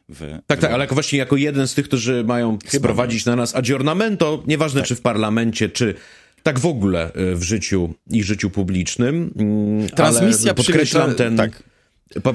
W, 0.10 0.40
tak, 0.48 0.60
tak, 0.60 0.72
ale 0.72 0.84
jako 0.84 0.96
właśnie 0.96 1.20
jako 1.20 1.36
jeden 1.36 1.68
z 1.68 1.74
tych, 1.74 1.86
którzy 1.86 2.24
mają 2.24 2.58
Chyba 2.66 2.80
sprowadzić 2.80 3.26
na 3.26 3.36
nas 3.36 3.56
aggiornamento, 3.56 4.44
nieważne 4.48 4.82
tak. 4.82 4.88
czy 4.88 4.96
w 4.96 5.02
parlamencie, 5.02 5.70
czy 5.70 5.96
tak 6.44 6.60
w 6.60 6.66
ogóle 6.66 7.12
y, 7.16 7.36
w 7.36 7.44
życiu 7.44 7.94
i 8.10 8.24
życiu 8.24 8.50
publicznym. 8.50 9.34
Mm, 9.36 9.90
Transmisja 9.90 10.54
podkreślam 10.54 11.16
ten. 11.16 11.38
Tak. 11.38 11.64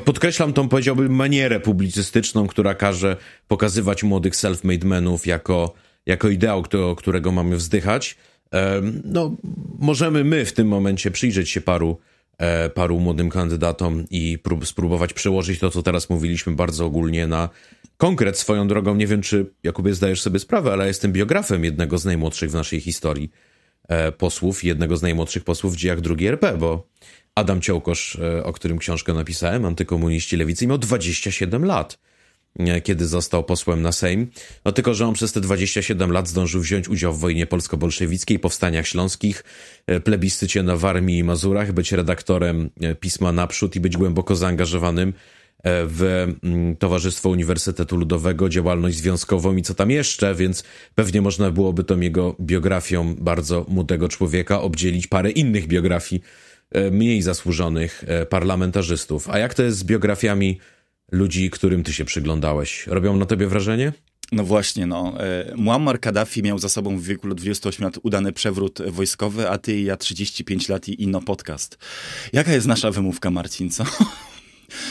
Podkreślam 0.04 0.52
tą, 0.52 0.68
powiedziałbym, 0.68 1.14
manierę 1.14 1.60
publicystyczną, 1.60 2.46
która 2.46 2.74
każe 2.74 3.16
pokazywać 3.48 4.02
młodych 4.02 4.34
self-made 4.34 4.84
menów 4.84 5.26
jako, 5.26 5.74
jako 6.06 6.28
ideał, 6.28 6.64
którego 6.96 7.32
mamy 7.32 7.56
wzdychać. 7.56 8.16
No, 9.04 9.36
możemy 9.78 10.24
my 10.24 10.44
w 10.44 10.52
tym 10.52 10.68
momencie 10.68 11.10
przyjrzeć 11.10 11.50
się 11.50 11.60
paru 11.60 11.98
paru 12.74 13.00
młodym 13.00 13.30
kandydatom 13.30 14.04
i 14.10 14.38
prób, 14.38 14.66
spróbować 14.66 15.12
przełożyć 15.12 15.58
to, 15.60 15.70
co 15.70 15.82
teraz 15.82 16.10
mówiliśmy 16.10 16.52
bardzo 16.52 16.84
ogólnie 16.84 17.26
na 17.26 17.48
konkret 17.96 18.38
swoją 18.38 18.68
drogą. 18.68 18.94
Nie 18.94 19.06
wiem, 19.06 19.22
czy 19.22 19.46
Jakubie 19.62 19.94
zdajesz 19.94 20.20
sobie 20.20 20.38
sprawę, 20.38 20.72
ale 20.72 20.86
jestem 20.86 21.12
biografem 21.12 21.64
jednego 21.64 21.98
z 21.98 22.04
najmłodszych 22.04 22.50
w 22.50 22.54
naszej 22.54 22.80
historii 22.80 23.30
e, 23.88 24.12
posłów, 24.12 24.64
jednego 24.64 24.96
z 24.96 25.02
najmłodszych 25.02 25.44
posłów 25.44 25.72
w 25.72 25.76
dziejach 25.76 25.98
II 26.18 26.26
RP, 26.26 26.56
bo 26.58 26.86
Adam 27.34 27.60
Ciołkosz, 27.60 28.16
e, 28.16 28.44
o 28.44 28.52
którym 28.52 28.78
książkę 28.78 29.12
napisałem, 29.12 29.64
antykomuniści 29.64 30.36
lewicy, 30.36 30.66
miał 30.66 30.78
27 30.78 31.64
lat 31.64 31.98
kiedy 32.84 33.06
został 33.06 33.44
posłem 33.44 33.82
na 33.82 33.92
Sejm. 33.92 34.30
No 34.64 34.72
tylko, 34.72 34.94
że 34.94 35.06
on 35.06 35.14
przez 35.14 35.32
te 35.32 35.40
27 35.40 36.12
lat 36.12 36.28
zdążył 36.28 36.60
wziąć 36.60 36.88
udział 36.88 37.12
w 37.12 37.20
wojnie 37.20 37.46
polsko-bolszewickiej, 37.46 38.38
powstaniach 38.38 38.86
śląskich, 38.86 39.44
e, 39.86 40.00
plebiscycie 40.00 40.62
na 40.62 40.76
Warmii 40.76 41.18
i 41.18 41.24
Mazurach, 41.24 41.72
być 41.72 41.92
redaktorem 41.92 42.70
e, 42.80 42.94
pisma 42.94 43.32
Naprzód 43.32 43.76
i 43.76 43.80
być 43.80 43.96
głęboko 43.96 44.36
zaangażowanym 44.36 45.12
w 45.64 46.26
mm, 46.42 46.76
Towarzystwo 46.76 47.28
Uniwersytetu 47.28 47.96
Ludowego, 47.96 48.48
działalność 48.48 48.96
związkową 48.96 49.56
i 49.56 49.62
co 49.62 49.74
tam 49.74 49.90
jeszcze, 49.90 50.34
więc 50.34 50.64
pewnie 50.94 51.22
można 51.22 51.50
byłoby 51.50 51.84
tą 51.84 52.00
jego 52.00 52.36
biografią 52.40 53.14
bardzo 53.14 53.66
młodego 53.68 54.08
człowieka 54.08 54.60
obdzielić 54.60 55.06
parę 55.06 55.30
innych 55.30 55.66
biografii 55.66 56.22
mniej 56.90 57.22
zasłużonych 57.22 58.04
parlamentarzystów. 58.28 59.30
A 59.30 59.38
jak 59.38 59.54
to 59.54 59.62
jest 59.62 59.78
z 59.78 59.84
biografiami 59.84 60.58
ludzi, 61.12 61.50
którym 61.50 61.84
ty 61.84 61.92
się 61.92 62.04
przyglądałeś? 62.04 62.86
Robią 62.86 63.16
na 63.16 63.26
tobie 63.26 63.46
wrażenie? 63.46 63.92
No 64.32 64.44
właśnie, 64.44 64.86
no. 64.86 65.14
E, 65.20 65.52
Muammar 65.56 66.00
Kaddafi 66.00 66.42
miał 66.42 66.58
za 66.58 66.68
sobą 66.68 66.98
w 66.98 67.02
wieku 67.02 67.28
28 67.28 67.84
lat 67.84 67.98
udany 68.02 68.32
przewrót 68.32 68.82
wojskowy, 68.90 69.50
a 69.50 69.58
ty 69.58 69.76
i 69.76 69.84
ja 69.84 69.96
35 69.96 70.68
lat 70.68 70.88
i 70.88 71.02
inno 71.02 71.20
podcast. 71.20 71.78
Jaka 72.32 72.52
jest 72.52 72.66
nasza 72.66 72.90
wymówka, 72.90 73.30
Marcin, 73.30 73.70
co? 73.70 73.84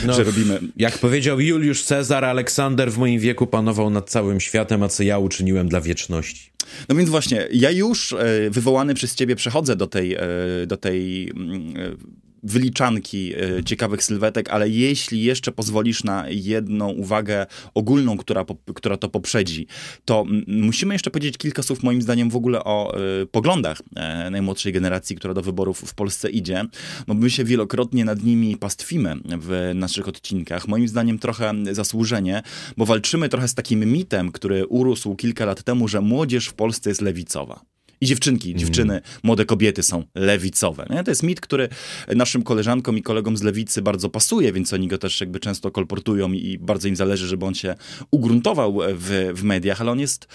No, 0.05 0.13
że 0.13 0.23
robimy. 0.23 0.59
Jak 0.77 0.97
powiedział 0.97 1.39
Juliusz 1.39 1.83
Cezar, 1.83 2.25
Aleksander 2.25 2.91
w 2.91 2.97
moim 2.97 3.19
wieku 3.19 3.47
panował 3.47 3.89
nad 3.89 4.09
całym 4.09 4.39
światem, 4.39 4.83
a 4.83 4.89
co 4.89 5.03
ja 5.03 5.17
uczyniłem 5.17 5.69
dla 5.69 5.81
wieczności. 5.81 6.51
No 6.89 6.95
więc 6.95 7.09
właśnie, 7.09 7.47
ja 7.51 7.71
już 7.71 8.13
e, 8.13 8.49
wywołany 8.49 8.93
przez 8.93 9.15
ciebie 9.15 9.35
przechodzę 9.35 9.75
do 9.75 9.87
tej, 9.87 10.13
e, 10.13 10.19
do 10.67 10.77
tej 10.77 11.29
mm, 11.29 11.97
wyliczanki 12.43 13.33
e, 13.35 13.63
ciekawych 13.63 14.03
sylwetek, 14.03 14.49
ale 14.49 14.69
jeśli 14.69 15.23
jeszcze 15.23 15.51
pozwolisz 15.51 16.03
na 16.03 16.25
jedną 16.29 16.89
uwagę 16.89 17.45
ogólną, 17.73 18.17
która, 18.17 18.45
która 18.75 18.97
to 18.97 19.09
poprzedzi, 19.09 19.67
to 20.05 20.25
musimy 20.47 20.95
jeszcze 20.95 21.11
powiedzieć 21.11 21.37
kilka 21.37 21.63
słów 21.63 21.83
moim 21.83 22.01
zdaniem 22.01 22.29
w 22.29 22.35
ogóle 22.35 22.63
o 22.63 22.97
y, 23.21 23.25
poglądach 23.25 23.81
y, 24.27 24.31
najmłodszej 24.31 24.73
generacji, 24.73 25.15
która 25.15 25.33
do 25.33 25.41
wyborów 25.41 25.79
w 25.79 25.95
Polsce 25.95 26.29
idzie, 26.29 26.65
bo 27.07 27.13
my 27.13 27.29
się 27.29 27.43
wielokrotnie 27.43 28.05
nad 28.05 28.23
nimi 28.23 28.57
pastwimy 28.57 29.15
w 29.39 29.71
naszych 29.75 30.07
odcinkach. 30.07 30.67
Moim 30.67 30.87
zdaniem 30.87 31.19
trochę 31.19 31.53
zasłużenie, 31.71 32.41
bo 32.77 32.85
walczymy 32.85 33.29
trochę 33.29 33.47
z 33.47 33.53
takim 33.53 33.85
mitem, 33.85 34.31
który 34.31 34.67
urósł 34.67 35.15
kilka 35.15 35.45
lat 35.45 35.63
temu, 35.63 35.87
że 35.87 36.01
młodzież 36.01 36.47
w 36.47 36.53
Polsce 36.53 36.89
jest 36.89 37.01
lewicowa. 37.01 37.76
I 38.01 38.05
dziewczynki, 38.05 38.49
mm. 38.49 38.59
dziewczyny, 38.59 39.01
młode 39.23 39.45
kobiety 39.45 39.83
są 39.83 40.03
lewicowe. 40.15 40.87
Nie? 40.89 41.03
To 41.03 41.11
jest 41.11 41.23
mit, 41.23 41.41
który 41.41 41.69
naszym 42.15 42.43
koleżankom 42.43 42.97
i 42.97 43.01
kolegom 43.01 43.37
z 43.37 43.43
lewicy 43.43 43.81
bardzo 43.81 44.09
pasuje, 44.09 44.53
więc 44.53 44.73
oni 44.73 44.87
go 44.87 44.97
też 44.97 45.21
jakby 45.21 45.39
często 45.39 45.71
kolportują 45.71 46.31
i 46.31 46.57
bardzo 46.57 46.87
im 46.87 46.95
zależy, 46.95 47.27
żeby 47.27 47.45
on 47.45 47.55
się 47.55 47.75
ugruntował 48.11 48.79
w, 48.93 49.31
w 49.33 49.43
mediach, 49.43 49.81
ale 49.81 49.91
on 49.91 49.99
jest 49.99 50.27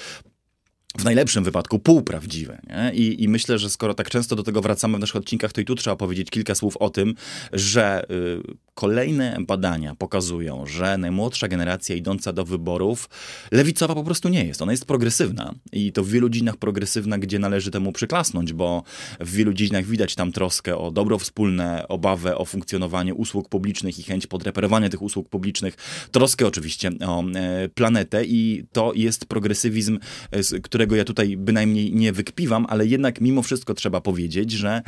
w 0.98 1.04
najlepszym 1.04 1.44
wypadku 1.44 1.78
półprawdziwe. 1.78 2.60
Nie? 2.68 2.94
I, 2.94 3.22
I 3.22 3.28
myślę, 3.28 3.58
że 3.58 3.70
skoro 3.70 3.94
tak 3.94 4.10
często 4.10 4.36
do 4.36 4.42
tego 4.42 4.60
wracamy 4.60 4.96
w 4.96 5.00
naszych 5.00 5.16
odcinkach, 5.16 5.52
to 5.52 5.60
i 5.60 5.64
tu 5.64 5.74
trzeba 5.74 5.96
powiedzieć 5.96 6.30
kilka 6.30 6.54
słów 6.54 6.76
o 6.76 6.90
tym, 6.90 7.14
że 7.52 8.04
y, 8.10 8.42
kolejne 8.74 9.36
badania 9.46 9.94
pokazują, 9.94 10.66
że 10.66 10.98
najmłodsza 10.98 11.48
generacja 11.48 11.96
idąca 11.96 12.32
do 12.32 12.44
wyborów 12.44 13.08
lewicowa 13.52 13.94
po 13.94 14.04
prostu 14.04 14.28
nie 14.28 14.44
jest. 14.44 14.62
Ona 14.62 14.72
jest 14.72 14.84
progresywna 14.84 15.54
i 15.72 15.92
to 15.92 16.04
w 16.04 16.08
wielu 16.08 16.28
dziedzinach 16.28 16.56
progresywna, 16.56 17.18
gdzie 17.18 17.38
należy 17.38 17.70
temu 17.70 17.92
przyklasnąć, 17.92 18.52
bo 18.52 18.82
w 19.20 19.32
wielu 19.32 19.52
dziedzinach 19.52 19.84
widać 19.84 20.14
tam 20.14 20.32
troskę 20.32 20.78
o 20.78 20.90
dobro 20.90 21.18
wspólne, 21.18 21.88
obawę 21.88 22.36
o 22.36 22.44
funkcjonowanie 22.44 23.14
usług 23.14 23.48
publicznych 23.48 23.98
i 23.98 24.02
chęć 24.02 24.26
podreperowania 24.26 24.88
tych 24.88 25.02
usług 25.02 25.28
publicznych, 25.28 25.74
troskę 26.10 26.46
oczywiście 26.46 26.90
o 27.06 27.24
e, 27.34 27.68
planetę 27.68 28.24
i 28.24 28.64
to 28.72 28.92
jest 28.94 29.26
progresywizm, 29.26 29.98
e, 30.30 30.60
którego 30.60 30.96
ja 30.96 31.04
tutaj 31.04 31.36
bynajmniej 31.36 31.94
nie 31.94 32.12
wykpiwam, 32.12 32.66
ale 32.68 32.86
jednak 32.86 33.20
mimo 33.20 33.42
wszystko 33.42 33.74
trzeba 33.74 34.00
powiedzieć, 34.00 34.50
że 34.50 34.82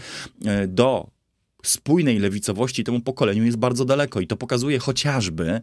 e, 0.45 0.67
do 0.67 1.14
spójnej 1.65 2.19
lewicowości 2.19 2.85
temu 2.85 3.01
pokoleniu 3.01 3.45
jest 3.45 3.57
bardzo 3.57 3.85
daleko 3.85 4.21
i 4.21 4.27
to 4.27 4.37
pokazuje 4.37 4.79
chociażby 4.79 5.61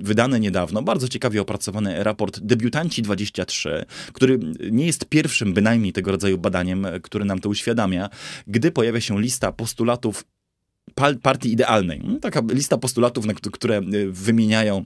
wydany 0.00 0.40
niedawno, 0.40 0.82
bardzo 0.82 1.08
ciekawie 1.08 1.42
opracowany 1.42 2.04
raport 2.04 2.40
Debiutanci 2.40 3.02
23, 3.02 3.84
który 4.12 4.38
nie 4.70 4.86
jest 4.86 5.04
pierwszym 5.04 5.54
bynajmniej 5.54 5.92
tego 5.92 6.10
rodzaju 6.10 6.38
badaniem, 6.38 6.86
który 7.02 7.24
nam 7.24 7.38
to 7.38 7.48
uświadamia, 7.48 8.08
gdy 8.46 8.70
pojawia 8.70 9.00
się 9.00 9.20
lista 9.20 9.52
postulatów 9.52 10.24
partii 11.22 11.52
idealnej. 11.52 12.02
Taka 12.20 12.42
lista 12.48 12.78
postulatów, 12.78 13.26
które 13.52 13.80
wymieniają 14.10 14.84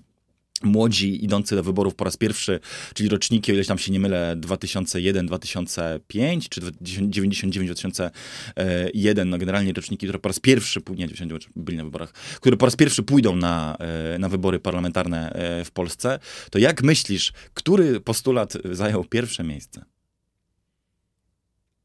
młodzi 0.63 1.25
idący 1.25 1.57
do 1.57 1.63
wyborów 1.63 1.95
po 1.95 2.05
raz 2.05 2.17
pierwszy, 2.17 2.61
czyli 2.95 3.09
roczniki, 3.09 3.53
o 3.53 3.55
ileś 3.55 3.67
tam 3.67 3.79
się 3.79 3.93
nie 3.93 4.01
mylę, 4.01 4.35
2001, 4.37 5.27
2005 5.27 6.49
czy 6.49 6.61
99, 6.81 7.67
2001, 7.67 9.31
no 9.31 9.39
generalnie 9.39 9.73
roczniki, 9.73 10.07
które 10.07 10.19
po 10.19 10.29
raz 10.29 10.41
pierwszy, 10.41 10.81
nie, 10.97 11.09
byli 11.57 11.79
na 11.79 11.85
wyborach, 11.85 12.13
które 12.13 12.57
po 12.57 12.67
raz 12.67 12.77
pierwszy 12.77 13.03
pójdą 13.03 13.37
na, 13.37 13.77
e, 14.15 14.19
na 14.19 14.29
wybory 14.29 14.59
parlamentarne 14.59 15.33
e, 15.33 15.65
w 15.65 15.71
Polsce, 15.71 16.19
to 16.51 16.59
jak 16.59 16.83
myślisz, 16.83 17.33
który 17.55 18.01
postulat 18.01 18.55
zajął 18.73 19.05
pierwsze 19.05 19.45
miejsce? 19.45 19.98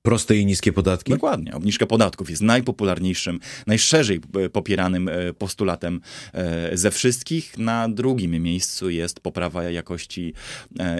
Proste 0.03 0.37
i 0.37 0.45
niskie 0.45 0.73
podatki? 0.73 1.11
Dokładnie. 1.11 1.53
Obniżka 1.53 1.85
podatków 1.85 2.29
jest 2.29 2.41
najpopularniejszym, 2.41 3.39
najszerzej 3.67 4.21
e, 4.35 4.49
popieranym 4.49 5.09
e, 5.09 5.33
postulatem 5.33 6.01
e, 6.33 6.77
ze 6.77 6.91
wszystkich. 6.91 7.57
Na 7.57 7.89
drugim 7.89 8.43
miejscu 8.43 8.89
jest 8.89 9.19
poprawa 9.19 9.63
jakości 9.63 10.33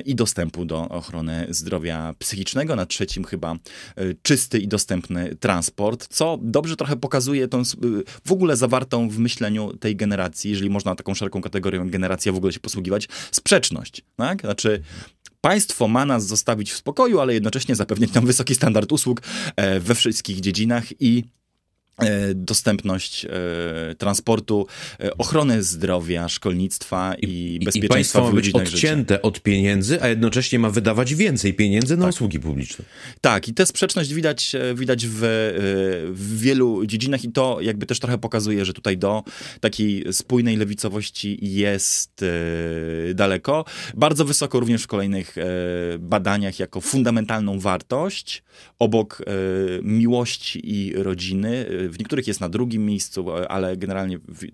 i 0.06 0.16
dostępu 0.16 0.66
do 0.66 0.90
ochrony 0.90 1.48
zdrowia 1.50 2.14
psychicznego. 2.20 2.76
Na 2.76 2.86
trzecim 2.86 3.24
chyba 3.24 3.56
czysty 4.22 4.60
i 4.60 4.68
dostępny 4.68 5.36
transport, 5.36 6.08
co 6.08 6.40
dobrze 6.42 6.76
trochę 6.76 6.96
pokazuje 6.96 7.48
tą 7.48 7.64
w 8.26 8.32
ogóle 8.32 8.56
zawartą 8.56 9.10
w 9.10 9.20
myśleniu 9.20 9.78
tej 9.78 9.96
generacji, 9.96 10.52
jeżeli 10.52 10.70
można 10.70 10.96
taką 10.96 11.14
szeroką 11.14 11.42
kategorią 11.42 11.90
generacja 11.90 12.32
w 12.32 12.36
ogóle 12.36 12.54
się 12.54 12.60
posługiwać, 12.60 13.08
sprzeczność. 13.32 14.02
Tak? 14.16 14.42
Znaczy 14.42 14.82
Państwo 15.46 15.88
ma 15.88 16.06
nas 16.06 16.28
zostawić 16.28 16.72
w 16.72 16.78
spokoju, 16.78 17.20
ale 17.20 17.34
jednocześnie 17.34 17.76
zapewniać 17.76 18.14
nam 18.14 18.26
wysoki 18.26 18.56
standard 18.56 18.92
usług 18.92 19.22
e, 19.56 19.80
we 19.80 19.96
wszystkich 19.96 20.40
dziedzinach 20.40 21.02
i 21.02 21.24
dostępność 22.36 23.26
e, 23.26 23.30
transportu, 23.96 24.68
e, 25.00 25.18
ochrony 25.18 25.64
zdrowia, 25.64 26.30
szkolnictwa 26.30 27.16
i, 27.22 27.58
i 27.62 27.66
bezpieczeństwa 27.66 28.20
I 28.20 28.22
państwo 28.22 28.24
ma 28.24 28.32
być 28.32 28.50
odcięte 28.50 29.14
życia. 29.14 29.22
od 29.22 29.42
pieniędzy, 29.42 30.02
a 30.02 30.08
jednocześnie 30.08 30.60
ma 30.60 30.70
wydawać 30.70 31.16
więcej 31.16 31.54
pieniędzy 31.54 31.98
na 31.98 32.06
tak. 32.06 32.14
usługi 32.14 32.40
publiczne. 32.40 32.86
Tak, 33.22 33.48
i 33.48 33.54
tę 33.54 33.66
sprzeczność 33.66 34.14
widać, 34.14 34.56
widać 34.76 35.08
w, 35.08 35.20
w 36.14 36.40
wielu 36.40 36.86
dziedzinach 36.86 37.24
i 37.24 37.32
to 37.32 37.58
jakby 37.62 37.86
też 37.86 38.00
trochę 38.00 38.18
pokazuje, 38.18 38.66
że 38.66 38.74
tutaj 38.74 38.98
do 38.98 39.24
takiej 39.60 40.14
spójnej 40.14 40.58
lewicowości 40.58 41.38
jest 41.42 42.26
daleko. 43.16 43.66
Bardzo 43.96 44.26
wysoko 44.26 44.60
również 44.60 44.84
w 44.84 44.88
kolejnych 44.88 45.36
badaniach 46.00 46.60
jako 46.60 46.82
fundamentalną 46.82 47.60
wartość 47.60 48.44
obok 48.80 49.22
miłości 49.82 50.74
i 50.74 50.94
rodziny 50.94 51.66
w 51.90 52.00
niektórych 52.00 52.28
jest 52.28 52.42
na 52.42 52.50
drugim 52.50 52.86
miejscu, 52.86 53.32
ale 53.32 53.78
generalnie 53.78 54.18
w, 54.18 54.46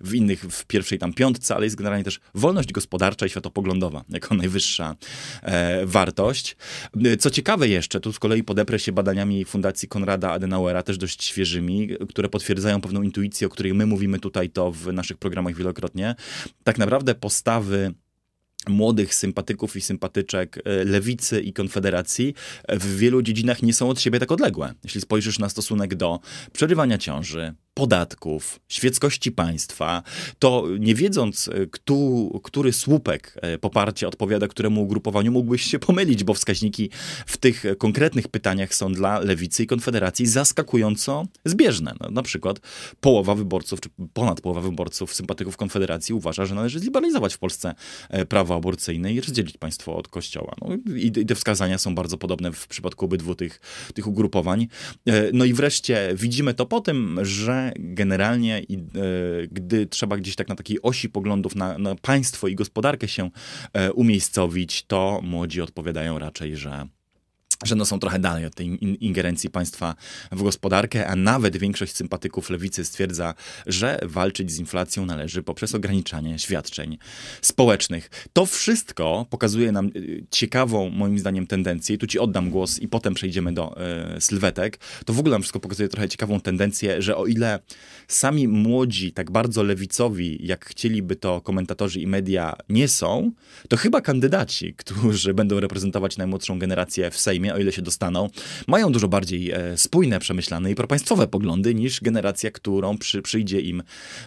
w, 0.00 0.14
innych 0.14 0.40
w 0.40 0.64
pierwszej 0.64 0.98
tam 0.98 1.12
piątce, 1.12 1.56
ale 1.56 1.66
jest 1.66 1.76
generalnie 1.76 2.04
też 2.04 2.20
wolność 2.34 2.72
gospodarcza 2.72 3.26
i 3.26 3.28
światopoglądowa 3.28 4.04
jako 4.08 4.34
najwyższa 4.34 4.96
e, 5.42 5.86
wartość. 5.86 6.56
Co 7.18 7.30
ciekawe 7.30 7.68
jeszcze, 7.68 8.00
tu 8.00 8.12
z 8.12 8.18
kolei 8.18 8.44
podeprę 8.44 8.78
się 8.78 8.92
badaniami 8.92 9.44
Fundacji 9.44 9.88
Konrada 9.88 10.32
Adenauera, 10.32 10.82
też 10.82 10.98
dość 10.98 11.24
świeżymi, 11.24 11.88
które 12.08 12.28
potwierdzają 12.28 12.80
pewną 12.80 13.02
intuicję, 13.02 13.46
o 13.46 13.50
której 13.50 13.74
my 13.74 13.86
mówimy 13.86 14.18
tutaj 14.18 14.50
to 14.50 14.72
w 14.72 14.92
naszych 14.92 15.16
programach 15.16 15.54
wielokrotnie. 15.54 16.14
Tak 16.64 16.78
naprawdę 16.78 17.14
postawy 17.14 17.94
młodych 18.68 19.14
sympatyków 19.14 19.76
i 19.76 19.80
sympatyczek 19.80 20.58
e, 20.64 20.84
lewicy 20.84 21.40
i 21.40 21.52
konfederacji 21.52 22.34
w 22.68 22.96
wielu 22.96 23.22
dziedzinach 23.22 23.62
nie 23.62 23.72
są 23.72 23.88
od 23.88 24.00
siebie 24.00 24.20
tak 24.20 24.32
odległe. 24.32 24.74
Jeśli 24.84 25.00
spojrzysz 25.00 25.38
na 25.38 25.48
stosunek 25.48 25.94
do 25.94 26.20
przerywania 26.52 26.98
ciąży, 26.98 27.54
podatków, 27.76 28.60
świeckości 28.68 29.32
państwa, 29.32 30.02
to 30.38 30.64
nie 30.78 30.94
wiedząc, 30.94 31.48
e, 31.48 31.66
kto, 31.66 31.94
który 32.42 32.72
słupek 32.72 33.34
e, 33.42 33.58
poparcia 33.58 34.08
odpowiada 34.08 34.48
któremu 34.48 34.82
ugrupowaniu, 34.82 35.32
mógłbyś 35.32 35.62
się 35.62 35.78
pomylić, 35.78 36.24
bo 36.24 36.34
wskaźniki 36.34 36.90
w 37.26 37.36
tych 37.36 37.64
konkretnych 37.78 38.28
pytaniach 38.28 38.74
są 38.74 38.92
dla 38.92 39.18
lewicy 39.18 39.62
i 39.62 39.66
konfederacji 39.66 40.26
zaskakująco 40.26 41.26
zbieżne. 41.44 41.94
No, 42.00 42.10
na 42.10 42.22
przykład 42.22 42.60
połowa 43.00 43.34
wyborców, 43.34 43.80
czy 43.80 43.88
ponad 44.12 44.40
połowa 44.40 44.60
wyborców, 44.60 45.14
sympatyków 45.14 45.56
konfederacji 45.56 46.14
uważa, 46.14 46.46
że 46.46 46.54
należy 46.54 46.78
zliberalizować 46.78 47.34
w 47.34 47.38
Polsce 47.38 47.74
prawo 48.28 48.54
aborcyjne 48.54 49.12
i 49.12 49.20
rozdzielić 49.20 49.56
państwo 49.56 49.96
od 49.96 50.08
kościoła. 50.08 50.54
No, 50.60 50.94
i, 50.94 51.06
I 51.06 51.26
te 51.26 51.34
wskazania 51.34 51.78
są 51.78 51.94
bardzo 51.94 52.18
podobne 52.18 52.52
w 52.52 52.66
przypadku 52.66 53.04
obydwu 53.04 53.34
tych, 53.34 53.60
tych 53.94 54.06
ugrupowań. 54.06 54.68
E, 55.06 55.30
no 55.32 55.44
i 55.44 55.54
wreszcie 55.54 56.10
widzimy 56.14 56.54
to 56.54 56.66
po 56.66 56.80
tym, 56.80 57.18
że 57.22 57.65
generalnie, 57.76 58.58
e, 58.58 58.64
gdy 59.50 59.86
trzeba 59.86 60.16
gdzieś 60.16 60.36
tak 60.36 60.48
na 60.48 60.54
takiej 60.54 60.82
osi 60.82 61.08
poglądów 61.08 61.54
na, 61.54 61.78
na 61.78 61.94
państwo 61.94 62.48
i 62.48 62.54
gospodarkę 62.54 63.08
się 63.08 63.30
e, 63.72 63.92
umiejscowić, 63.92 64.82
to 64.86 65.20
młodzi 65.22 65.60
odpowiadają 65.60 66.18
raczej, 66.18 66.56
że 66.56 66.86
że 67.64 67.74
no 67.74 67.84
są 67.84 67.98
trochę 67.98 68.18
dalej 68.18 68.46
od 68.46 68.54
tej 68.54 68.78
ingerencji 69.04 69.50
państwa 69.50 69.94
w 70.32 70.42
gospodarkę, 70.42 71.06
a 71.06 71.16
nawet 71.16 71.56
większość 71.56 71.96
sympatyków 71.96 72.50
lewicy 72.50 72.84
stwierdza, 72.84 73.34
że 73.66 73.98
walczyć 74.02 74.52
z 74.52 74.58
inflacją 74.58 75.06
należy 75.06 75.42
poprzez 75.42 75.74
ograniczanie 75.74 76.38
świadczeń 76.38 76.98
społecznych. 77.42 78.10
To 78.32 78.46
wszystko 78.46 79.26
pokazuje 79.30 79.72
nam 79.72 79.90
y, 79.96 80.24
ciekawą, 80.30 80.90
moim 80.90 81.18
zdaniem, 81.18 81.46
tendencję. 81.46 81.98
Tu 81.98 82.06
ci 82.06 82.18
oddam 82.18 82.50
głos 82.50 82.78
i 82.78 82.88
potem 82.88 83.14
przejdziemy 83.14 83.52
do 83.52 83.76
y, 84.16 84.20
sylwetek. 84.20 84.78
To 85.04 85.12
w 85.12 85.18
ogóle 85.18 85.32
nam 85.32 85.42
wszystko 85.42 85.60
pokazuje 85.60 85.88
trochę 85.88 86.08
ciekawą 86.08 86.40
tendencję, 86.40 87.02
że 87.02 87.16
o 87.16 87.26
ile 87.26 87.60
sami 88.08 88.48
młodzi, 88.48 89.12
tak 89.12 89.30
bardzo 89.30 89.62
lewicowi, 89.62 90.46
jak 90.46 90.64
chcieliby 90.64 91.16
to 91.16 91.40
komentatorzy 91.40 92.00
i 92.00 92.06
media 92.06 92.56
nie 92.68 92.88
są, 92.88 93.32
to 93.68 93.76
chyba 93.76 94.00
kandydaci, 94.00 94.74
którzy 94.74 95.34
będą 95.34 95.60
reprezentować 95.60 96.16
najmłodszą 96.16 96.58
generację 96.58 97.10
w 97.10 97.18
Sejmie, 97.18 97.45
o 97.54 97.58
ile 97.58 97.72
się 97.72 97.82
dostaną, 97.82 98.28
mają 98.66 98.92
dużo 98.92 99.08
bardziej 99.08 99.50
e, 99.50 99.76
spójne, 99.76 100.18
przemyślane 100.18 100.70
i 100.70 100.74
propaństwowe 100.74 101.26
poglądy 101.26 101.74
niż 101.74 102.00
generacja, 102.00 102.50
którą 102.50 102.98
przy, 102.98 103.22
przyjdzie 103.22 103.60
im, 103.60 103.82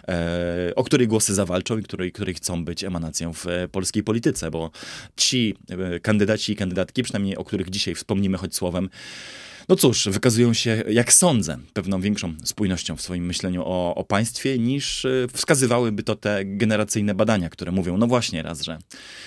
e, 0.08 0.72
o 0.76 0.84
której 0.84 1.08
głosy 1.08 1.34
zawalczą 1.34 1.78
i 1.78 1.82
której, 1.82 2.12
której 2.12 2.34
chcą 2.34 2.64
być 2.64 2.84
emanacją 2.84 3.32
w 3.32 3.46
e, 3.46 3.68
polskiej 3.68 4.02
polityce, 4.02 4.50
bo 4.50 4.70
ci 5.16 5.54
e, 5.68 6.00
kandydaci 6.00 6.52
i 6.52 6.56
kandydatki, 6.56 7.02
przynajmniej 7.02 7.36
o 7.36 7.44
których 7.44 7.70
dzisiaj 7.70 7.94
wspomnimy 7.94 8.38
choć 8.38 8.54
słowem, 8.54 8.88
no 9.70 9.76
cóż, 9.76 10.08
wykazują 10.08 10.54
się, 10.54 10.84
jak 10.88 11.12
sądzę, 11.12 11.58
pewną 11.72 12.00
większą 12.00 12.34
spójnością 12.44 12.96
w 12.96 13.00
swoim 13.00 13.26
myśleniu 13.26 13.62
o, 13.64 13.94
o 13.94 14.04
państwie, 14.04 14.58
niż 14.58 15.04
e, 15.04 15.26
wskazywałyby 15.32 16.02
to 16.02 16.16
te 16.16 16.44
generacyjne 16.44 17.14
badania, 17.14 17.50
które 17.50 17.72
mówią, 17.72 17.96
no 17.96 18.06
właśnie 18.06 18.42
raz, 18.42 18.62
że 18.62 18.78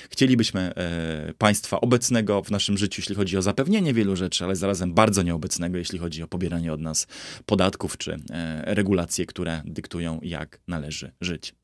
chcielibyśmy 0.09 0.61
e, 0.75 1.33
państwa 1.37 1.81
obecnego 1.81 2.43
w 2.43 2.51
naszym 2.51 2.77
życiu, 2.77 3.01
jeśli 3.01 3.15
chodzi 3.15 3.37
o 3.37 3.41
zapewnienie 3.41 3.93
wielu 3.93 4.15
rzeczy, 4.15 4.43
ale 4.43 4.55
zarazem 4.55 4.93
bardzo 4.93 5.21
nieobecnego, 5.21 5.77
jeśli 5.77 5.99
chodzi 5.99 6.23
o 6.23 6.27
pobieranie 6.27 6.73
od 6.73 6.81
nas 6.81 7.07
podatków 7.45 7.97
czy 7.97 8.17
e, 8.29 8.75
regulacje, 8.75 9.25
które 9.25 9.61
dyktują, 9.65 10.19
jak 10.23 10.59
należy 10.67 11.11
żyć. 11.21 11.62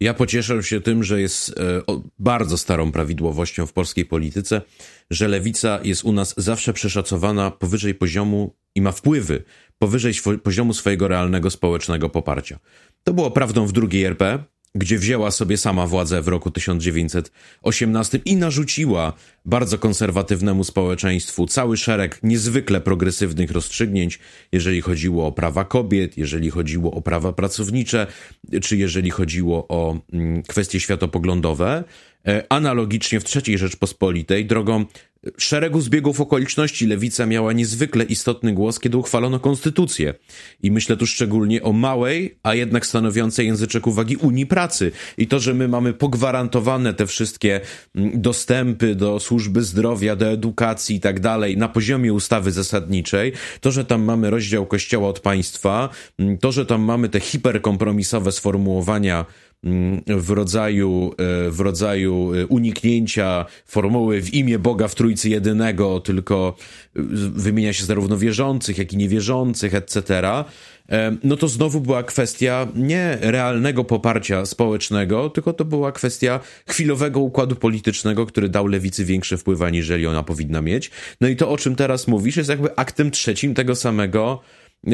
Ja 0.00 0.14
pocieszę 0.14 0.62
się 0.62 0.80
tym, 0.80 1.04
że 1.04 1.20
jest 1.20 1.48
e, 1.48 1.82
bardzo 2.18 2.58
starą 2.58 2.92
prawidłowością 2.92 3.66
w 3.66 3.72
polskiej 3.72 4.04
polityce, 4.04 4.62
że 5.10 5.28
lewica 5.28 5.80
jest 5.84 6.04
u 6.04 6.12
nas 6.12 6.34
zawsze 6.36 6.72
przeszacowana 6.72 7.50
powyżej 7.50 7.94
poziomu 7.94 8.54
i 8.74 8.82
ma 8.82 8.92
wpływy 8.92 9.44
powyżej 9.78 10.14
poziomu 10.42 10.74
swojego 10.74 11.08
realnego 11.08 11.50
społecznego 11.50 12.08
poparcia. 12.08 12.58
To 13.04 13.14
było 13.14 13.30
prawdą 13.30 13.66
w 13.66 13.72
drugiej 13.72 14.04
RP, 14.04 14.44
gdzie 14.78 14.98
wzięła 14.98 15.30
sobie 15.30 15.56
sama 15.56 15.86
władzę 15.86 16.22
w 16.22 16.28
roku 16.28 16.50
1918 16.50 18.20
i 18.24 18.36
narzuciła 18.36 19.12
bardzo 19.44 19.78
konserwatywnemu 19.78 20.64
społeczeństwu 20.64 21.46
cały 21.46 21.76
szereg 21.76 22.20
niezwykle 22.22 22.80
progresywnych 22.80 23.50
rozstrzygnięć, 23.50 24.18
jeżeli 24.52 24.80
chodziło 24.80 25.26
o 25.26 25.32
prawa 25.32 25.64
kobiet, 25.64 26.18
jeżeli 26.18 26.50
chodziło 26.50 26.90
o 26.90 27.02
prawa 27.02 27.32
pracownicze, 27.32 28.06
czy 28.62 28.76
jeżeli 28.76 29.10
chodziło 29.10 29.68
o 29.68 30.00
mm, 30.12 30.42
kwestie 30.42 30.80
światopoglądowe. 30.80 31.84
E, 32.26 32.44
analogicznie 32.48 33.20
w 33.20 33.24
III 33.36 33.58
Rzeczpospolitej 33.58 34.46
drogą 34.46 34.84
szeregu 35.38 35.80
zbiegów 35.80 36.20
okoliczności 36.20 36.86
lewica 36.86 37.26
miała 37.26 37.52
niezwykle 37.52 38.04
istotny 38.04 38.52
głos, 38.52 38.80
kiedy 38.80 38.96
uchwalono 38.96 39.40
konstytucję. 39.40 40.14
I 40.62 40.70
myślę 40.70 40.96
tu 40.96 41.06
szczególnie 41.06 41.62
o 41.62 41.72
małej, 41.72 42.38
a 42.42 42.54
jednak 42.54 42.86
stanowiącej 42.86 43.46
języczek 43.46 43.86
uwagi 43.86 44.16
Unii 44.16 44.46
Pracy. 44.46 44.92
I 45.18 45.26
to, 45.26 45.38
że 45.38 45.54
my 45.54 45.68
mamy 45.68 45.92
pogwarantowane 45.92 46.94
te 46.94 47.06
wszystkie 47.06 47.60
mm, 47.94 48.20
dostępy 48.20 48.94
do 48.94 49.20
służby 49.20 49.62
zdrowia, 49.62 50.16
do 50.16 50.26
edukacji 50.26 50.96
i 50.96 51.00
tak 51.00 51.20
dalej 51.20 51.56
na 51.56 51.68
poziomie 51.68 52.12
ustawy 52.12 52.52
zasadniczej, 52.52 53.32
to, 53.60 53.70
że 53.70 53.84
tam 53.84 54.02
mamy 54.02 54.30
rozdział 54.30 54.66
kościoła 54.66 55.08
od 55.08 55.20
państwa, 55.20 55.88
mm, 56.18 56.38
to, 56.38 56.52
że 56.52 56.66
tam 56.66 56.82
mamy 56.82 57.08
te 57.08 57.20
hiperkompromisowe 57.20 58.32
sformułowania 58.32 59.24
w 60.06 60.30
rodzaju, 60.30 61.14
e, 61.46 61.50
w 61.50 61.60
rodzaju 61.60 62.34
e, 62.34 62.46
uniknięcia 62.46 63.44
formuły 63.66 64.22
w 64.22 64.34
imię 64.34 64.58
Boga 64.58 64.88
w 64.88 64.94
Trójcy 64.94 65.28
Jedynego, 65.28 66.00
tylko 66.00 66.56
e, 66.96 67.02
wymienia 67.34 67.72
się 67.72 67.84
zarówno 67.84 68.18
wierzących, 68.18 68.78
jak 68.78 68.92
i 68.92 68.96
niewierzących, 68.96 69.74
etc., 69.74 70.22
no 71.24 71.36
to 71.36 71.48
znowu 71.48 71.80
była 71.80 72.02
kwestia 72.02 72.68
nie 72.74 73.18
realnego 73.20 73.84
poparcia 73.84 74.46
społecznego, 74.46 75.30
tylko 75.30 75.52
to 75.52 75.64
była 75.64 75.92
kwestia 75.92 76.40
chwilowego 76.68 77.20
układu 77.20 77.56
politycznego, 77.56 78.26
który 78.26 78.48
dał 78.48 78.66
lewicy 78.66 79.04
większe 79.04 79.36
wpływy, 79.36 79.64
aniżeli 79.64 80.06
ona 80.06 80.22
powinna 80.22 80.62
mieć. 80.62 80.90
No 81.20 81.28
i 81.28 81.36
to, 81.36 81.50
o 81.50 81.56
czym 81.56 81.76
teraz 81.76 82.08
mówisz, 82.08 82.36
jest 82.36 82.50
jakby 82.50 82.76
aktem 82.76 83.10
trzecim 83.10 83.54
tego 83.54 83.74
samego 83.74 84.40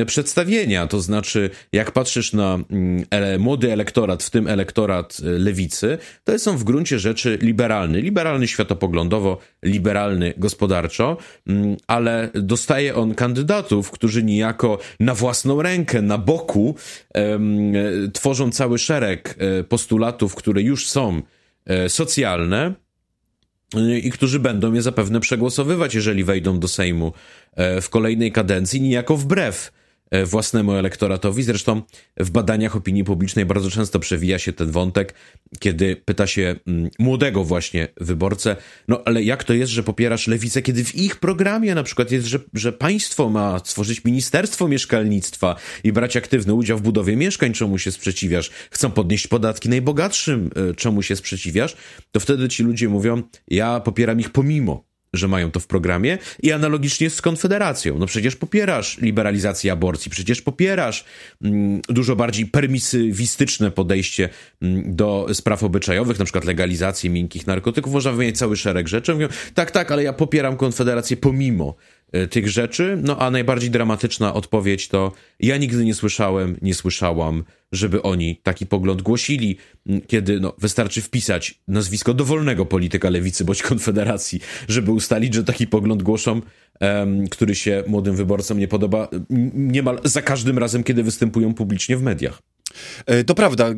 przedstawienia. 0.07 0.87
To 0.87 1.01
znaczy, 1.01 1.51
jak 1.73 1.91
patrzysz 1.91 2.33
na 2.33 2.59
mm, 2.71 3.41
młody 3.41 3.73
elektorat, 3.73 4.23
w 4.23 4.31
tym 4.31 4.49
elektorat 4.49 5.19
e, 5.21 5.27
lewicy, 5.27 5.99
to 6.25 6.39
są 6.39 6.57
w 6.57 6.65
gruncie 6.65 6.99
rzeczy 6.99 7.39
liberalny. 7.43 8.01
Liberalny 8.01 8.49
światopoglądowo, 8.49 9.39
liberalny 9.63 10.35
gospodarczo, 10.37 11.17
mm, 11.47 11.77
ale 11.87 12.31
dostaje 12.35 12.95
on 12.95 13.15
kandydatów, 13.15 13.91
którzy 13.91 14.23
niejako 14.23 14.79
na 15.01 15.15
własną 15.15 15.63
rękę, 15.63 16.03
na 16.03 16.19
boku 16.19 16.77
em, 17.15 17.73
tworzą 18.13 18.51
cały 18.51 18.79
szereg 18.79 19.37
e, 19.39 19.65
postulatów, 19.65 20.35
które 20.35 20.63
już 20.63 20.89
są 20.89 21.23
e, 21.67 21.89
socjalne, 21.89 22.75
i 24.03 24.11
którzy 24.11 24.39
będą 24.41 24.73
je 24.73 24.83
zapewne 24.83 25.21
przegłosowywać, 25.21 25.95
jeżeli 25.95 26.25
wejdą 26.25 26.59
do 26.59 26.69
Sejmu 26.69 27.13
w 27.83 27.89
kolejnej 27.91 28.33
kadencji, 28.33 28.81
niejako 28.81 29.17
wbrew 29.17 29.73
E, 29.73 29.82
własnemu 30.25 30.73
elektoratowi. 30.73 31.43
Zresztą 31.43 31.83
w 32.17 32.31
badaniach 32.31 32.77
opinii 32.77 33.05
publicznej 33.05 33.47
bardzo 33.47 33.71
często 33.71 33.99
przewija 33.99 34.39
się 34.39 34.53
ten 34.53 34.71
wątek, 34.71 35.15
kiedy 35.59 35.97
pyta 35.97 36.27
się 36.27 36.55
mm, 36.67 36.91
młodego 36.99 37.45
właśnie 37.45 37.89
wyborcę, 38.01 38.57
no 38.89 39.03
ale 39.05 39.23
jak 39.23 39.45
to 39.45 39.55
jest, 39.55 39.73
że 39.73 39.83
popierasz 39.83 40.27
lewicę, 40.27 40.63
kiedy 40.63 40.85
w 40.85 40.95
ich 40.95 41.17
programie 41.17 41.75
na 41.75 41.83
przykład 41.83 42.11
jest, 42.11 42.27
że, 42.27 42.39
że 42.55 42.73
państwo 42.73 43.31
ma 43.31 43.59
stworzyć 43.59 44.05
Ministerstwo 44.05 44.69
Mieszkalnictwa 44.69 45.57
i 45.85 45.93
brać 45.93 46.17
aktywny 46.17 46.55
udział 46.55 46.79
w 46.79 46.83
budowie 46.83 47.17
mieszkań, 47.17 47.53
czemu 47.53 47.79
się 47.79 47.93
sprzeciwiasz? 47.93 48.51
Chcą 48.71 48.91
podnieść 48.91 49.27
podatki 49.27 49.69
najbogatszym, 49.69 50.51
e, 50.71 50.75
czemu 50.75 51.03
się 51.03 51.17
sprzeciwiasz? 51.17 51.77
To 52.13 52.21
wtedy 52.21 52.49
ci 52.49 52.63
ludzie 52.63 52.89
mówią, 52.89 53.23
ja 53.49 53.81
popieram 53.81 54.21
ich 54.21 54.31
pomimo 54.31 54.92
że 55.13 55.29
mają 55.29 55.51
to 55.51 55.61
w 55.61 55.67
programie 55.67 56.19
i 56.43 56.53
analogicznie 56.53 57.11
z 57.11 57.23
Konfederacją. 57.23 57.99
No 57.99 58.07
przecież 58.07 58.37
popierasz 58.37 58.99
liberalizację 58.99 59.73
aborcji, 59.73 60.11
przecież 60.11 60.43
popierasz 60.43 61.05
mm, 61.43 61.81
dużo 61.89 62.17
bardziej 62.17 62.47
permisywistyczne 62.47 63.71
podejście 63.71 64.29
mm, 64.63 64.97
do 64.97 65.27
spraw 65.33 65.63
obyczajowych, 65.63 66.19
na 66.19 66.25
przykład 66.25 66.45
legalizację 66.45 67.11
miękkich 67.11 67.47
narkotyków. 67.47 67.93
Można 67.93 68.13
wymienić 68.13 68.39
cały 68.39 68.57
szereg 68.57 68.89
rzeczy. 68.89 69.15
Mówią, 69.15 69.29
tak, 69.55 69.71
tak, 69.71 69.93
ale 69.93 70.03
ja 70.03 70.13
popieram 70.13 70.57
Konfederację 70.57 71.17
pomimo 71.17 71.77
tych 72.31 72.49
rzeczy. 72.49 72.99
No 73.03 73.19
a 73.19 73.31
najbardziej 73.31 73.71
dramatyczna 73.71 74.35
odpowiedź 74.35 74.89
to 74.89 75.13
ja 75.41 75.57
nigdy 75.57 75.85
nie 75.85 75.95
słyszałem, 75.95 76.57
nie 76.63 76.75
słyszałam 76.75 77.45
żeby 77.73 78.03
oni 78.03 78.37
taki 78.43 78.67
pogląd 78.67 79.03
głosili, 79.03 79.57
kiedy 80.07 80.41
no, 80.41 80.55
wystarczy 80.59 81.03
wpisać 81.03 81.61
nazwisko 81.69 82.15
dowolnego 82.15 82.67
polityka 82.67 83.11
lewicy 83.11 83.45
bądź 83.45 83.63
konfederacji, 83.63 84.41
żeby 84.69 84.93
ustalić, 84.93 85.35
że 85.35 85.45
taki 85.45 85.67
pogląd 85.67 86.03
głoszą, 86.03 86.41
um, 86.81 87.29
który 87.29 87.55
się 87.55 87.85
młodym 87.87 88.17
wyborcom 88.17 88.59
nie 88.59 88.69
podoba 88.69 89.09
niemal 89.55 90.01
za 90.05 90.23
każdym 90.23 90.59
razem, 90.59 90.85
kiedy 90.85 91.03
występują 91.03 91.55
publicznie 91.55 91.97
w 91.97 92.03
mediach. 92.03 92.43
E, 93.07 93.25
to 93.25 93.35
prawda, 93.35 93.71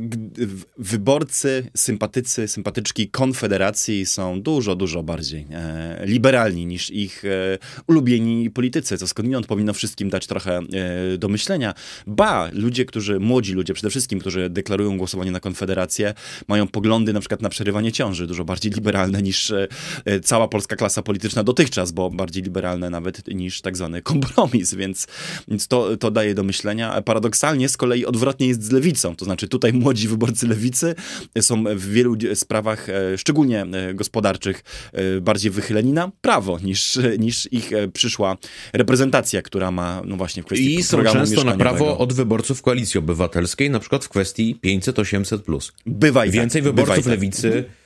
wyborcy, 0.78 1.70
sympatycy, 1.76 2.48
sympatyczki 2.48 3.08
Konfederacji 3.08 4.06
są 4.06 4.42
dużo, 4.42 4.76
dużo 4.76 5.02
bardziej 5.02 5.46
e, 5.50 6.02
liberalni 6.06 6.66
niż 6.66 6.90
ich 6.90 7.24
e, 7.24 7.58
ulubieni 7.86 8.50
politycy, 8.50 8.98
co 8.98 9.06
skądinąd 9.06 9.46
powinno 9.46 9.72
wszystkim 9.72 10.10
dać 10.10 10.26
trochę 10.26 10.58
e, 10.58 11.18
do 11.18 11.28
myślenia. 11.28 11.74
Ba, 12.06 12.50
ludzie, 12.52 12.84
którzy, 12.84 13.20
młodzi 13.20 13.52
ludzie 13.52 13.74
przede 13.74 13.90
wszystkim, 13.90 14.20
którzy 14.20 14.50
deklarują 14.50 14.98
głosowanie 14.98 15.30
na 15.30 15.40
Konfederację, 15.40 16.14
mają 16.48 16.66
poglądy 16.66 17.12
na 17.12 17.20
przykład 17.20 17.42
na 17.42 17.48
przerywanie 17.48 17.92
ciąży 17.92 18.26
dużo 18.26 18.44
bardziej 18.44 18.72
liberalne 18.78 19.22
niż 19.22 19.50
e, 19.50 19.68
e, 20.04 20.20
cała 20.20 20.48
polska 20.48 20.76
klasa 20.76 21.02
polityczna 21.02 21.44
dotychczas, 21.44 21.92
bo 21.92 22.10
bardziej 22.10 22.42
liberalne 22.42 22.90
nawet 22.90 23.28
niż 23.28 23.60
tak 23.60 23.76
zwany 23.76 24.02
kompromis, 24.02 24.74
więc, 24.74 25.06
więc 25.48 25.68
to, 25.68 25.96
to 25.96 26.10
daje 26.10 26.34
do 26.34 26.42
myślenia. 26.42 27.02
Paradoksalnie 27.02 27.68
z 27.68 27.76
kolei 27.76 28.06
odwrotnie 28.06 28.46
jest 28.46 28.62
z 28.62 28.70
lewicą. 28.70 28.83
To 29.16 29.24
znaczy 29.24 29.48
tutaj 29.48 29.72
młodzi 29.72 30.08
wyborcy 30.08 30.46
lewicy 30.46 30.94
są 31.40 31.64
w 31.76 31.86
wielu 31.86 32.16
sprawach, 32.34 32.88
e, 32.88 33.18
szczególnie 33.18 33.62
e, 33.62 33.94
gospodarczych, 33.94 34.64
e, 34.92 35.20
bardziej 35.20 35.50
wychyleni 35.50 35.92
na 35.92 36.10
prawo 36.20 36.58
niż, 36.58 36.98
niż 37.18 37.52
ich 37.52 37.70
przyszła 37.92 38.36
reprezentacja, 38.72 39.42
która 39.42 39.70
ma 39.70 40.02
no 40.04 40.16
właśnie 40.16 40.42
w 40.42 40.46
kwestii 40.46 40.74
I 40.74 40.82
są 40.82 41.04
często 41.04 41.44
na 41.44 41.56
prawo 41.56 41.98
od 41.98 42.12
wyborców 42.12 42.62
Koalicji 42.62 42.98
Obywatelskiej, 42.98 43.70
na 43.70 43.80
przykład 43.80 44.04
w 44.04 44.08
kwestii 44.08 44.58
500-800+. 44.64 45.72
Bywa 45.86 46.26
i 46.26 46.30
Więcej 46.30 46.62
tak, 46.62 46.72
wyborców 46.72 46.96
bywa 46.96 47.10
lewicy 47.10 47.58
e, 47.58 47.83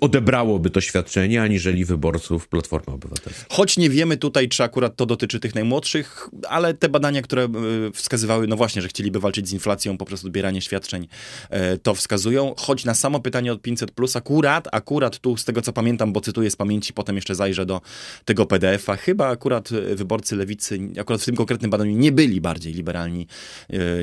odebrałoby 0.00 0.70
to 0.70 0.80
świadczenie, 0.80 1.42
aniżeli 1.42 1.84
wyborców 1.84 2.48
Platformy 2.48 2.94
Obywatelskiej. 2.94 3.46
Choć 3.50 3.76
nie 3.76 3.90
wiemy 3.90 4.16
tutaj, 4.16 4.48
czy 4.48 4.62
akurat 4.62 4.96
to 4.96 5.06
dotyczy 5.06 5.40
tych 5.40 5.54
najmłodszych, 5.54 6.28
ale 6.48 6.74
te 6.74 6.88
badania, 6.88 7.22
które 7.22 7.44
e, 7.44 7.48
wskazywały, 7.94 8.46
no 8.46 8.56
właśnie, 8.56 8.82
że 8.82 8.88
chcieliby 8.88 9.20
walczyć 9.20 9.48
z 9.48 9.52
inflacją 9.52 9.98
poprzez 9.98 10.24
odbieranie 10.24 10.60
świadczeń, 10.60 11.08
e, 11.50 11.78
to 11.78 11.94
wskazują. 11.94 12.54
Choć 12.58 12.84
na 12.84 12.94
samo 12.94 13.20
pytanie 13.20 13.52
od 13.52 13.62
500 13.62 13.90
plus 13.90 14.16
akurat, 14.16 14.68
akurat 14.72 15.18
tu 15.18 15.36
z 15.36 15.44
tego 15.44 15.62
co 15.62 15.72
pamiętam, 15.72 16.12
bo 16.12 16.20
cytuję 16.20 16.50
z 16.50 16.56
pamięci, 16.56 16.92
potem 16.92 17.16
jeszcze 17.16 17.34
zajrzę 17.34 17.66
do 17.66 17.80
tego 18.24 18.46
PDF-a, 18.46 18.96
chyba 18.96 19.28
akurat 19.28 19.68
wyborcy 19.94 20.36
lewicy, 20.36 20.78
akurat 21.00 21.22
w 21.22 21.24
tym 21.24 21.36
konkretnym 21.36 21.70
badaniu 21.70 21.96
nie 21.96 22.12
byli 22.12 22.40
bardziej 22.40 22.72
liberalni 22.72 23.26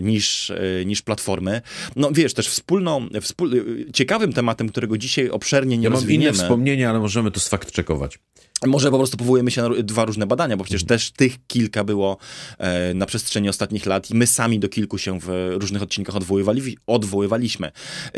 niż, 0.02 0.52
niż 0.86 1.02
Platformy. 1.02 1.62
No 1.96 2.10
wiesz, 2.12 2.34
też 2.34 2.48
wspólną, 2.48 3.08
wspól... 3.22 3.52
ciekawym 3.94 4.34
tematem, 4.34 4.70
którego 4.88 4.98
dzisiaj 4.98 5.30
obszernie 5.30 5.78
nie 5.78 5.84
ja 5.84 5.90
rozwiniemy. 5.90 6.26
Mam 6.26 6.36
inne 6.36 6.44
wspomnienia, 6.44 6.90
ale 6.90 7.00
możemy 7.00 7.32
to 7.32 7.40
sfakt 7.40 7.72
czekować. 7.72 8.20
Może 8.66 8.92
po 8.92 8.98
prostu 8.98 9.18
powołujemy 9.18 9.52
się 9.52 9.62
na 9.62 9.70
dwa 9.70 10.06
różne 10.06 10.28
badania, 10.28 10.58
bo 10.58 10.64
przecież 10.64 10.84
też 10.84 11.12
tych 11.12 11.48
kilka 11.48 11.84
było 11.84 12.18
e, 12.58 12.94
na 12.94 13.06
przestrzeni 13.06 13.50
ostatnich 13.50 13.86
lat 13.86 14.12
i 14.12 14.16
my 14.16 14.28
sami 14.28 14.60
do 14.60 14.70
kilku 14.70 14.98
się 14.98 15.20
w 15.20 15.56
różnych 15.60 15.82
odcinkach 15.82 16.16
odwoływali, 16.16 16.78
odwoływaliśmy. 16.88 17.72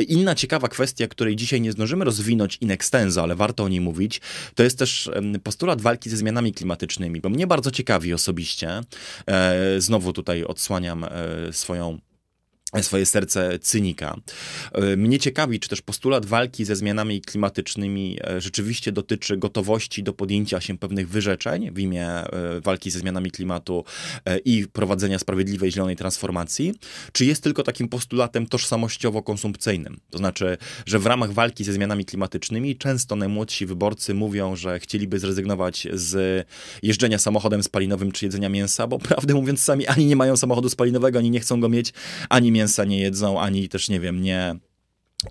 Inna 0.08 0.36
ciekawa 0.36 0.68
kwestia, 0.68 1.08
której 1.08 1.36
dzisiaj 1.36 1.62
nie 1.62 1.72
zdążymy 1.72 2.06
rozwinąć 2.06 2.58
in 2.62 2.72
extenso, 2.72 3.24
ale 3.24 3.36
warto 3.36 3.64
o 3.64 3.70
niej 3.70 3.82
mówić, 3.82 4.22
to 4.56 4.64
jest 4.64 4.80
też 4.80 5.10
postulat 5.44 5.82
walki 5.82 6.10
ze 6.10 6.18
zmianami 6.18 6.54
klimatycznymi, 6.54 7.22
bo 7.22 7.30
mnie 7.30 7.48
bardzo 7.48 7.72
ciekawi 7.72 8.14
osobiście, 8.14 8.82
e, 9.28 9.82
znowu 9.82 10.14
tutaj 10.14 10.44
odsłaniam 10.44 11.04
e, 11.04 11.10
swoją 11.52 12.00
swoje 12.82 13.06
serce 13.06 13.60
cynika. 13.60 14.16
E, 14.74 14.96
mnie 14.96 15.20
ciekawi, 15.20 15.60
czy 15.60 15.70
też 15.70 15.82
postulat 15.82 16.26
walki 16.26 16.66
ze 16.66 16.76
zmianami 16.76 17.22
klimatycznymi 17.22 18.18
e, 18.24 18.42
rzeczywiście 18.42 18.92
dotyczy 18.92 19.38
gotowości 19.38 20.04
do 20.04 20.14
podjęcia 20.14 20.62
się 20.62 20.78
pewnych 20.78 21.10
wyrzeczeń 21.10 21.72
w 21.72 21.80
imię 21.80 22.08
e, 22.08 22.62
walki 22.62 22.92
ze 22.92 23.00
zmianami 23.00 23.32
klimatu 23.32 23.84
i 24.46 24.68
prowadzenia 24.74 25.20
sprawiedliwej, 25.20 25.72
zielonej 25.72 25.96
transformacji, 25.96 26.74
czy 27.12 27.26
jest 27.26 27.44
tylko 27.44 27.64
takim 27.64 27.88
postulatem 27.88 28.46
tożsamościowo-konsumpcyjnym. 28.46 29.96
To 30.10 30.18
znaczy, 30.18 30.58
że 30.86 31.00
w 31.00 31.06
ramach 31.06 31.34
walki 31.34 31.64
ze 31.64 31.74
zmianami 31.74 32.06
klimatycznymi 32.06 32.76
często 32.76 33.16
najmłodsi 33.16 33.66
wyborcy 33.66 34.14
mówią, 34.14 34.56
że 34.56 34.80
chcieliby 34.80 35.20
zrezygnować 35.20 35.88
z 35.94 36.48
jeżdżenia 36.84 37.18
samochodem 37.18 37.64
spalinowym 37.64 38.12
czy 38.12 38.26
jedzenia 38.26 38.50
mięsa, 38.50 38.88
bo 38.88 39.00
prawdę 39.10 39.34
mówiąc 39.34 39.64
sami 39.64 39.88
ani 39.88 40.06
nie 40.06 40.16
mają 40.16 40.38
samochodu 40.38 40.70
spalinowego, 40.70 41.20
ani 41.20 41.30
nie 41.30 41.40
chcą 41.40 41.62
go 41.62 41.70
mieć, 41.70 41.94
ani 42.30 42.52
mięsa 42.52 42.59
nie 42.86 43.00
jedzą, 43.00 43.40
ani 43.40 43.70
też, 43.70 43.90
nie 43.90 44.00
wiem, 44.00 44.22
nie 44.22 44.56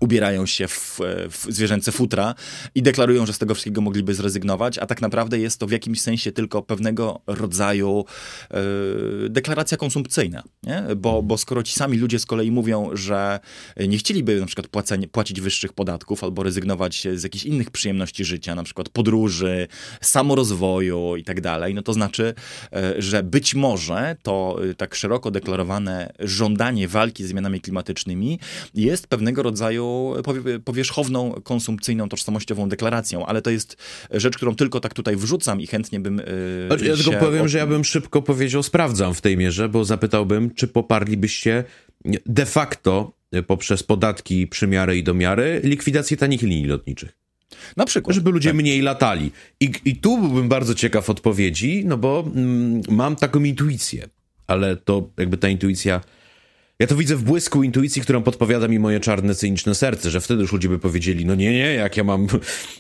ubierają 0.01 0.47
się 0.47 0.69
w, 0.69 1.01
w, 1.31 1.47
zwierzęce 1.49 1.93
futra 1.93 2.35
i 2.75 2.83
deklarują, 2.83 3.27
że 3.27 3.33
z 3.33 3.39
tego 3.39 3.55
wszystkiego 3.55 3.81
mogliby 3.81 4.15
zrezygnować, 4.15 4.79
a 4.79 4.87
tak 4.87 5.01
naprawdę 5.01 5.39
jest 5.39 5.61
to 5.61 5.67
w 5.67 5.71
jakimś 5.71 6.01
sensie 6.01 6.33
tylko 6.33 6.63
pewnego 6.63 7.21
rodzaju 7.27 8.05
yy, 8.51 9.29
deklaracja 9.29 9.77
konsumpcyjna. 9.77 10.43
Nie? 10.63 10.85
Bo, 10.97 11.23
bo 11.23 11.39
skoro 11.39 11.63
ci 11.63 11.73
sami 11.73 11.99
ludzie 11.99 12.19
z 12.19 12.27
kolei 12.27 12.51
mówią, 12.51 12.91
że 12.93 13.41
nie 13.89 13.99
chcieliby 13.99 14.41
na 14.41 14.47
przykład 14.47 14.69
płacenie, 14.69 15.09
płacić 15.09 15.41
wyższych 15.41 15.73
podatków 15.73 16.25
albo 16.25 16.43
rezygnować 16.43 17.07
z 17.15 17.23
jakichś 17.23 17.45
innych 17.45 17.71
przyjemności 17.71 18.25
życia, 18.25 18.55
na 18.55 18.63
przykład 18.63 18.89
podróży, 18.89 19.69
samorozwoju 20.01 21.17
i 21.17 21.25
tak 21.25 21.41
dalej, 21.41 21.75
no 21.75 21.83
to 21.83 21.93
znaczy, 21.93 22.35
yy, 22.73 23.03
że 23.03 23.23
być 23.23 23.55
może 23.55 24.17
to 24.23 24.59
yy, 24.61 24.75
tak 24.75 24.95
szeroko 24.95 25.31
deklarowane 25.31 26.13
żądanie 26.19 26.89
walki 26.89 27.25
z 27.25 27.29
zmianami 27.29 27.61
klimatycznymi 27.61 28.39
jest 28.75 29.07
pewnego 29.07 29.43
rodzaju 29.43 29.78
rodzaju 29.79 30.61
powierzchowną, 30.65 31.33
konsumpcyjną, 31.33 32.09
tożsamościową 32.09 32.69
deklaracją, 32.69 33.27
ale 33.27 33.43
to 33.43 33.51
jest 33.51 33.77
rzecz, 34.11 34.37
którą 34.37 34.55
tylko 34.55 34.81
tak 34.81 34.95
tutaj 34.95 35.17
wrzucam 35.17 35.61
i 35.61 35.67
chętnie 35.67 36.01
bym. 36.01 36.19
Yy, 36.81 36.89
ja 36.89 36.97
tylko 36.97 37.13
powiem, 37.13 37.43
od... 37.43 37.49
że 37.49 37.59
ja 37.59 37.67
bym 37.67 37.85
szybko 37.85 38.23
powiedział, 38.23 38.63
sprawdzam 38.63 39.15
w 39.15 39.21
tej 39.21 39.37
mierze, 39.37 39.69
bo 39.69 39.85
zapytałbym, 39.85 40.55
czy 40.55 40.69
poparlibyście 40.69 41.65
de 42.27 42.47
facto 42.47 43.13
poprzez 43.47 43.83
podatki, 43.83 44.47
przymiary 44.47 44.99
i 44.99 45.03
domiary 45.03 45.61
likwidację 45.65 46.17
tanich 46.17 46.43
linii 46.43 46.67
lotniczych. 46.67 47.13
Na 47.77 47.85
przykład. 47.85 48.15
Żeby 48.15 48.31
ludzie 48.31 48.49
tak. 48.49 48.57
mniej 48.57 48.83
latali. 48.83 49.31
I, 49.61 49.73
I 49.85 49.97
tu 49.97 50.19
byłbym 50.19 50.49
bardzo 50.49 50.75
ciekaw 50.75 51.11
odpowiedzi, 51.11 51.83
no 51.87 51.99
bo 51.99 52.25
mm, 52.35 52.83
mam 52.89 53.17
taką 53.17 53.45
intuicję, 53.45 54.09
ale 54.47 54.77
to 54.77 55.11
jakby 55.19 55.37
ta 55.37 55.49
intuicja 55.49 56.01
ja 56.81 56.87
to 56.87 56.97
widzę 56.97 57.17
w 57.17 57.23
błysku 57.23 57.63
intuicji, 57.63 58.03
którą 58.03 58.23
podpowiada 58.23 58.69
mi 58.69 58.79
moje 58.79 59.01
czarne, 59.01 59.35
cyniczne 59.35 59.75
serce, 59.75 60.11
że 60.11 60.21
wtedy 60.21 60.43
już 60.43 60.53
ludzie 60.53 60.69
by 60.69 60.79
powiedzieli, 60.79 61.27
no 61.27 61.35
nie, 61.35 61.53
nie, 61.53 61.75
jak 61.75 61.97
ja 61.97 62.05
mam 62.05 62.27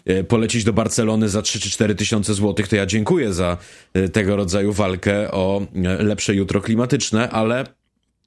e, 0.05 0.25
polecieć 0.25 0.65
do 0.65 0.73
Barcelony 0.73 1.29
za 1.29 1.43
3 1.43 1.61
czy 1.61 1.71
4 1.71 1.95
tysiące 1.95 2.35
złotych, 2.35 2.69
to 2.69 2.77
ja 2.77 2.87
dziękuję 2.87 3.33
za 3.33 3.57
e, 3.95 4.09
tego 4.09 4.37
rodzaju 4.37 4.73
walkę 4.73 5.31
o 5.31 5.67
e, 5.75 6.03
lepsze 6.03 6.35
jutro 6.35 6.61
klimatyczne, 6.61 7.31
ale 7.31 7.65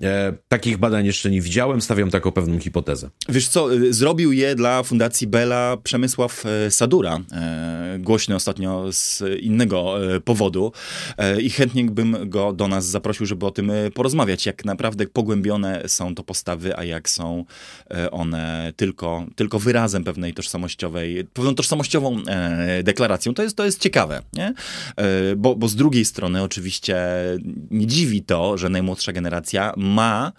E, 0.04 0.34
takich 0.47 0.78
badań 0.78 1.06
jeszcze 1.06 1.32
nie 1.32 1.41
widziałem, 1.41 1.82
stawiam 1.82 2.12
taką 2.12 2.32
pewną 2.32 2.60
hipotezę. 2.60 3.10
Wiesz 3.30 3.47
co, 3.47 3.74
y, 3.74 3.93
zrobił 3.93 4.32
je 4.32 4.56
dla 4.56 4.84
Fundacji 4.84 5.28
Bela 5.28 5.78
Przemysław 5.84 6.43
e, 6.45 6.72
Sadura, 6.72 7.20
e, 7.32 7.82
głośny 7.99 8.36
ostatnio 8.36 8.93
z 8.93 9.24
innego 9.41 10.06
e, 10.16 10.20
powodu 10.20 10.72
e, 11.18 11.41
i 11.41 11.49
chętnie 11.49 11.86
bym 11.86 12.30
go 12.30 12.54
do 12.54 12.68
nas 12.68 12.86
zaprosił, 12.86 13.26
żeby 13.26 13.45
o 13.45 13.52
tym 13.52 13.72
e, 13.72 13.91
porozmawiać, 13.91 14.45
jak 14.45 14.66
naprawdę 14.66 15.08
pogłębione 15.08 15.84
są 15.88 16.16
to 16.16 16.24
postawy, 16.24 16.78
a 16.78 16.84
jak 16.84 17.10
są 17.10 17.45
one 18.12 18.74
tylko, 18.76 19.26
tylko 19.36 19.60
wyrazem 19.60 20.04
pewnej 20.04 20.34
tożsamościowej, 20.34 21.26
pewną 21.34 21.56
tożsamościową 21.56 22.22
deklaracją. 22.84 23.34
To 23.34 23.43
jest, 23.43 23.58
to 23.58 23.66
jest 23.66 23.80
ciekawe, 23.80 24.22
nie? 24.34 24.54
Bo, 25.38 25.56
bo 25.56 25.68
z 25.68 25.76
drugiej 25.76 26.06
strony 26.06 26.43
oczywiście 26.43 26.97
nie 27.72 27.88
dziwi 27.88 28.22
to, 28.22 28.58
że 28.58 28.70
najmłodsza 28.70 29.14
generacja 29.14 29.74
ma 29.92 30.32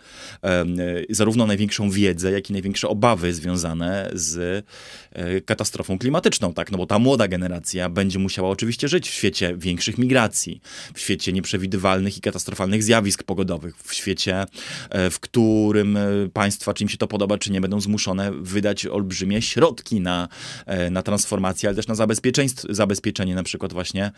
zarówno 1.10 1.46
największą 1.46 1.90
wiedzę, 1.90 2.32
jak 2.32 2.50
i 2.50 2.52
największe 2.52 2.88
obawy 2.88 3.34
związane 3.34 4.10
z 4.12 4.64
e, 5.12 5.40
katastrofą 5.40 5.98
klimatyczną, 5.98 6.54
tak? 6.54 6.70
No 6.70 6.78
bo 6.78 6.86
ta 6.86 6.98
młoda 6.98 7.28
generacja 7.28 7.88
będzie 7.88 8.18
musiała 8.18 8.48
oczywiście 8.48 8.88
żyć 8.88 9.10
w 9.10 9.14
świecie 9.14 9.54
większych 9.56 9.98
migracji, 9.98 10.60
w 10.94 11.00
świecie 11.00 11.32
nieprzewidywalnych 11.32 12.18
i 12.18 12.20
katastrofalnych 12.20 12.82
zjawisk 12.82 13.22
pogodowych, 13.22 13.76
w 13.76 13.94
świecie, 13.94 14.44
e, 14.90 15.10
w 15.10 15.20
którym 15.20 15.96
e, 15.96 16.00
państwa, 16.32 16.74
czy 16.74 16.82
im 16.82 16.88
się 16.88 16.96
to 16.96 17.06
podoba, 17.06 17.38
czy 17.38 17.52
nie, 17.52 17.60
będą 17.60 17.80
zmuszone 17.80 18.32
wydać 18.32 18.86
olbrzymie 18.86 19.42
środki 19.42 20.00
na, 20.00 20.28
na 20.90 21.02
transformację, 21.02 21.68
ale 21.68 21.76
też 21.76 21.86
na 21.86 21.94
zabezpieczenie 22.68 23.34
na 23.34 23.42
przykład 23.42 23.72
właśnie 23.72 24.10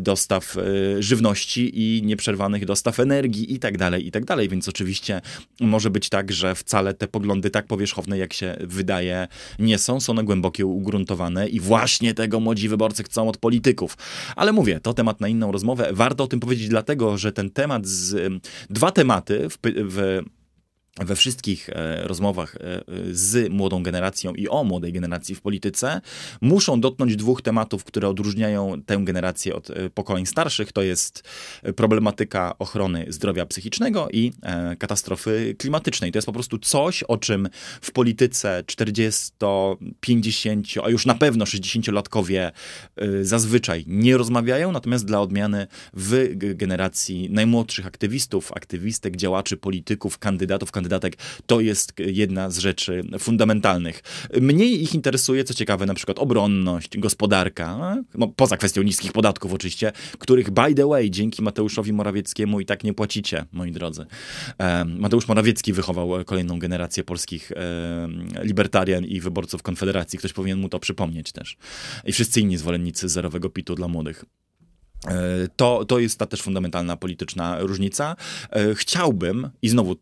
dostaw 0.00 0.56
żywności 0.98 1.70
i 1.74 2.02
nieprzerwanych 2.02 2.64
dostaw 2.64 3.00
energii 3.00 3.54
i 3.54 3.58
tak 3.58 3.78
dalej, 3.78 4.06
i 4.06 4.10
tak 4.10 4.24
dalej. 4.24 4.48
Więc 4.48 4.61
więc 4.62 4.68
oczywiście 4.68 5.20
może 5.60 5.90
być 5.90 6.08
tak, 6.08 6.32
że 6.32 6.54
wcale 6.54 6.94
te 6.94 7.08
poglądy 7.08 7.50
tak 7.50 7.66
powierzchowne, 7.66 8.18
jak 8.18 8.32
się 8.32 8.56
wydaje, 8.60 9.28
nie 9.58 9.78
są. 9.78 10.00
Są 10.00 10.12
one 10.12 10.24
głębokie, 10.24 10.66
ugruntowane 10.66 11.48
i 11.48 11.60
właśnie 11.60 12.14
tego 12.14 12.40
młodzi 12.40 12.68
wyborcy 12.68 13.02
chcą 13.02 13.28
od 13.28 13.36
polityków. 13.36 13.96
Ale 14.36 14.52
mówię, 14.52 14.80
to 14.80 14.94
temat 14.94 15.20
na 15.20 15.28
inną 15.28 15.52
rozmowę. 15.52 15.90
Warto 15.92 16.24
o 16.24 16.26
tym 16.26 16.40
powiedzieć 16.40 16.68
dlatego, 16.68 17.18
że 17.18 17.32
ten 17.32 17.50
temat 17.50 17.86
z... 17.86 18.32
Dwa 18.70 18.90
tematy 18.90 19.48
w, 19.48 19.58
w 19.64 20.22
we 20.96 21.16
wszystkich 21.16 21.70
e, 21.70 22.02
rozmowach 22.08 22.56
e, 22.56 22.84
z 23.12 23.52
młodą 23.52 23.82
generacją 23.82 24.34
i 24.34 24.48
o 24.48 24.64
młodej 24.64 24.92
generacji 24.92 25.34
w 25.34 25.40
polityce 25.40 26.00
muszą 26.40 26.80
dotknąć 26.80 27.16
dwóch 27.16 27.42
tematów, 27.42 27.84
które 27.84 28.08
odróżniają 28.08 28.82
tę 28.86 28.98
generację 29.04 29.54
od 29.54 29.70
e, 29.70 29.90
pokoleń 29.90 30.26
starszych. 30.26 30.72
To 30.72 30.82
jest 30.82 31.22
problematyka 31.76 32.58
ochrony 32.58 33.06
zdrowia 33.08 33.46
psychicznego 33.46 34.08
i 34.12 34.32
katastrofy 34.78 35.54
klimatycznej. 35.58 36.12
To 36.12 36.18
jest 36.18 36.26
po 36.26 36.32
prostu 36.32 36.58
coś, 36.58 37.02
o 37.02 37.18
czym 37.18 37.48
w 37.80 37.92
polityce 37.92 38.64
40, 38.66 39.32
50, 40.00 40.66
a 40.84 40.90
już 40.90 41.06
na 41.06 41.14
pewno 41.14 41.44
60-latkowie 41.44 42.52
zazwyczaj 43.22 43.84
nie 43.86 44.16
rozmawiają, 44.16 44.72
natomiast 44.72 45.04
dla 45.04 45.20
odmiany 45.20 45.66
w 45.94 46.28
generacji 46.36 47.30
najmłodszych 47.30 47.86
aktywistów, 47.86 48.52
aktywistek, 48.52 49.16
działaczy, 49.16 49.56
polityków, 49.56 50.18
kandydatów, 50.18 50.72
kandydatów 50.72 50.81
kandydatek, 50.82 51.16
to 51.46 51.60
jest 51.60 51.92
jedna 51.98 52.50
z 52.50 52.58
rzeczy 52.58 53.02
fundamentalnych. 53.18 54.02
Mniej 54.40 54.82
ich 54.82 54.94
interesuje, 54.94 55.44
co 55.44 55.54
ciekawe, 55.54 55.86
na 55.86 55.94
przykład 55.94 56.18
obronność, 56.18 56.98
gospodarka, 56.98 57.96
no, 58.14 58.28
poza 58.28 58.56
kwestią 58.56 58.82
niskich 58.82 59.12
podatków 59.12 59.52
oczywiście, 59.52 59.92
których 60.18 60.50
by 60.50 60.74
the 60.74 60.86
way, 60.88 61.10
dzięki 61.10 61.42
Mateuszowi 61.42 61.92
Morawieckiemu 61.92 62.60
i 62.60 62.66
tak 62.66 62.84
nie 62.84 62.94
płacicie, 62.94 63.44
moi 63.52 63.72
drodzy. 63.72 64.06
Mateusz 64.98 65.28
Morawiecki 65.28 65.72
wychował 65.72 66.24
kolejną 66.24 66.58
generację 66.58 67.04
polskich 67.04 67.52
libertarian 68.42 69.04
i 69.04 69.20
wyborców 69.20 69.62
Konfederacji. 69.62 70.18
Ktoś 70.18 70.32
powinien 70.32 70.58
mu 70.58 70.68
to 70.68 70.78
przypomnieć 70.78 71.32
też. 71.32 71.56
I 72.04 72.12
wszyscy 72.12 72.40
inni 72.40 72.56
zwolennicy 72.56 73.08
zerowego 73.08 73.50
pitu 73.50 73.74
dla 73.74 73.88
młodych. 73.88 74.24
E, 75.08 75.48
to, 75.56 75.84
to 75.84 75.98
jest 75.98 76.18
ta 76.18 76.26
też 76.26 76.42
fundamentalna 76.42 76.96
polityczna 76.96 77.60
różnica. 77.60 78.16
E, 78.50 78.74
chciałbym, 78.74 79.50
i 79.62 79.68
znowu 79.68 79.96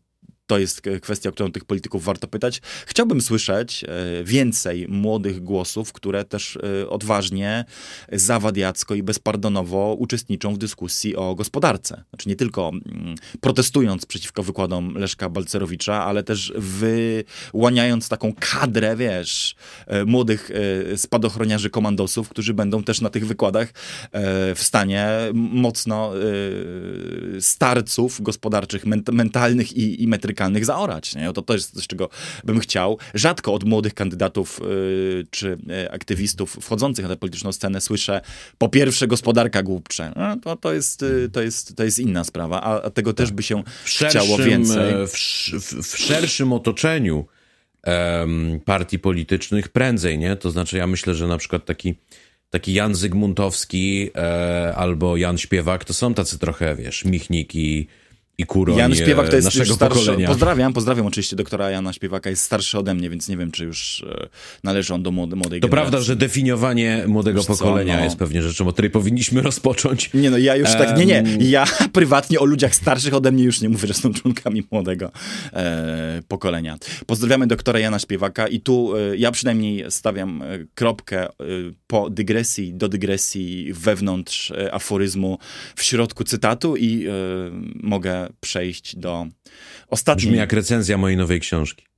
to 0.51 0.59
jest 0.59 0.81
kwestia, 1.01 1.29
o 1.29 1.31
którą 1.31 1.51
tych 1.51 1.65
polityków 1.65 2.03
warto 2.03 2.27
pytać. 2.27 2.61
Chciałbym 2.85 3.21
słyszeć 3.21 3.85
więcej 4.23 4.87
młodych 4.89 5.43
głosów, 5.43 5.93
które 5.93 6.25
też 6.25 6.57
odważnie, 6.89 7.65
zawadiacko 8.11 8.95
i 8.95 9.03
bezpardonowo 9.03 9.95
uczestniczą 9.99 10.53
w 10.53 10.57
dyskusji 10.57 11.15
o 11.15 11.35
gospodarce. 11.35 12.03
Znaczy 12.09 12.29
nie 12.29 12.35
tylko 12.35 12.69
mm, 12.69 13.15
protestując 13.41 14.05
przeciwko 14.05 14.43
wykładom 14.43 14.97
Leszka 14.97 15.29
Balcerowicza, 15.29 16.05
ale 16.05 16.23
też 16.23 16.53
wyłaniając 17.53 18.09
taką 18.09 18.33
kadrę, 18.39 18.95
wiesz, 18.95 19.55
młodych 20.05 20.51
spadochroniarzy 20.95 21.69
komandosów, 21.69 22.29
którzy 22.29 22.53
będą 22.53 22.83
też 22.83 23.01
na 23.01 23.09
tych 23.09 23.27
wykładach 23.27 23.67
e, 23.67 23.73
w 24.55 24.63
stanie 24.63 25.07
mocno 25.33 26.13
e, 26.15 27.41
starców 27.41 28.21
gospodarczych, 28.21 28.85
mentalnych 29.11 29.73
i, 29.73 30.03
i 30.03 30.07
metrykalnych 30.07 30.40
zaorać. 30.61 31.15
Nie? 31.15 31.33
To, 31.33 31.41
to 31.41 31.53
jest 31.53 31.75
coś, 31.75 31.87
czego 31.87 32.09
bym 32.43 32.59
chciał. 32.59 32.97
Rzadko 33.13 33.53
od 33.53 33.63
młodych 33.63 33.93
kandydatów 33.93 34.59
e, 34.61 34.65
czy 35.29 35.57
aktywistów 35.91 36.57
wchodzących 36.61 37.03
na 37.05 37.09
tę 37.09 37.17
polityczną 37.17 37.51
scenę 37.51 37.81
słyszę 37.81 38.21
po 38.57 38.69
pierwsze 38.69 39.07
gospodarka 39.07 39.63
głupcze. 39.63 40.11
No, 40.15 40.37
to, 40.43 40.55
to, 40.55 40.73
jest, 40.73 41.05
to, 41.33 41.41
jest, 41.41 41.75
to 41.75 41.83
jest 41.83 41.99
inna 41.99 42.23
sprawa, 42.23 42.61
a, 42.61 42.81
a 42.81 42.89
tego 42.89 43.13
też 43.13 43.31
by 43.31 43.43
się 43.43 43.63
w 43.83 43.89
szerszym, 43.89 44.21
chciało 44.21 44.37
więcej. 44.37 44.93
W, 45.07 45.11
w, 45.11 45.87
w 45.87 45.97
szerszym 45.97 46.53
otoczeniu 46.53 47.25
um, 47.87 48.59
partii 48.65 48.99
politycznych 48.99 49.69
prędzej, 49.69 50.19
nie? 50.19 50.35
To 50.35 50.51
znaczy 50.51 50.77
ja 50.77 50.87
myślę, 50.87 51.15
że 51.15 51.27
na 51.27 51.37
przykład 51.37 51.65
taki 51.65 51.95
taki 52.49 52.73
Jan 52.73 52.95
Zygmuntowski 52.95 54.09
e, 54.15 54.73
albo 54.75 55.17
Jan 55.17 55.37
Śpiewak, 55.37 55.85
to 55.85 55.93
są 55.93 56.13
tacy 56.13 56.39
trochę, 56.39 56.75
wiesz, 56.75 57.05
michniki, 57.05 57.87
i 58.37 58.45
Kuroń 58.45 58.77
Jan 58.77 58.95
Śpiewak 58.95 59.29
to 59.29 59.35
jest 59.35 59.45
naszego 59.45 59.73
starszy, 59.73 59.99
pokolenia. 59.99 60.27
Pozdrawiam, 60.27 60.73
pozdrawiam 60.73 61.05
oczywiście 61.05 61.35
doktora 61.35 61.69
Jana 61.69 61.93
Śpiewaka, 61.93 62.29
jest 62.29 62.43
starszy 62.43 62.79
ode 62.79 62.93
mnie, 62.93 63.09
więc 63.09 63.29
nie 63.29 63.37
wiem, 63.37 63.51
czy 63.51 63.65
już 63.65 64.05
e, 64.09 64.27
należy 64.63 64.93
on 64.93 65.03
do 65.03 65.11
młodej, 65.11 65.39
To 65.39 65.47
generacji. 65.49 65.69
prawda, 65.69 66.01
że 66.01 66.15
definiowanie 66.15 67.03
młodego 67.07 67.43
pokolenia 67.43 67.97
no. 67.97 68.03
jest 68.03 68.15
pewnie 68.15 68.41
rzeczą, 68.41 68.67
od 68.67 68.73
której 68.73 68.91
powinniśmy 68.91 69.41
rozpocząć. 69.51 70.13
Nie 70.13 70.29
no, 70.31 70.37
ja 70.37 70.55
już 70.55 70.69
um... 70.69 70.77
tak, 70.77 70.97
nie, 70.97 71.05
nie, 71.05 71.23
ja 71.49 71.65
prywatnie 71.93 72.39
o 72.39 72.45
ludziach 72.45 72.75
starszych 72.75 73.13
ode 73.13 73.31
mnie 73.31 73.43
już 73.43 73.61
nie 73.61 73.69
mówię, 73.69 73.87
że 73.87 73.93
są 73.93 74.13
członkami 74.13 74.63
młodego 74.71 75.11
e, 75.53 76.21
pokolenia. 76.27 76.77
Pozdrawiamy 77.05 77.47
doktora 77.47 77.79
Jana 77.79 77.99
Śpiewaka 77.99 78.47
i 78.47 78.59
tu 78.59 78.93
e, 78.95 79.17
ja 79.17 79.31
przynajmniej 79.31 79.85
stawiam 79.89 80.41
e, 80.41 80.45
kropkę 80.75 81.23
e, 81.25 81.31
po 81.87 82.09
dygresji, 82.09 82.73
do 82.73 82.89
dygresji 82.89 83.73
wewnątrz 83.73 84.51
e, 84.51 84.73
aforyzmu 84.73 85.37
w 85.75 85.83
środku 85.83 86.23
cytatu 86.23 86.77
i 86.77 87.07
mogę 87.75 88.29
przejść 88.39 88.95
do 88.95 89.27
ostatniej... 89.87 90.27
Brzmi 90.27 90.37
jak 90.37 90.53
recenzja 90.53 90.97
mojej 90.97 91.17
nowej 91.17 91.39
książki 91.39 91.91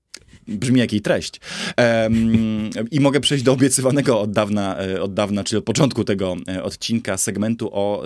brzmi 0.47 0.79
jak 0.79 0.91
jej 0.91 1.01
treść. 1.01 1.39
Um, 1.77 2.69
I 2.91 2.99
mogę 2.99 3.19
przejść 3.19 3.43
do 3.43 3.51
obiecywanego 3.53 4.21
od 4.21 4.31
dawna, 4.31 4.77
e, 4.79 5.01
od 5.01 5.13
dawna, 5.13 5.43
czyli 5.43 5.59
od 5.59 5.65
początku 5.65 6.03
tego 6.03 6.35
e, 6.47 6.63
odcinka, 6.63 7.17
segmentu 7.17 7.69
o 7.71 8.05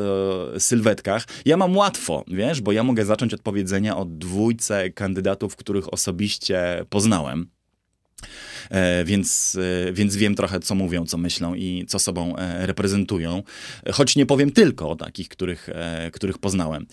e, 0.55 0.59
sylwetkach. 0.59 1.25
Ja 1.45 1.57
mam 1.57 1.78
łatwo, 1.78 2.23
wiesz, 2.28 2.61
bo 2.61 2.71
ja 2.71 2.84
mogę 2.84 3.05
zacząć 3.05 3.34
od 3.34 3.41
powiedzenia 3.41 3.97
o 3.97 4.05
dwójce 4.05 4.89
kandydatów, 4.89 5.55
których 5.55 5.93
osobiście 5.93 6.86
poznałem. 6.89 7.47
E, 8.70 9.03
więc, 9.05 9.57
e, 9.88 9.93
więc 9.93 10.15
wiem 10.15 10.36
trochę, 10.36 10.59
co 10.59 10.76
mówią, 10.76 11.05
co 11.05 11.18
myślą 11.18 11.55
i 11.55 11.86
co 11.88 11.99
sobą 11.99 12.36
e, 12.36 12.65
reprezentują. 12.65 13.43
Choć 13.91 14.15
nie 14.15 14.26
powiem 14.26 14.51
tylko 14.51 14.89
o 14.89 14.95
takich, 14.95 15.30
których, 15.30 15.70
których 16.13 16.38
poznałem. 16.38 16.86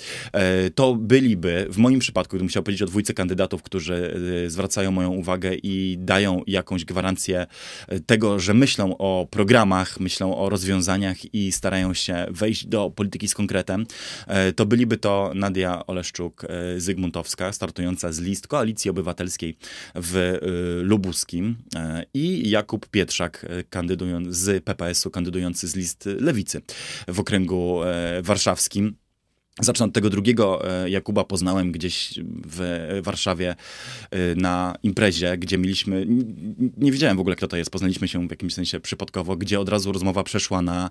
To 0.75 0.95
byliby, 0.95 1.67
w 1.71 1.77
moim 1.77 1.99
przypadku, 1.99 2.37
gdybym 2.37 2.49
chciał 2.49 2.63
powiedzieć 2.63 2.83
o 2.83 2.87
dwójce 2.87 3.15
kandydatów, 3.15 3.63
którzy 3.63 4.21
zwracają 4.49 4.91
moją 4.91 5.11
uwagę 5.11 5.55
i 5.63 5.97
dają 5.99 6.43
jakąś 6.47 6.85
gwarancję 6.85 7.47
tego, 8.07 8.39
że 8.39 8.55
myślą 8.55 8.99
o 8.99 9.27
programach, 9.31 10.01
myślą 10.01 10.39
o 10.39 10.49
rozwiązaniach 10.49 11.35
i 11.35 11.53
starają 11.53 11.95
się 11.95 12.27
wejść 12.31 12.67
do 12.67 12.91
polityki 12.91 13.29
z 13.29 13.35
konkretem, 13.35 13.87
to 14.57 14.67
byliby 14.67 14.97
to 14.97 15.33
Nadia 15.35 15.83
Oleszczuk-Zygmuntowska, 15.87 17.53
startująca 17.53 18.13
z 18.13 18.21
list 18.21 18.47
Koalicji 18.47 18.91
Obywatelskiej 18.91 19.57
w 19.95 20.39
Lubuskim, 20.83 21.57
i 22.15 22.51
Jakub 22.51 22.89
Pietrzak 22.89 23.47
e, 23.49 23.65
kandydując 23.65 24.37
z 24.37 24.65
PPS-u, 24.65 25.11
kandydujący 25.11 25.69
z 25.69 25.77
list 25.77 26.09
Lewicy 26.21 26.63
w 27.09 27.21
okręgu 27.21 27.83
e, 27.83 28.23
warszawskim. 28.23 28.97
Zacznę 29.61 29.87
od 29.87 29.93
tego 29.93 30.11
drugiego 30.11 30.63
Jakuba 30.87 31.25
poznałem 31.25 31.73
gdzieś 31.73 32.15
w 32.47 33.01
Warszawie 33.03 33.57
na 34.37 34.77
imprezie, 34.83 35.39
gdzie 35.39 35.59
mieliśmy, 35.59 36.07
nie 36.77 36.93
wiedziałem 36.93 37.17
w 37.17 37.21
ogóle 37.21 37.37
kto 37.37 37.49
to 37.49 37.57
jest, 37.57 37.71
poznaliśmy 37.71 38.09
się 38.09 38.29
w 38.29 38.31
jakimś 38.31 38.55
sensie 38.55 38.81
przypadkowo, 38.81 39.37
gdzie 39.37 39.61
od 39.61 39.69
razu 39.69 39.93
rozmowa 39.93 40.23
przeszła 40.23 40.63
na 40.63 40.91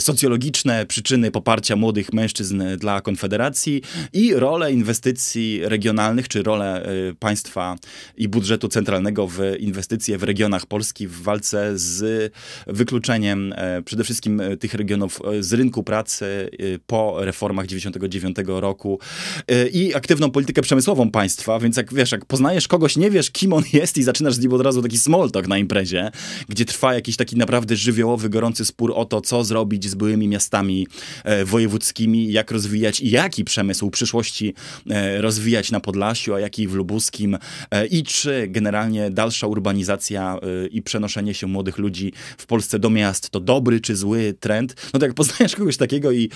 socjologiczne 0.00 0.86
przyczyny 0.86 1.30
poparcia 1.30 1.76
młodych 1.76 2.12
mężczyzn 2.12 2.62
dla 2.78 3.00
Konfederacji 3.00 3.82
i 4.12 4.34
rolę 4.34 4.72
inwestycji 4.72 5.60
regionalnych, 5.62 6.28
czy 6.28 6.42
rolę 6.42 6.88
państwa 7.18 7.76
i 8.16 8.28
budżetu 8.28 8.68
centralnego 8.68 9.28
w 9.28 9.40
inwestycje 9.58 10.18
w 10.18 10.22
regionach 10.22 10.66
Polski 10.66 11.08
w 11.08 11.22
walce 11.22 11.78
z 11.78 12.32
wykluczeniem 12.66 13.54
przede 13.84 14.04
wszystkim 14.04 14.42
tych 14.60 14.74
regionów 14.74 15.20
z 15.40 15.52
rynku 15.52 15.82
pracy 15.82 16.50
po 16.86 17.24
reformach 17.24 17.66
90 17.66 17.95
1999 17.98 18.60
roku 18.60 18.98
y, 19.50 19.68
i 19.68 19.94
aktywną 19.94 20.30
politykę 20.30 20.62
przemysłową 20.62 21.10
państwa, 21.10 21.58
więc 21.58 21.76
jak 21.76 21.94
wiesz, 21.94 22.12
jak 22.12 22.24
poznajesz 22.24 22.68
kogoś, 22.68 22.96
nie 22.96 23.10
wiesz 23.10 23.30
kim 23.30 23.52
on 23.52 23.62
jest 23.72 23.98
i 23.98 24.02
zaczynasz 24.02 24.34
z 24.34 24.40
nim 24.40 24.52
od 24.52 24.60
razu 24.60 24.82
taki 24.82 24.98
small 24.98 25.30
talk 25.30 25.48
na 25.48 25.58
imprezie, 25.58 26.10
gdzie 26.48 26.64
trwa 26.64 26.94
jakiś 26.94 27.16
taki 27.16 27.36
naprawdę 27.36 27.76
żywiołowy, 27.76 28.28
gorący 28.28 28.64
spór 28.64 28.92
o 28.94 29.04
to, 29.04 29.20
co 29.20 29.44
zrobić 29.44 29.88
z 29.88 29.94
byłymi 29.94 30.28
miastami 30.28 30.86
e, 31.24 31.44
wojewódzkimi, 31.44 32.32
jak 32.32 32.50
rozwijać 32.50 33.00
i 33.00 33.10
jaki 33.10 33.44
przemysł 33.44 33.90
przyszłości 33.90 34.54
e, 34.90 35.20
rozwijać 35.20 35.70
na 35.70 35.80
Podlasiu, 35.80 36.34
a 36.34 36.40
jaki 36.40 36.68
w 36.68 36.74
Lubuskim 36.74 37.38
e, 37.70 37.86
i 37.86 38.02
czy 38.02 38.46
generalnie 38.48 39.10
dalsza 39.10 39.46
urbanizacja 39.46 40.38
i 40.70 40.82
przenoszenie 40.82 41.34
się 41.34 41.46
młodych 41.46 41.78
ludzi 41.78 42.12
w 42.38 42.46
Polsce 42.46 42.78
do 42.78 42.90
miast 42.90 43.30
to 43.30 43.40
dobry 43.40 43.80
czy 43.80 43.96
zły 43.96 44.34
trend, 44.40 44.90
no 44.94 45.00
to 45.00 45.06
jak 45.06 45.14
poznajesz 45.14 45.56
kogoś 45.56 45.76
takiego 45.76 46.12
i, 46.12 46.30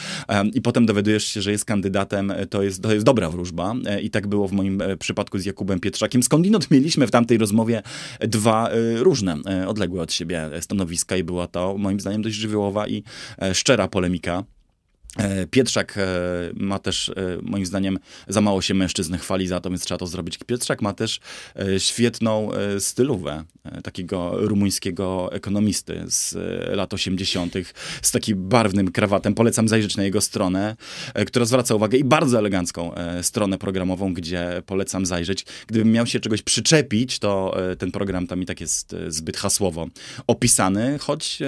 i 0.54 0.60
potem 0.60 0.86
dowiadujesz 0.86 1.24
się, 1.24 1.42
że 1.42 1.49
że 1.50 1.52
jest 1.52 1.64
kandydatem, 1.64 2.30
e, 2.30 2.46
to 2.46 2.62
jest, 2.62 2.82
to 2.82 2.94
jest 2.94 3.06
dobra 3.06 3.30
wróżba. 3.30 3.74
E, 3.86 4.00
I 4.00 4.10
tak 4.10 4.26
było 4.26 4.48
w 4.48 4.52
moim 4.52 4.82
e, 4.82 4.96
przypadku 4.96 5.38
z 5.38 5.44
Jakubem 5.44 5.80
Pietrzakiem. 5.80 6.22
Skądinąd 6.22 6.70
mieliśmy 6.70 7.06
w 7.06 7.10
tamtej 7.10 7.38
rozmowie 7.38 7.82
dwa 8.20 8.70
różne, 8.96 9.36
odległe 9.66 10.02
od 10.02 10.12
siebie 10.12 10.50
stanowiska 10.60 11.16
i 11.16 11.24
była 11.24 11.46
to 11.46 11.78
moim 11.78 12.00
zdaniem 12.00 12.22
dość 12.22 12.36
żywiołowa 12.36 12.88
i 12.88 13.02
szczera 13.52 13.88
polemika. 13.88 14.44
E, 15.18 15.46
Pietrzak 15.46 15.98
e, 15.98 16.02
ma 16.54 16.78
też, 16.78 17.08
e, 17.08 17.12
moim 17.42 17.66
zdaniem, 17.66 17.98
za 18.28 18.40
mało 18.40 18.62
się 18.62 18.74
mężczyzn 18.74 19.16
chwali 19.16 19.46
za 19.46 19.60
to, 19.60 19.70
więc 19.70 19.84
trzeba 19.84 19.98
to 19.98 20.06
zrobić. 20.06 20.38
Pietrzak 20.46 20.82
ma 20.82 20.92
też 20.92 21.20
świetną 21.78 22.50
stylówę 22.78 23.44
takiego 23.84 24.32
rumuńskiego 24.34 25.32
ekonomisty 25.32 26.04
z 26.06 26.36
lat 26.76 26.94
80., 26.94 27.54
z 28.02 28.10
takim 28.10 28.48
barwnym 28.48 28.90
krawatem. 28.92 29.34
Polecam 29.34 29.68
zajrzeć 29.68 29.96
na 29.96 30.04
jego 30.04 30.20
stronę, 30.20 30.76
która 31.26 31.44
zwraca 31.44 31.74
uwagę 31.74 31.98
i 31.98 32.04
bardzo 32.04 32.38
elegancką 32.38 32.94
stronę 33.22 33.58
programową, 33.58 34.14
gdzie 34.14 34.62
polecam 34.66 35.06
zajrzeć. 35.06 35.46
Gdybym 35.66 35.92
miał 35.92 36.06
się 36.06 36.20
czegoś 36.20 36.42
przyczepić, 36.42 37.18
to 37.18 37.56
ten 37.78 37.92
program 37.92 38.26
tam 38.26 38.42
i 38.42 38.46
tak 38.46 38.60
jest 38.60 38.96
zbyt 39.08 39.36
hasłowo 39.36 39.86
opisany, 40.26 40.98
choć 40.98 41.38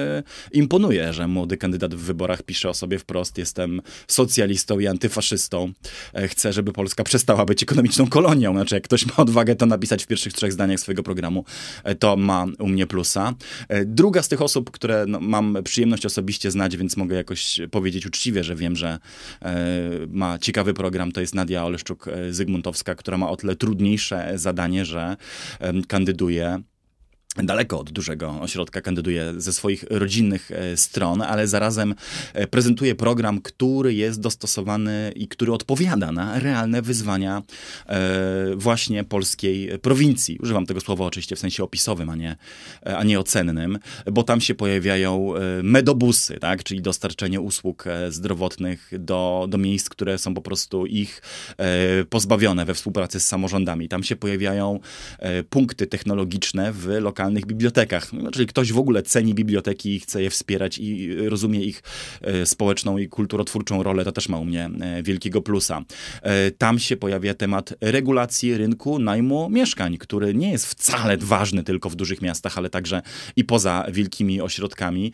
imponuje, 0.52 1.12
że 1.12 1.28
młody 1.28 1.56
kandydat 1.56 1.94
w 1.94 2.00
wyborach 2.00 2.42
pisze 2.42 2.68
o 2.68 2.74
sobie 2.74 2.98
wprost, 2.98 3.38
jest 3.38 3.51
jestem 3.52 3.82
socjalistą 4.06 4.78
i 4.78 4.86
antyfaszystą. 4.86 5.72
E, 6.14 6.28
chcę, 6.28 6.52
żeby 6.52 6.72
Polska 6.72 7.04
przestała 7.04 7.44
być 7.44 7.62
ekonomiczną 7.62 8.06
kolonią. 8.08 8.52
Znaczy, 8.52 8.74
jak 8.74 8.84
ktoś 8.84 9.06
ma 9.06 9.16
odwagę 9.16 9.56
to 9.56 9.66
napisać 9.66 10.04
w 10.04 10.06
pierwszych 10.06 10.32
trzech 10.32 10.52
zdaniach 10.52 10.80
swojego 10.80 11.02
programu, 11.02 11.44
e, 11.84 11.94
to 11.94 12.16
ma 12.16 12.46
u 12.58 12.68
mnie 12.68 12.86
plusa. 12.86 13.34
E, 13.68 13.84
druga 13.84 14.22
z 14.22 14.28
tych 14.28 14.42
osób, 14.42 14.70
które 14.70 15.04
no, 15.08 15.20
mam 15.20 15.58
przyjemność 15.64 16.06
osobiście 16.06 16.50
znać, 16.50 16.76
więc 16.76 16.96
mogę 16.96 17.16
jakoś 17.16 17.60
powiedzieć 17.70 18.06
uczciwie, 18.06 18.44
że 18.44 18.56
wiem, 18.56 18.76
że 18.76 18.98
ma 20.08 20.38
ciekawy 20.38 20.74
program, 20.74 21.12
to 21.12 21.20
jest 21.20 21.34
Nadia 21.34 21.64
Oleszczuk-Zygmuntowska, 21.64 22.94
która 22.94 23.18
ma 23.18 23.30
o 23.30 23.36
tyle 23.36 23.56
trudniejsze 23.56 24.32
zadanie, 24.34 24.84
że 24.84 25.16
kandyduje 25.88 26.62
daleko 27.36 27.80
od 27.80 27.90
dużego 27.90 28.40
ośrodka, 28.40 28.80
kandyduje 28.80 29.34
ze 29.36 29.52
swoich 29.52 29.84
rodzinnych 29.90 30.50
e, 30.50 30.76
stron, 30.76 31.22
ale 31.22 31.48
zarazem 31.48 31.94
e, 32.34 32.46
prezentuje 32.46 32.94
program, 32.94 33.40
który 33.40 33.94
jest 33.94 34.20
dostosowany 34.20 35.12
i 35.16 35.28
który 35.28 35.52
odpowiada 35.52 36.12
na 36.12 36.38
realne 36.38 36.82
wyzwania 36.82 37.42
e, 37.86 38.56
właśnie 38.56 39.04
polskiej 39.04 39.78
prowincji. 39.78 40.38
Używam 40.42 40.66
tego 40.66 40.80
słowa 40.80 41.04
oczywiście 41.04 41.36
w 41.36 41.38
sensie 41.38 41.64
opisowym, 41.64 42.10
a 42.10 42.16
nie, 42.16 42.36
a 42.84 43.04
nie 43.04 43.20
ocennym, 43.20 43.78
bo 44.12 44.22
tam 44.22 44.40
się 44.40 44.54
pojawiają 44.54 45.32
medobusy, 45.62 46.38
tak? 46.40 46.64
czyli 46.64 46.82
dostarczenie 46.82 47.40
usług 47.40 47.84
zdrowotnych 48.08 48.90
do, 48.98 49.46
do 49.48 49.58
miejsc, 49.58 49.88
które 49.88 50.18
są 50.18 50.34
po 50.34 50.42
prostu 50.42 50.86
ich 50.86 51.22
pozbawione 52.10 52.64
we 52.64 52.74
współpracy 52.74 53.20
z 53.20 53.26
samorządami. 53.26 53.88
Tam 53.88 54.02
się 54.02 54.16
pojawiają 54.16 54.80
punkty 55.50 55.86
technologiczne 55.86 56.72
w 56.72 56.86
lokalnych 56.86 57.21
lokalnych 57.22 57.46
bibliotekach. 57.46 58.12
No, 58.12 58.30
czyli 58.30 58.46
ktoś 58.46 58.72
w 58.72 58.78
ogóle 58.78 59.02
ceni 59.02 59.34
biblioteki 59.34 59.94
i 59.94 60.00
chce 60.00 60.22
je 60.22 60.30
wspierać 60.30 60.78
i 60.78 61.16
rozumie 61.28 61.60
ich 61.60 61.82
e, 62.20 62.46
społeczną 62.46 62.98
i 62.98 63.08
kulturotwórczą 63.08 63.82
rolę, 63.82 64.04
to 64.04 64.12
też 64.12 64.28
ma 64.28 64.38
u 64.38 64.44
mnie 64.44 64.70
e, 64.80 65.02
wielkiego 65.02 65.42
plusa. 65.42 65.84
E, 66.22 66.50
tam 66.50 66.78
się 66.78 66.96
pojawia 66.96 67.34
temat 67.34 67.74
regulacji 67.80 68.56
rynku 68.56 68.98
najmu 68.98 69.50
mieszkań, 69.50 69.98
który 69.98 70.34
nie 70.34 70.52
jest 70.52 70.66
wcale 70.66 71.16
ważny 71.16 71.62
tylko 71.62 71.90
w 71.90 71.96
dużych 71.96 72.22
miastach, 72.22 72.58
ale 72.58 72.70
także 72.70 73.02
i 73.36 73.44
poza 73.44 73.86
wielkimi 73.92 74.40
ośrodkami. 74.40 75.12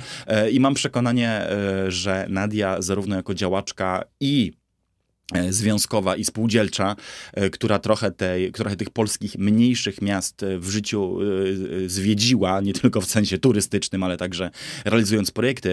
I 0.53 0.61
mam 0.61 0.75
przekonanie, 0.75 1.47
że 1.89 2.27
Nadia 2.29 2.83
zarówno 2.83 3.17
jako 3.17 3.35
działaczka 3.35 4.05
i 4.21 4.53
związkowa 5.51 6.17
i 6.17 6.25
spółdzielcza, 6.25 6.97
e, 7.33 7.51
która 7.51 7.79
trochę, 7.79 8.11
tej, 8.11 8.53
trochę 8.53 8.77
tych 8.77 8.91
polskich 8.91 9.39
mniejszych 9.39 10.03
miast 10.03 10.43
e, 10.43 10.59
w 10.59 10.69
życiu 10.69 11.19
zwiedziła, 11.87 12.61
nie 12.61 12.73
tylko 12.73 13.01
w 13.01 13.07
sensie 13.07 13.39
turystycznym, 13.39 14.03
ale 14.03 14.17
także 14.17 14.51
realizując 14.85 15.31
projekty, 15.31 15.69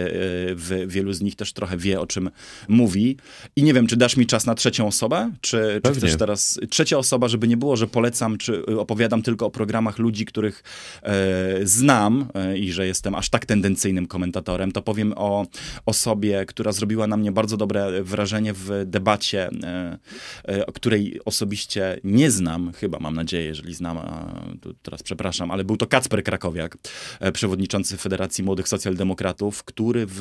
w 0.56 0.86
wielu 0.88 1.14
z 1.14 1.22
nich 1.22 1.36
też 1.36 1.54
trochę 1.54 1.78
wie, 1.78 2.00
o 2.00 2.08
czym 2.08 2.30
mówi. 2.68 3.18
I 3.56 3.64
nie 3.64 3.74
wiem, 3.74 3.88
czy 3.88 3.98
dasz 3.98 4.18
mi 4.18 4.26
czas 4.26 4.46
na 4.46 4.56
trzecią 4.56 4.88
osobę? 4.88 5.32
Czy, 5.42 5.82
czy 5.84 5.94
chcesz 5.94 6.16
teraz... 6.16 6.60
Trzecia 6.70 6.98
osoba, 6.98 7.28
żeby 7.28 7.48
nie 7.48 7.58
było, 7.58 7.76
że 7.76 7.88
polecam, 7.88 8.38
czy 8.38 8.66
opowiadam 8.66 9.22
tylko 9.22 9.46
o 9.46 9.52
programach 9.52 10.00
ludzi, 10.00 10.26
których 10.26 10.64
e, 11.04 11.60
znam 11.64 12.28
e, 12.34 12.58
i 12.58 12.72
że 12.72 12.88
jestem 12.88 13.16
aż 13.16 13.30
tak 13.30 13.46
tendencyjnym 13.46 14.08
komentatorem, 14.08 14.72
to 14.72 14.82
powiem 14.82 15.14
o 15.16 15.46
osobie, 15.86 16.46
która 16.46 16.72
zrobiła 16.72 17.08
na 17.08 17.18
mnie 17.18 17.32
bardzo 17.32 17.58
dobre 17.58 18.04
wrażenie 18.04 18.54
w 18.54 18.84
debacie 18.86 19.45
E, 19.64 19.98
e, 20.44 20.72
której 20.72 21.20
osobiście 21.26 22.00
nie 22.04 22.32
znam, 22.32 22.72
chyba 22.74 23.00
mam 23.00 23.16
nadzieję, 23.16 23.46
jeżeli 23.46 23.74
znam, 23.74 23.98
a 23.98 24.42
teraz 24.82 25.04
przepraszam, 25.04 25.52
ale 25.52 25.64
był 25.64 25.78
to 25.78 25.88
Kacper 25.88 26.24
Krakowiak, 26.24 26.78
e, 27.20 27.32
przewodniczący 27.32 27.98
Federacji 27.98 28.44
Młodych 28.44 28.68
Socjaldemokratów, 28.68 29.64
który 29.64 30.06
w, 30.10 30.20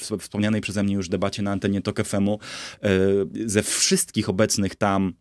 w 0.00 0.18
wspomnianej 0.18 0.60
przeze 0.60 0.82
mnie 0.82 0.94
już 0.94 1.08
debacie 1.08 1.42
na 1.42 1.52
antenie 1.52 1.80
TOK 1.80 2.04
FM-u 2.04 2.38
ze 3.46 3.62
wszystkich 3.62 4.28
obecnych 4.28 4.74
tam 4.74 5.12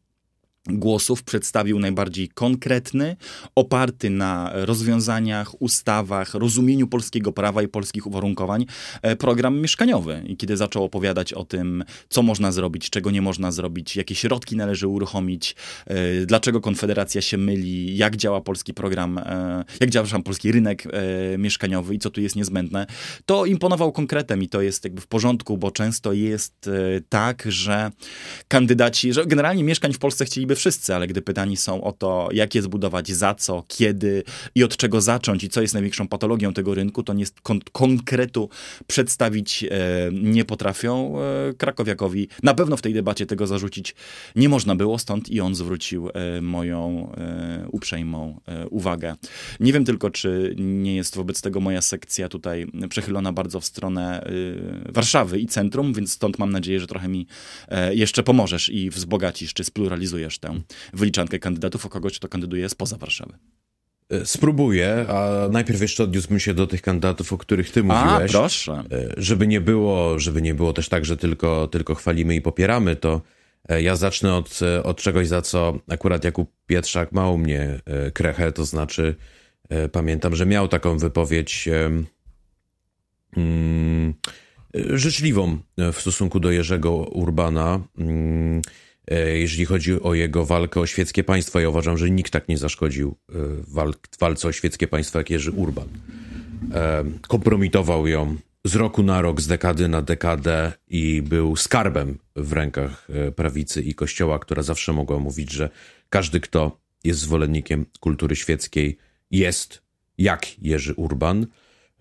głosów 0.68 1.24
przedstawił 1.24 1.80
najbardziej 1.80 2.30
konkretny, 2.30 3.16
oparty 3.56 4.10
na 4.10 4.52
rozwiązaniach, 4.54 5.62
ustawach, 5.62 6.34
rozumieniu 6.34 6.88
polskiego 6.88 7.32
prawa 7.32 7.62
i 7.62 7.68
polskich 7.68 8.08
uwarunkowań 8.08 8.66
e, 9.02 9.16
program 9.16 9.62
mieszkaniowy. 9.62 10.24
I 10.28 10.38
kiedy 10.38 10.58
zaczął 10.58 10.84
opowiadać 10.84 11.34
o 11.34 11.46
tym, 11.46 11.84
co 12.10 12.24
można 12.24 12.52
zrobić, 12.52 12.90
czego 12.90 13.12
nie 13.12 13.22
można 13.22 13.52
zrobić, 13.52 13.96
jakie 13.96 14.16
środki 14.16 14.56
należy 14.56 14.88
uruchomić, 14.88 15.56
e, 15.86 16.26
dlaczego 16.26 16.62
Konfederacja 16.62 17.22
się 17.22 17.38
myli, 17.38 17.98
jak 17.98 18.16
działa 18.16 18.42
polski 18.42 18.74
program, 18.74 19.18
e, 19.18 19.64
jak 19.80 19.90
działa 19.90 20.06
polski 20.26 20.52
rynek 20.52 20.84
mieszkaniowy 21.38 21.96
i 21.96 22.00
co 22.00 22.10
tu 22.10 22.22
jest 22.22 22.36
niezbędne, 22.36 22.86
to 23.26 23.46
imponował 23.46 23.92
konkretem 23.92 24.44
i 24.44 24.50
to 24.50 24.62
jest 24.62 24.84
jakby 24.84 25.02
w 25.02 25.08
porządku, 25.08 25.58
bo 25.58 25.72
często 25.72 26.14
jest 26.14 26.70
tak, 27.10 27.44
że 27.48 27.92
kandydaci, 28.48 29.14
że 29.14 29.26
generalnie 29.26 29.64
mieszkań 29.64 29.94
w 29.94 30.00
Polsce 30.00 30.26
chcieliby 30.26 30.55
wszyscy, 30.56 30.96
ale 30.96 31.08
gdy 31.08 31.22
pytani 31.22 31.58
są 31.58 31.84
o 31.84 31.92
to, 31.92 32.30
jak 32.32 32.56
je 32.56 32.62
zbudować, 32.62 33.12
za 33.12 33.36
co, 33.36 33.64
kiedy 33.68 34.24
i 34.56 34.64
od 34.64 34.78
czego 34.78 35.02
zacząć 35.02 35.44
i 35.44 35.50
co 35.50 35.62
jest 35.62 35.74
największą 35.74 36.08
patologią 36.08 36.54
tego 36.54 36.74
rynku, 36.74 37.04
to 37.04 37.14
nie 37.14 37.26
kon 37.44 37.60
konkretu 37.72 38.50
przedstawić 38.88 39.64
e, 39.64 39.70
nie 40.12 40.46
potrafią. 40.46 41.16
E, 41.20 41.54
Krakowiakowi 41.54 42.28
na 42.44 42.54
pewno 42.54 42.78
w 42.78 42.82
tej 42.82 42.94
debacie 42.94 43.26
tego 43.26 43.48
zarzucić 43.48 43.96
nie 44.36 44.50
można 44.50 44.76
było, 44.76 45.00
stąd 45.00 45.30
i 45.30 45.42
on 45.42 45.56
zwrócił 45.56 46.10
e, 46.10 46.42
moją 46.42 47.12
e, 47.18 47.66
uprzejmą 47.72 48.42
e, 48.48 48.68
uwagę. 48.68 49.16
Nie 49.60 49.74
wiem 49.74 49.86
tylko, 49.86 50.10
czy 50.10 50.56
nie 50.58 50.96
jest 50.96 51.16
wobec 51.16 51.42
tego 51.42 51.60
moja 51.60 51.82
sekcja 51.82 52.30
tutaj 52.30 52.68
przechylona 52.90 53.34
bardzo 53.34 53.60
w 53.60 53.66
stronę 53.66 54.24
e, 54.24 54.92
Warszawy 54.92 55.40
i 55.40 55.46
centrum, 55.46 55.94
więc 55.94 56.12
stąd 56.12 56.40
mam 56.40 56.52
nadzieję, 56.52 56.80
że 56.80 56.88
trochę 56.88 57.08
mi 57.08 57.28
jeszcze 57.92 58.24
pomożesz 58.24 58.70
i 58.70 58.90
wzbogacisz, 58.90 59.54
czy 59.54 59.64
spluralizujesz 59.64 60.40
tę 60.46 60.62
wyliczankę 60.94 61.40
kandydatów, 61.40 61.86
o 61.86 61.90
kogoś, 61.90 62.20
kto 62.20 62.28
kandyduje 62.28 62.70
spoza 62.70 62.98
Warszawy. 62.98 63.38
E, 64.10 64.26
spróbuję, 64.26 65.06
a 65.10 65.48
najpierw 65.52 65.82
jeszcze 65.82 66.04
odniósłbym 66.04 66.40
się 66.40 66.54
do 66.54 66.68
tych 66.68 66.82
kandydatów, 66.82 67.34
o 67.34 67.38
których 67.38 67.72
ty 67.72 67.84
mówiłeś. 67.84 68.36
A, 68.36 68.40
proszę. 68.40 68.84
E, 68.92 69.14
żeby 69.18 69.48
nie 69.48 69.62
było, 69.62 70.20
żeby 70.20 70.42
nie 70.42 70.56
było 70.56 70.74
też 70.74 70.90
tak, 70.90 71.06
że 71.06 71.18
tylko, 71.18 71.68
tylko 71.68 71.96
chwalimy 71.96 72.36
i 72.36 72.42
popieramy, 72.42 72.96
to 72.96 73.22
e, 73.70 73.82
ja 73.82 73.96
zacznę 73.96 74.36
od, 74.36 74.60
od 74.84 75.02
czegoś, 75.02 75.28
za 75.28 75.42
co 75.42 75.80
akurat 75.90 76.24
Jakub 76.24 76.52
Pietrzak 76.68 77.12
ma 77.12 77.30
u 77.30 77.38
mnie 77.38 77.80
krechę, 78.14 78.52
to 78.52 78.66
znaczy 78.66 79.16
pamiętam, 79.92 80.36
że 80.36 80.46
miał 80.46 80.68
taką 80.68 80.98
wypowiedź 80.98 81.70
mm, 83.38 84.14
życzliwą 84.74 85.58
w 85.94 86.02
stosunku 86.02 86.40
do 86.40 86.52
Jerzego 86.52 86.92
Urbana. 86.92 87.80
Mm, 87.98 88.62
E, 88.62 88.62
jeżeli 89.34 89.66
chodzi 89.66 90.02
o 90.02 90.14
jego 90.14 90.46
walkę 90.46 90.80
o 90.80 90.88
świeckie 90.88 91.24
państwo. 91.24 91.60
Ja 91.60 91.70
uważam, 91.70 91.98
że 91.98 92.10
nikt 92.10 92.32
tak 92.32 92.48
nie 92.48 92.58
zaszkodził 92.58 93.18
e, 93.30 93.34
walce 94.20 94.48
o 94.48 94.52
świeckie 94.52 94.88
państwo 94.88 95.18
jak 95.18 95.30
Jerzy 95.30 95.52
Urban. 95.52 95.88
E, 96.74 97.04
kompromitował 97.28 98.08
ją 98.08 98.36
z 98.66 98.76
roku 98.76 99.04
na 99.04 99.22
rok, 99.22 99.42
z 99.42 99.48
dekady 99.48 99.88
na 99.88 100.02
dekadę 100.02 100.72
i 100.88 101.22
był 101.22 101.56
skarbem 101.56 102.18
w 102.36 102.54
rękach 102.54 103.08
prawicy 103.36 103.82
i 103.82 103.96
kościoła, 103.96 104.40
która 104.40 104.64
zawsze 104.64 104.94
mogła 104.94 105.20
mówić, 105.20 105.52
że 105.52 105.70
każdy, 106.10 106.40
kto 106.40 106.80
jest 107.04 107.20
zwolennikiem 107.20 107.86
kultury 108.00 108.36
świeckiej, 108.36 108.98
jest 109.32 109.82
jak 110.18 110.60
Jerzy 110.60 110.94
Urban. 110.94 111.48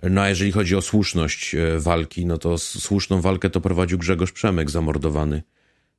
No 0.02 0.20
a 0.20 0.28
jeżeli 0.28 0.52
chodzi 0.52 0.76
o 0.76 0.82
słuszność 0.82 1.56
walki, 1.78 2.26
no 2.26 2.38
to 2.38 2.58
słuszną 2.58 3.20
walkę 3.20 3.50
to 3.50 3.60
prowadził 3.60 3.98
Grzegorz 3.98 4.32
Przemek, 4.32 4.70
zamordowany 4.70 5.42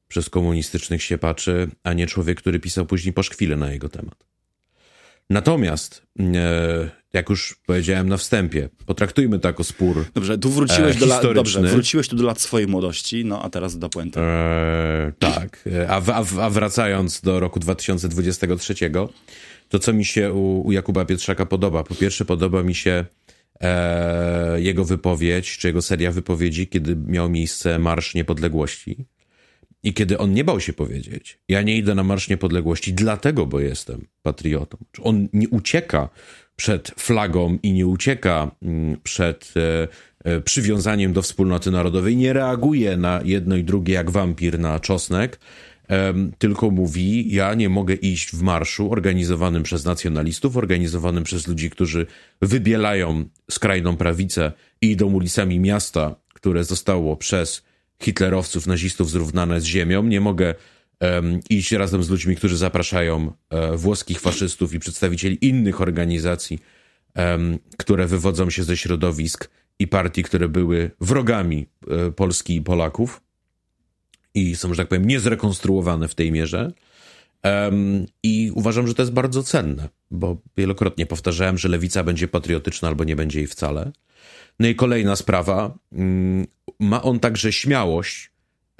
przez 0.08 0.30
komunistycznych 0.30 1.04
siepaczy, 1.04 1.68
a 1.84 1.94
nie 1.94 2.08
człowiek, 2.08 2.38
który 2.38 2.60
pisał 2.60 2.86
później 2.86 3.14
poszkwile 3.14 3.56
na 3.56 3.72
jego 3.72 3.90
temat. 3.90 4.26
Natomiast, 5.30 6.04
e, 6.20 6.90
jak 7.14 7.30
już 7.30 7.56
powiedziałem 7.66 8.10
na 8.10 8.18
wstępie, 8.18 8.70
potraktujmy 8.86 9.40
to 9.40 9.48
jako 9.48 9.64
spór. 9.64 10.06
Dobrze, 10.14 10.38
tu 10.38 10.50
wróciłeś, 10.50 10.98
do, 10.98 11.06
la, 11.06 11.34
dobrze, 11.34 11.62
wróciłeś 11.62 12.08
tu 12.08 12.16
do 12.16 12.24
lat 12.24 12.42
swojej 12.42 12.68
młodości, 12.68 13.26
no 13.26 13.44
a 13.44 13.50
teraz 13.50 13.78
do 13.78 13.90
puenty. 13.90 14.20
E, 14.20 15.12
tak, 15.20 15.70
a, 15.88 16.02
a, 16.14 16.24
a, 16.42 16.50
wracając 16.50 17.22
do 17.22 17.40
roku 17.40 17.60
2023, 17.60 18.76
to 19.70 19.80
co 19.80 19.94
mi 19.94 20.06
się 20.06 20.34
u, 20.34 20.68
u 20.68 20.72
Jakuba 20.72 21.06
Pietrzaka 21.06 21.46
podoba? 21.46 21.84
Po 21.84 21.96
pierwsze, 21.96 22.26
podoba 22.26 22.64
mi 22.64 22.76
się 22.76 23.06
e, 23.62 24.62
jego 24.62 24.86
wypowiedź, 24.86 25.58
czy 25.58 25.68
jego 25.68 25.82
seria 25.82 26.12
wypowiedzi, 26.12 26.68
kiedy 26.68 26.96
miał 26.96 27.30
miejsce 27.30 27.80
Marsz 27.80 28.16
Niepodległości 28.16 29.06
i 29.86 29.94
kiedy 29.94 30.18
on 30.18 30.34
nie 30.34 30.44
bał 30.44 30.60
się 30.60 30.74
powiedzieć, 30.74 31.40
ja 31.50 31.62
nie 31.62 31.78
idę 31.78 31.96
na 31.96 32.04
Marsz 32.04 32.30
Niepodległości 32.30 32.94
dlatego, 32.94 33.46
bo 33.46 33.60
jestem 33.60 34.08
patriotą. 34.22 34.78
On 35.02 35.28
nie 35.34 35.50
ucieka 35.50 36.10
przed 36.56 36.92
flagą 36.98 37.58
i 37.64 37.72
nie 37.74 37.88
ucieka 37.88 38.52
mm, 38.62 38.98
przed 39.04 39.54
e, 39.56 39.88
e, 40.24 40.42
przywiązaniem 40.42 41.14
do 41.14 41.22
wspólnoty 41.22 41.72
narodowej, 41.72 42.18
nie 42.18 42.34
reaguje 42.34 42.98
na 42.98 43.22
jedno 43.24 43.56
i 43.56 43.64
drugie 43.64 43.94
jak 43.94 44.12
wampir 44.12 44.60
na 44.60 44.80
czosnek, 44.80 45.40
tylko 46.38 46.72
mówi: 46.72 47.34
Ja 47.36 47.54
nie 47.54 47.70
mogę 47.70 47.94
iść 47.94 48.32
w 48.32 48.42
marszu 48.42 48.92
organizowanym 48.92 49.64
przez 49.64 49.86
nacjonalistów, 49.86 50.58
organizowanym 50.58 51.24
przez 51.24 51.48
ludzi, 51.48 51.70
którzy 51.70 52.06
wybielają 52.42 53.26
skrajną 53.52 53.98
prawicę 53.98 54.52
i 54.82 54.92
idą 54.92 55.14
ulicami 55.14 55.60
miasta, 55.60 56.16
które 56.34 56.64
zostało 56.64 57.18
przez 57.18 57.65
hitlerowców, 58.02 58.68
nazistów 58.68 59.10
zrównane 59.10 59.62
z 59.62 59.64
ziemią. 59.64 60.04
Nie 60.04 60.22
mogę 60.22 60.56
um, 61.00 61.40
iść 61.50 61.72
razem 61.72 62.04
z 62.04 62.10
ludźmi, 62.10 62.36
którzy 62.36 62.58
zapraszają 62.58 63.34
um, 63.50 63.78
włoskich 63.78 64.20
faszystów 64.20 64.74
i 64.74 64.80
przedstawicieli 64.80 65.46
innych 65.46 65.82
organizacji, 65.82 66.60
um, 67.16 67.60
które 67.78 68.08
wywodzą 68.08 68.50
się 68.50 68.64
ze 68.64 68.78
środowisk 68.78 69.50
i 69.80 69.88
partii, 69.88 70.24
które 70.24 70.50
były 70.50 70.92
wrogami 71.02 71.66
um, 71.88 72.14
Polski 72.14 72.56
i 72.56 72.62
Polaków 72.62 73.22
i 74.34 74.56
są, 74.56 74.74
że 74.74 74.78
tak 74.78 74.88
powiem, 74.88 75.08
niezrekonstruowane 75.08 76.08
w 76.08 76.16
tej 76.16 76.32
mierze. 76.32 76.72
I 78.24 78.52
uważam, 78.56 78.88
że 78.88 78.94
to 78.94 79.02
jest 79.02 79.14
bardzo 79.14 79.44
cenne. 79.44 79.90
bo 80.12 80.38
wielokrotnie 80.58 81.06
powtarzałem, 81.06 81.58
że 81.58 81.70
lewica 81.70 82.04
będzie 82.04 82.28
patriotyczna 82.28 82.88
albo 82.88 83.04
nie 83.04 83.16
będzie 83.16 83.40
jej 83.40 83.48
wcale. 83.48 83.92
No 84.60 84.68
i 84.68 84.76
kolejna 84.76 85.16
sprawa, 85.16 85.78
mm, 85.92 86.48
ma 86.80 87.02
on 87.02 87.20
także 87.20 87.54
śmiałość 87.54 88.32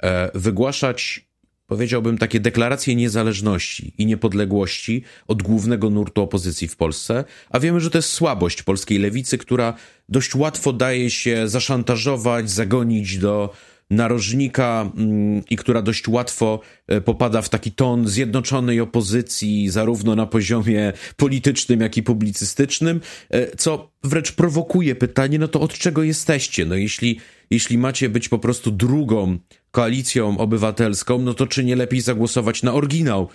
e, 0.02 0.30
wygłaszać, 0.34 1.26
powiedziałbym, 1.66 2.18
takie 2.18 2.40
deklaracje 2.40 2.96
niezależności 2.96 3.92
i 3.98 4.06
niepodległości 4.06 5.02
od 5.26 5.42
głównego 5.42 5.90
nurtu 5.90 6.22
opozycji 6.22 6.68
w 6.68 6.76
Polsce, 6.76 7.24
a 7.50 7.60
wiemy, 7.60 7.80
że 7.80 7.90
to 7.90 7.98
jest 7.98 8.12
słabość 8.12 8.62
polskiej 8.62 8.98
lewicy, 8.98 9.38
która 9.38 9.74
dość 10.08 10.34
łatwo 10.34 10.72
daje 10.72 11.10
się 11.10 11.48
zaszantażować, 11.48 12.50
zagonić 12.50 13.18
do 13.18 13.54
narożnika 13.90 14.90
mm, 14.96 15.42
i 15.50 15.56
która 15.56 15.82
dość 15.82 16.08
łatwo 16.08 16.60
e, 16.86 17.00
popada 17.00 17.42
w 17.42 17.48
taki 17.48 17.72
ton 17.72 18.08
zjednoczonej 18.08 18.80
opozycji, 18.80 19.70
zarówno 19.70 20.14
na 20.14 20.26
poziomie 20.26 20.92
politycznym, 21.16 21.80
jak 21.80 21.96
i 21.96 22.02
publicystycznym, 22.02 23.00
e, 23.30 23.56
co 23.56 23.90
wręcz 24.04 24.32
prowokuje 24.32 24.94
pytanie, 24.94 25.38
no 25.38 25.48
to 25.48 25.60
od 25.60 25.72
czego 25.78 26.02
jesteście? 26.02 26.64
No 26.64 26.74
jeśli, 26.74 27.20
jeśli 27.50 27.78
macie 27.78 28.08
być 28.08 28.28
po 28.28 28.38
prostu 28.38 28.70
drugą 28.70 29.38
koalicją 29.70 30.38
obywatelską, 30.38 31.18
no 31.18 31.34
to 31.34 31.46
czy 31.46 31.64
nie 31.64 31.76
lepiej 31.76 32.00
zagłosować 32.00 32.62
na 32.62 32.74
oryginał, 32.74 33.28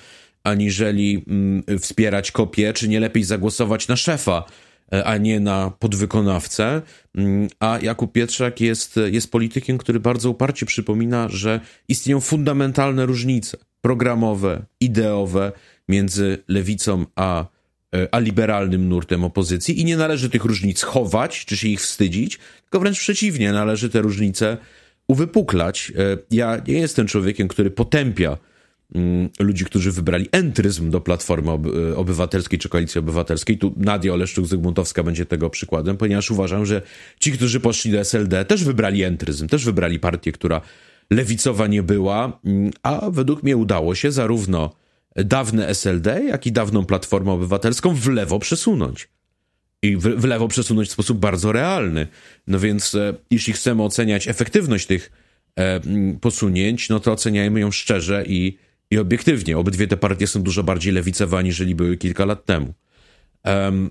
aniżeli 0.43 1.25
mm, 1.27 1.63
wspierać 1.79 2.31
kopię, 2.31 2.73
czy 2.73 2.87
nie 2.87 2.99
lepiej 2.99 3.23
zagłosować 3.23 3.87
na 3.87 3.95
szefa? 3.95 4.43
E, 4.93 5.03
a 5.03 5.17
nie 5.17 5.39
na 5.39 5.71
podwykonawcę. 5.79 6.81
Mm, 7.15 7.47
a 7.59 7.79
Jakub 7.81 8.11
Pietrzak 8.11 8.61
jest, 8.61 8.99
jest 9.11 9.31
politykiem, 9.31 9.77
który 9.77 9.99
bardzo 9.99 10.29
uparcie 10.29 10.65
przypomina, 10.65 11.29
że 11.29 11.59
istnieją 11.87 12.19
fundamentalne 12.19 13.05
różnice 13.05 13.57
programowe, 13.81 14.65
ideowe 14.79 15.51
między 15.89 16.43
lewicą 16.47 17.05
a, 17.15 17.45
e, 17.95 18.07
a 18.11 18.19
liberalnym 18.19 18.89
nurtem 18.89 19.23
opozycji 19.23 19.81
i 19.81 19.85
nie 19.85 19.97
należy 19.97 20.29
tych 20.29 20.45
różnic 20.45 20.81
chować 20.81 21.45
czy 21.45 21.57
się 21.57 21.67
ich 21.67 21.81
wstydzić, 21.81 22.39
tylko 22.61 22.79
wręcz 22.79 22.99
przeciwnie, 22.99 23.51
należy 23.51 23.89
te 23.89 24.01
różnice 24.01 24.57
uwypuklać. 25.07 25.91
E, 25.97 26.17
ja 26.31 26.61
nie 26.67 26.73
jestem 26.73 27.07
człowiekiem, 27.07 27.47
który 27.47 27.71
potępia 27.71 28.37
ludzi, 29.39 29.65
którzy 29.65 29.91
wybrali 29.91 30.27
entryzm 30.31 30.89
do 30.89 31.01
Platformy 31.01 31.51
Obywatelskiej 31.95 32.59
czy 32.59 32.69
Koalicji 32.69 32.99
Obywatelskiej. 32.99 33.57
Tu 33.57 33.73
Nadia 33.77 34.13
Oleszczuk-Zygmuntowska 34.13 35.03
będzie 35.03 35.25
tego 35.25 35.49
przykładem, 35.49 35.97
ponieważ 35.97 36.31
uważam, 36.31 36.65
że 36.65 36.81
ci, 37.19 37.31
którzy 37.31 37.59
poszli 37.59 37.91
do 37.91 37.99
SLD, 37.99 38.45
też 38.45 38.63
wybrali 38.63 39.03
entryzm, 39.03 39.47
też 39.47 39.65
wybrali 39.65 39.99
partię, 39.99 40.31
która 40.31 40.61
lewicowa 41.09 41.67
nie 41.67 41.83
była, 41.83 42.39
mm, 42.45 42.71
a 42.83 43.09
według 43.11 43.43
mnie 43.43 43.57
udało 43.57 43.95
się 43.95 44.11
zarówno 44.11 44.75
dawne 45.15 45.67
SLD, 45.67 46.23
jak 46.23 46.47
i 46.47 46.51
dawną 46.51 46.85
Platformę 46.85 47.31
Obywatelską 47.31 47.95
w 47.95 48.07
lewo 48.07 48.39
przesunąć. 48.39 49.07
I 49.83 49.97
w, 49.97 50.23
lewo 50.23 50.47
przesunąć 50.47 50.89
w 50.89 50.91
sposób 50.91 51.17
bardzo 51.17 51.51
realny. 51.51 52.07
No 52.47 52.59
więc 52.59 52.95
e, 52.95 53.13
jeśli 53.31 53.53
chcemy 53.53 53.83
oceniać 53.83 54.27
efektywność 54.27 54.85
tych 54.85 55.11
e, 55.59 55.81
posunięć, 56.21 56.89
no 56.89 56.99
to 56.99 57.11
oceniajmy 57.11 57.59
ją 57.59 57.71
szczerze 57.71 58.23
i 58.27 58.57
i 58.91 58.97
obiektywnie, 58.97 59.57
obydwie 59.57 59.87
te 59.87 59.97
partie 59.97 60.27
są 60.27 60.43
dużo 60.43 60.63
bardziej 60.63 60.93
lewicowe, 60.93 61.37
aniżeli 61.37 61.75
były 61.75 61.97
kilka 61.97 62.25
lat 62.25 62.45
temu. 62.45 62.73
Um, 63.45 63.89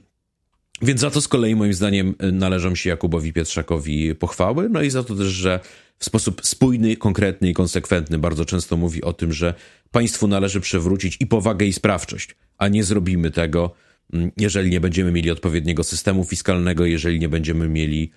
więc 0.83 1.01
za 1.01 1.11
to 1.11 1.21
z 1.21 1.29
kolei 1.29 1.57
moim 1.57 1.75
zdaniem 1.75 2.15
należą 2.33 2.75
się 2.75 2.91
Jakubowi 2.91 3.33
Pietrzakowi 3.33 4.15
pochwały, 4.15 4.69
no 4.69 4.83
i 4.83 4.91
za 4.91 5.05
to 5.05 5.15
też, 5.15 5.27
że 5.27 5.61
w 5.99 6.05
sposób 6.05 6.41
spójny, 6.47 6.97
konkretny 6.97 7.51
i 7.51 7.55
konsekwentny 7.55 8.19
bardzo 8.19 8.45
często 8.45 8.77
mówi 8.77 9.03
o 9.03 9.13
tym, 9.13 9.33
że 9.33 9.55
państwu 9.91 10.29
należy 10.29 10.61
przewrócić 10.61 11.17
i 11.21 11.27
powagę 11.27 11.67
i 11.67 11.73
sprawczość, 11.73 12.37
a 12.59 12.69
nie 12.69 12.85
zrobimy 12.85 13.31
tego, 13.31 13.75
mm, 14.13 14.31
jeżeli 14.37 14.71
nie 14.71 14.81
będziemy 14.81 15.13
mieli 15.13 15.31
odpowiedniego 15.31 15.85
systemu 15.85 16.25
fiskalnego, 16.25 16.87
jeżeli 16.87 17.19
nie 17.19 17.29
będziemy 17.29 17.69
mieli 17.69 18.11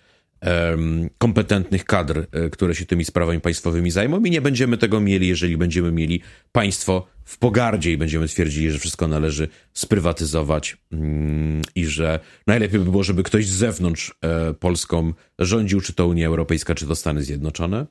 kompetentnych 1.18 1.86
kadr, 1.86 2.26
e, 2.32 2.50
które 2.50 2.76
się 2.76 2.86
tymi 2.86 3.06
sprawami 3.06 3.42
państwowymi 3.42 3.92
zajmą 3.92 4.24
i 4.24 4.32
nie 4.32 4.42
będziemy 4.42 4.78
tego 4.78 5.00
mieli, 5.00 5.28
jeżeli 5.28 5.58
będziemy 5.58 5.92
mieli 5.92 6.22
państwo 6.52 7.08
w 7.24 7.38
pogardzie 7.38 7.92
i 7.92 7.98
będziemy 7.98 8.28
twierdzili, 8.28 8.72
że 8.72 8.80
wszystko 8.80 9.08
należy 9.08 9.48
sprywatyzować 9.74 10.78
mm, 10.92 11.62
i 11.76 11.86
że 11.86 12.20
najlepiej 12.48 12.80
by 12.80 12.86
było, 12.86 13.04
żeby 13.04 13.24
ktoś 13.24 13.48
z 13.48 13.52
zewnątrz 13.52 14.16
e, 14.22 14.54
Polską 14.54 15.14
rządził, 15.40 15.82
czy 15.82 15.94
to 15.94 16.08
Unia 16.08 16.28
Europejska, 16.28 16.76
czy 16.76 16.88
to 16.88 16.96
Stany 16.96 17.24
Zjednoczone. 17.24 17.86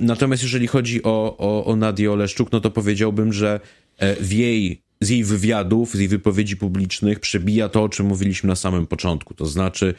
Natomiast 0.00 0.42
jeżeli 0.42 0.66
chodzi 0.66 1.02
o, 1.02 1.36
o, 1.38 1.64
o 1.64 1.76
Nadię 1.76 2.12
Oleszczuk, 2.12 2.52
no 2.52 2.60
to 2.60 2.70
powiedziałbym, 2.70 3.32
że 3.32 3.60
e, 3.98 4.16
w 4.16 4.32
jej, 4.32 4.82
z 5.00 5.08
jej 5.08 5.24
wywiadów, 5.24 5.94
z 5.94 5.98
jej 5.98 6.08
wypowiedzi 6.08 6.56
publicznych 6.56 7.20
przebija 7.20 7.68
to, 7.68 7.82
o 7.82 7.88
czym 7.88 8.06
mówiliśmy 8.06 8.48
na 8.48 8.56
samym 8.56 8.86
początku. 8.86 9.34
To 9.34 9.46
znaczy, 9.46 9.94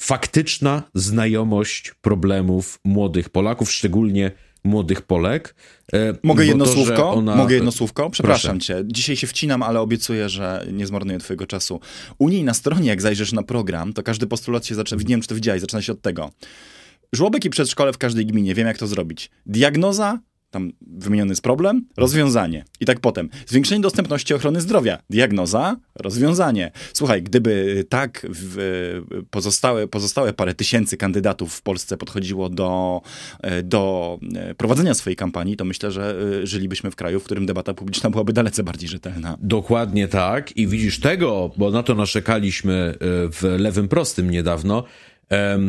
faktyczna 0.00 0.82
znajomość 0.94 1.92
problemów 2.00 2.80
młodych 2.84 3.28
Polaków, 3.28 3.72
szczególnie 3.72 4.32
młodych 4.64 5.02
Polek. 5.02 5.54
E, 5.92 6.14
Mogę 6.22 6.46
jedno 6.46 6.64
to, 6.64 6.72
słówko? 6.72 7.10
Ona... 7.10 7.36
Mogę 7.36 7.54
jedno 7.54 7.72
słówko? 7.72 8.10
Przepraszam 8.10 8.58
Proszę. 8.58 8.66
cię. 8.66 8.84
Dzisiaj 8.86 9.16
się 9.16 9.26
wcinam, 9.26 9.62
ale 9.62 9.80
obiecuję, 9.80 10.28
że 10.28 10.66
nie 10.72 10.86
zmarnuję 10.86 11.18
twojego 11.18 11.46
czasu. 11.46 11.80
U 12.18 12.28
niej 12.28 12.44
na 12.44 12.54
stronie, 12.54 12.88
jak 12.88 13.02
zajrzysz 13.02 13.32
na 13.32 13.42
program, 13.42 13.92
to 13.92 14.02
każdy 14.02 14.26
postulat 14.26 14.66
się 14.66 14.74
zaczyna, 14.74 15.02
nie 15.02 15.08
wiem, 15.08 15.20
czy 15.20 15.28
to 15.28 15.34
widziałeś, 15.34 15.60
zaczyna 15.60 15.82
się 15.82 15.92
od 15.92 16.02
tego. 16.02 16.30
Żłobek 17.12 17.44
i 17.44 17.50
przedszkole 17.50 17.92
w 17.92 17.98
każdej 17.98 18.26
gminie, 18.26 18.54
wiem 18.54 18.66
jak 18.66 18.78
to 18.78 18.86
zrobić. 18.86 19.30
Diagnoza, 19.46 20.18
tam 20.50 20.72
wymieniony 20.80 21.32
jest 21.32 21.42
problem, 21.42 21.86
rozwiązanie. 21.96 22.64
I 22.80 22.86
tak 22.86 23.00
potem. 23.00 23.28
Zwiększenie 23.46 23.80
dostępności 23.80 24.34
ochrony 24.34 24.60
zdrowia, 24.60 24.98
diagnoza, 25.10 25.76
rozwiązanie. 25.94 26.70
Słuchaj, 26.92 27.22
gdyby 27.22 27.84
tak 27.88 28.26
w 28.30 29.00
pozostałe, 29.30 29.88
pozostałe 29.88 30.32
parę 30.32 30.54
tysięcy 30.54 30.96
kandydatów 30.96 31.54
w 31.54 31.62
Polsce 31.62 31.96
podchodziło 31.96 32.48
do, 32.48 33.00
e, 33.42 33.62
do 33.62 34.18
prowadzenia 34.56 34.94
swojej 34.94 35.16
kampanii, 35.16 35.56
to 35.56 35.64
myślę, 35.64 35.90
że 35.90 36.16
żylibyśmy 36.46 36.90
w 36.90 36.96
kraju, 36.96 37.20
w 37.20 37.24
którym 37.24 37.46
debata 37.46 37.74
publiczna 37.74 38.10
byłaby 38.10 38.32
dalece 38.32 38.62
bardziej 38.62 38.88
rzetelna. 38.88 39.36
Dokładnie 39.40 40.08
tak. 40.08 40.56
I 40.56 40.66
widzisz 40.66 41.00
tego, 41.00 41.50
bo 41.56 41.70
na 41.70 41.82
to 41.82 41.94
narzekaliśmy 41.94 42.94
w 43.32 43.56
Lewym 43.58 43.88
Prostym 43.88 44.30
niedawno, 44.30 44.84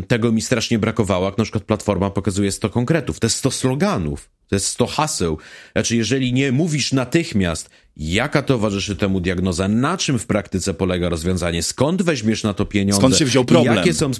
tego 0.07 0.31
mi 0.31 0.41
strasznie 0.41 0.79
brakowało, 0.79 1.25
jak 1.25 1.37
na 1.37 1.43
przykład 1.43 1.63
Platforma 1.63 2.09
pokazuje 2.09 2.51
100 2.51 2.69
konkretów, 2.69 3.19
to 3.19 3.25
jest 3.25 3.37
100 3.37 3.51
sloganów, 3.51 4.29
to 4.47 4.55
jest 4.55 4.67
100 4.67 4.87
haseł. 4.87 5.37
Znaczy, 5.71 5.95
jeżeli 5.95 6.33
nie 6.33 6.51
mówisz 6.51 6.93
natychmiast, 6.93 7.69
jaka 7.97 8.41
towarzyszy 8.41 8.95
temu 8.95 9.19
diagnoza, 9.19 9.67
na 9.67 9.97
czym 9.97 10.19
w 10.19 10.25
praktyce 10.25 10.73
polega 10.73 11.09
rozwiązanie, 11.09 11.63
skąd 11.63 12.01
weźmiesz 12.01 12.43
na 12.43 12.53
to 12.53 12.65
pieniądze. 12.65 12.97
Skąd 12.97 13.17
się 13.17 13.25
wziął 13.25 13.45
problem. 13.45 13.75
Jakie 13.75 13.93
są, 13.93 14.11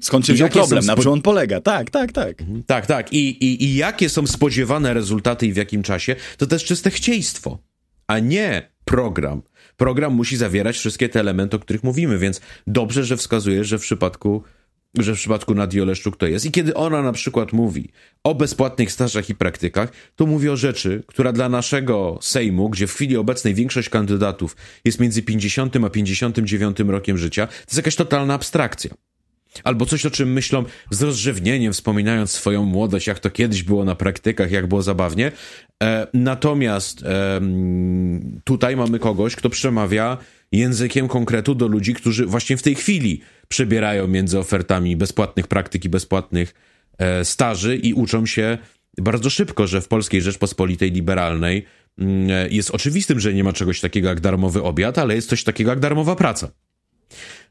skąd 0.00 0.26
się 0.26 0.32
wziął 0.32 0.48
problem, 0.48 0.84
na 0.84 0.96
czym 0.96 1.12
on 1.12 1.22
polega. 1.22 1.60
Tak, 1.60 1.90
tak, 1.90 2.12
tak. 2.12 2.40
Mhm. 2.40 2.62
Tak, 2.66 2.86
tak. 2.86 3.12
I, 3.12 3.44
i, 3.44 3.64
I 3.64 3.76
jakie 3.76 4.08
są 4.08 4.26
spodziewane 4.26 4.94
rezultaty 4.94 5.46
i 5.46 5.52
w 5.52 5.56
jakim 5.56 5.82
czasie, 5.82 6.16
to 6.36 6.46
też 6.46 6.64
czyste 6.64 6.90
chcieństwo, 6.90 7.58
a 8.06 8.18
nie 8.18 8.70
program. 8.84 9.42
Program 9.76 10.14
musi 10.14 10.36
zawierać 10.36 10.76
wszystkie 10.76 11.08
te 11.08 11.20
elementy, 11.20 11.56
o 11.56 11.60
których 11.60 11.84
mówimy, 11.84 12.18
więc 12.18 12.40
dobrze, 12.66 13.04
że 13.04 13.16
wskazujesz, 13.16 13.68
że 13.68 13.78
w 13.78 13.82
przypadku 13.82 14.42
że 14.98 15.14
w 15.14 15.18
przypadku 15.18 15.54
Nadii 15.54 15.80
Oleszczuk 15.80 16.16
to 16.16 16.26
jest. 16.26 16.46
I 16.46 16.50
kiedy 16.50 16.74
ona 16.74 17.02
na 17.02 17.12
przykład 17.12 17.52
mówi 17.52 17.88
o 18.24 18.34
bezpłatnych 18.34 18.92
stażach 18.92 19.30
i 19.30 19.34
praktykach, 19.34 19.92
to 20.16 20.26
mówi 20.26 20.48
o 20.48 20.56
rzeczy, 20.56 21.02
która 21.06 21.32
dla 21.32 21.48
naszego 21.48 22.18
Sejmu, 22.20 22.70
gdzie 22.70 22.86
w 22.86 22.94
chwili 22.94 23.16
obecnej 23.16 23.54
większość 23.54 23.88
kandydatów 23.88 24.56
jest 24.84 25.00
między 25.00 25.22
50 25.22 25.76
a 25.76 25.90
59 25.90 26.78
rokiem 26.80 27.18
życia, 27.18 27.46
to 27.46 27.52
jest 27.52 27.76
jakaś 27.76 27.96
totalna 27.96 28.34
abstrakcja. 28.34 28.90
Albo 29.64 29.86
coś, 29.86 30.06
o 30.06 30.10
czym 30.10 30.32
myślą 30.32 30.64
z 30.90 31.02
rozrzewnieniem, 31.02 31.72
wspominając 31.72 32.30
swoją 32.30 32.64
młodość, 32.64 33.06
jak 33.06 33.18
to 33.18 33.30
kiedyś 33.30 33.62
było 33.62 33.84
na 33.84 33.94
praktykach, 33.94 34.50
jak 34.50 34.66
było 34.66 34.82
zabawnie. 34.82 35.32
E, 35.82 36.06
natomiast 36.14 37.02
e, 37.02 37.40
tutaj 38.44 38.76
mamy 38.76 38.98
kogoś, 38.98 39.36
kto 39.36 39.50
przemawia 39.50 40.18
językiem 40.52 41.08
konkretu 41.08 41.54
do 41.54 41.66
ludzi, 41.66 41.94
którzy 41.94 42.26
właśnie 42.26 42.56
w 42.56 42.62
tej 42.62 42.74
chwili 42.74 43.20
przebierają 43.48 44.06
między 44.06 44.38
ofertami 44.38 44.96
bezpłatnych 44.96 45.46
praktyk 45.46 45.84
i 45.84 45.88
bezpłatnych 45.88 46.54
e, 46.98 47.24
staży 47.24 47.76
i 47.76 47.94
uczą 47.94 48.26
się 48.26 48.58
bardzo 48.98 49.30
szybko, 49.30 49.66
że 49.66 49.80
w 49.80 49.88
Polskiej 49.88 50.22
Rzeczpospolitej 50.22 50.92
Liberalnej 50.92 51.64
mm, 51.98 52.30
e, 52.30 52.48
jest 52.48 52.70
oczywistym, 52.70 53.20
że 53.20 53.34
nie 53.34 53.44
ma 53.44 53.52
czegoś 53.52 53.80
takiego 53.80 54.08
jak 54.08 54.20
darmowy 54.20 54.62
obiad, 54.62 54.98
ale 54.98 55.14
jest 55.14 55.28
coś 55.28 55.44
takiego 55.44 55.70
jak 55.70 55.80
darmowa 55.80 56.16
praca. 56.16 56.50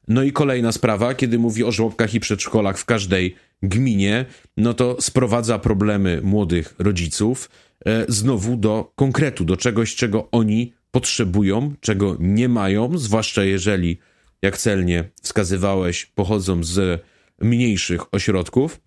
No 0.08 0.24
i 0.24 0.32
kolejna 0.32 0.72
sprawa, 0.72 1.14
kiedy 1.14 1.40
mówi 1.40 1.64
o 1.64 1.72
żłobkach 1.72 2.14
i 2.14 2.20
przedszkolach 2.20 2.78
w 2.78 2.86
każdej 2.86 3.36
gminie, 3.64 4.26
no 4.58 4.74
to 4.74 4.98
sprowadza 5.02 5.60
problemy 5.60 6.22
młodych 6.24 6.76
rodziców 6.80 7.50
e, 7.86 8.06
znowu 8.08 8.58
do 8.58 8.92
konkretu, 8.96 9.46
do 9.46 9.58
czegoś, 9.58 9.96
czego 9.96 10.32
oni 10.32 10.74
potrzebują, 10.98 11.74
czego 11.82 12.18
nie 12.20 12.50
mają, 12.50 12.98
zwłaszcza 12.98 13.44
jeżeli, 13.44 13.98
jak 14.42 14.58
celnie 14.58 15.10
wskazywałeś, 15.22 16.06
pochodzą 16.06 16.64
z 16.64 17.04
mniejszych 17.42 18.14
ośrodków. 18.14 18.82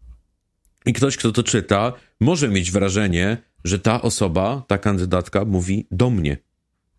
I 0.87 0.93
ktoś, 0.93 1.17
kto 1.17 1.33
to 1.33 1.43
czyta, 1.43 1.93
może 2.21 2.49
mieć 2.49 2.71
wrażenie, 2.71 3.37
że 3.65 3.79
ta 3.79 4.03
osoba, 4.03 4.65
ta 4.67 4.79
kandydatka 4.79 5.45
mówi 5.45 5.87
do 5.91 6.11
mnie. 6.11 6.37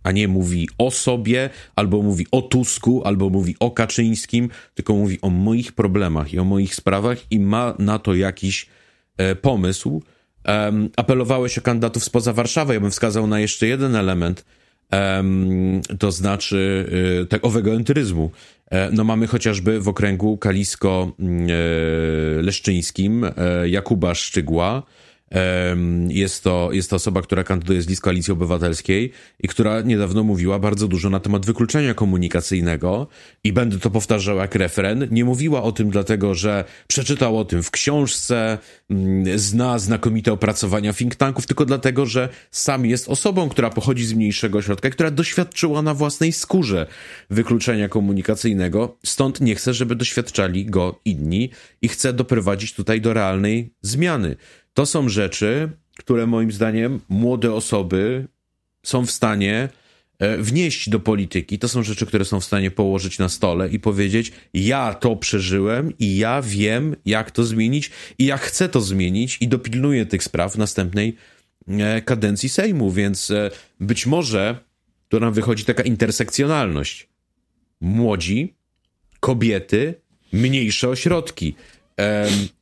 a 0.03 0.11
nie 0.11 0.27
mówi 0.27 0.69
o 0.77 0.91
sobie, 0.91 1.49
albo 1.75 2.01
mówi 2.01 2.25
o 2.31 2.41
Tusku, 2.41 3.01
albo 3.05 3.29
mówi 3.29 3.55
o 3.59 3.71
Kaczyńskim, 3.71 4.49
tylko 4.73 4.93
mówi 4.93 5.19
o 5.21 5.29
moich 5.29 5.71
problemach 5.71 6.33
i 6.33 6.39
o 6.39 6.43
moich 6.43 6.75
sprawach 6.75 7.31
i 7.31 7.39
ma 7.39 7.73
na 7.79 7.99
to 7.99 8.15
jakiś 8.15 8.67
e, 9.17 9.35
pomysł. 9.35 10.03
Um, 10.47 10.89
apelowałeś 10.97 11.57
o 11.57 11.61
kandydatów 11.61 12.03
spoza 12.03 12.33
Warszawy. 12.33 12.73
Ja 12.73 12.79
bym 12.79 12.91
wskazał 12.91 13.27
na 13.27 13.39
jeszcze 13.39 13.67
jeden 13.67 13.95
element, 13.95 14.45
to 15.99 16.11
znaczy 16.11 16.85
y, 17.23 17.25
tak 17.25 17.45
owego 17.45 17.71
entyryzmu. 17.71 18.31
E, 18.71 18.89
no 18.91 19.03
mamy 19.03 19.27
chociażby 19.27 19.79
w 19.79 19.87
okręgu 19.87 20.37
kalisko-leszczyńskim 20.37 23.25
e, 23.25 23.31
Jakuba 23.69 24.15
Szczygła, 24.15 24.83
jest 26.09 26.43
to, 26.43 26.69
jest 26.71 26.89
to 26.89 26.95
osoba, 26.95 27.21
która 27.21 27.43
kandyduje 27.43 27.81
z 27.81 27.89
list 27.89 28.01
Koalicji 28.01 28.33
Obywatelskiej 28.33 29.11
i 29.39 29.47
która 29.47 29.81
niedawno 29.81 30.23
mówiła 30.23 30.59
bardzo 30.59 30.87
dużo 30.87 31.09
na 31.09 31.19
temat 31.19 31.45
wykluczenia 31.45 31.93
komunikacyjnego 31.93 33.07
i 33.43 33.53
będę 33.53 33.79
to 33.79 33.89
powtarzał 33.89 34.37
jak 34.37 34.55
refren. 34.55 35.07
Nie 35.11 35.25
mówiła 35.25 35.63
o 35.63 35.71
tym 35.71 35.89
dlatego, 35.89 36.35
że 36.35 36.65
przeczytał 36.87 37.37
o 37.37 37.45
tym 37.45 37.63
w 37.63 37.71
książce, 37.71 38.57
mm, 38.89 39.39
zna 39.39 39.79
znakomite 39.79 40.33
opracowania 40.33 40.93
think 40.93 41.15
tanków, 41.15 41.47
tylko 41.47 41.65
dlatego, 41.65 42.05
że 42.05 42.29
sam 42.51 42.85
jest 42.85 43.09
osobą, 43.09 43.49
która 43.49 43.69
pochodzi 43.69 44.05
z 44.05 44.13
mniejszego 44.13 44.57
ośrodka, 44.57 44.89
która 44.89 45.11
doświadczyła 45.11 45.81
na 45.81 45.93
własnej 45.93 46.31
skórze 46.31 46.87
wykluczenia 47.29 47.89
komunikacyjnego, 47.89 48.97
stąd 49.05 49.41
nie 49.41 49.55
chce, 49.55 49.73
żeby 49.73 49.95
doświadczali 49.95 50.65
go 50.65 50.99
inni 51.05 51.49
i 51.81 51.87
chce 51.87 52.13
doprowadzić 52.13 52.73
tutaj 52.73 53.01
do 53.01 53.13
realnej 53.13 53.73
zmiany. 53.81 54.35
To 54.73 54.85
są 54.85 55.09
rzeczy, 55.09 55.69
które 55.97 56.27
moim 56.27 56.51
zdaniem 56.51 56.99
młode 57.09 57.53
osoby 57.53 58.27
są 58.83 59.05
w 59.05 59.11
stanie 59.11 59.69
e, 60.19 60.37
wnieść 60.37 60.89
do 60.89 60.99
polityki. 60.99 61.59
To 61.59 61.67
są 61.67 61.83
rzeczy, 61.83 62.05
które 62.05 62.25
są 62.25 62.39
w 62.39 62.45
stanie 62.45 62.71
położyć 62.71 63.19
na 63.19 63.29
stole 63.29 63.69
i 63.69 63.79
powiedzieć: 63.79 64.31
Ja 64.53 64.93
to 64.93 65.15
przeżyłem 65.15 65.93
i 65.99 66.17
ja 66.17 66.41
wiem, 66.41 66.95
jak 67.05 67.31
to 67.31 67.43
zmienić, 67.43 67.91
i 68.19 68.25
ja 68.25 68.37
chcę 68.37 68.69
to 68.69 68.81
zmienić, 68.81 69.37
i 69.41 69.47
dopilnuję 69.47 70.05
tych 70.05 70.23
spraw 70.23 70.53
w 70.53 70.57
następnej 70.57 71.15
e, 71.67 72.01
kadencji 72.01 72.49
Sejmu. 72.49 72.91
Więc 72.91 73.31
e, 73.31 73.51
być 73.79 74.05
może 74.05 74.57
tu 75.09 75.19
nam 75.19 75.33
wychodzi 75.33 75.65
taka 75.65 75.83
intersekcjonalność. 75.83 77.09
Młodzi, 77.81 78.53
kobiety, 79.19 79.95
mniejsze 80.33 80.89
ośrodki 80.89 81.55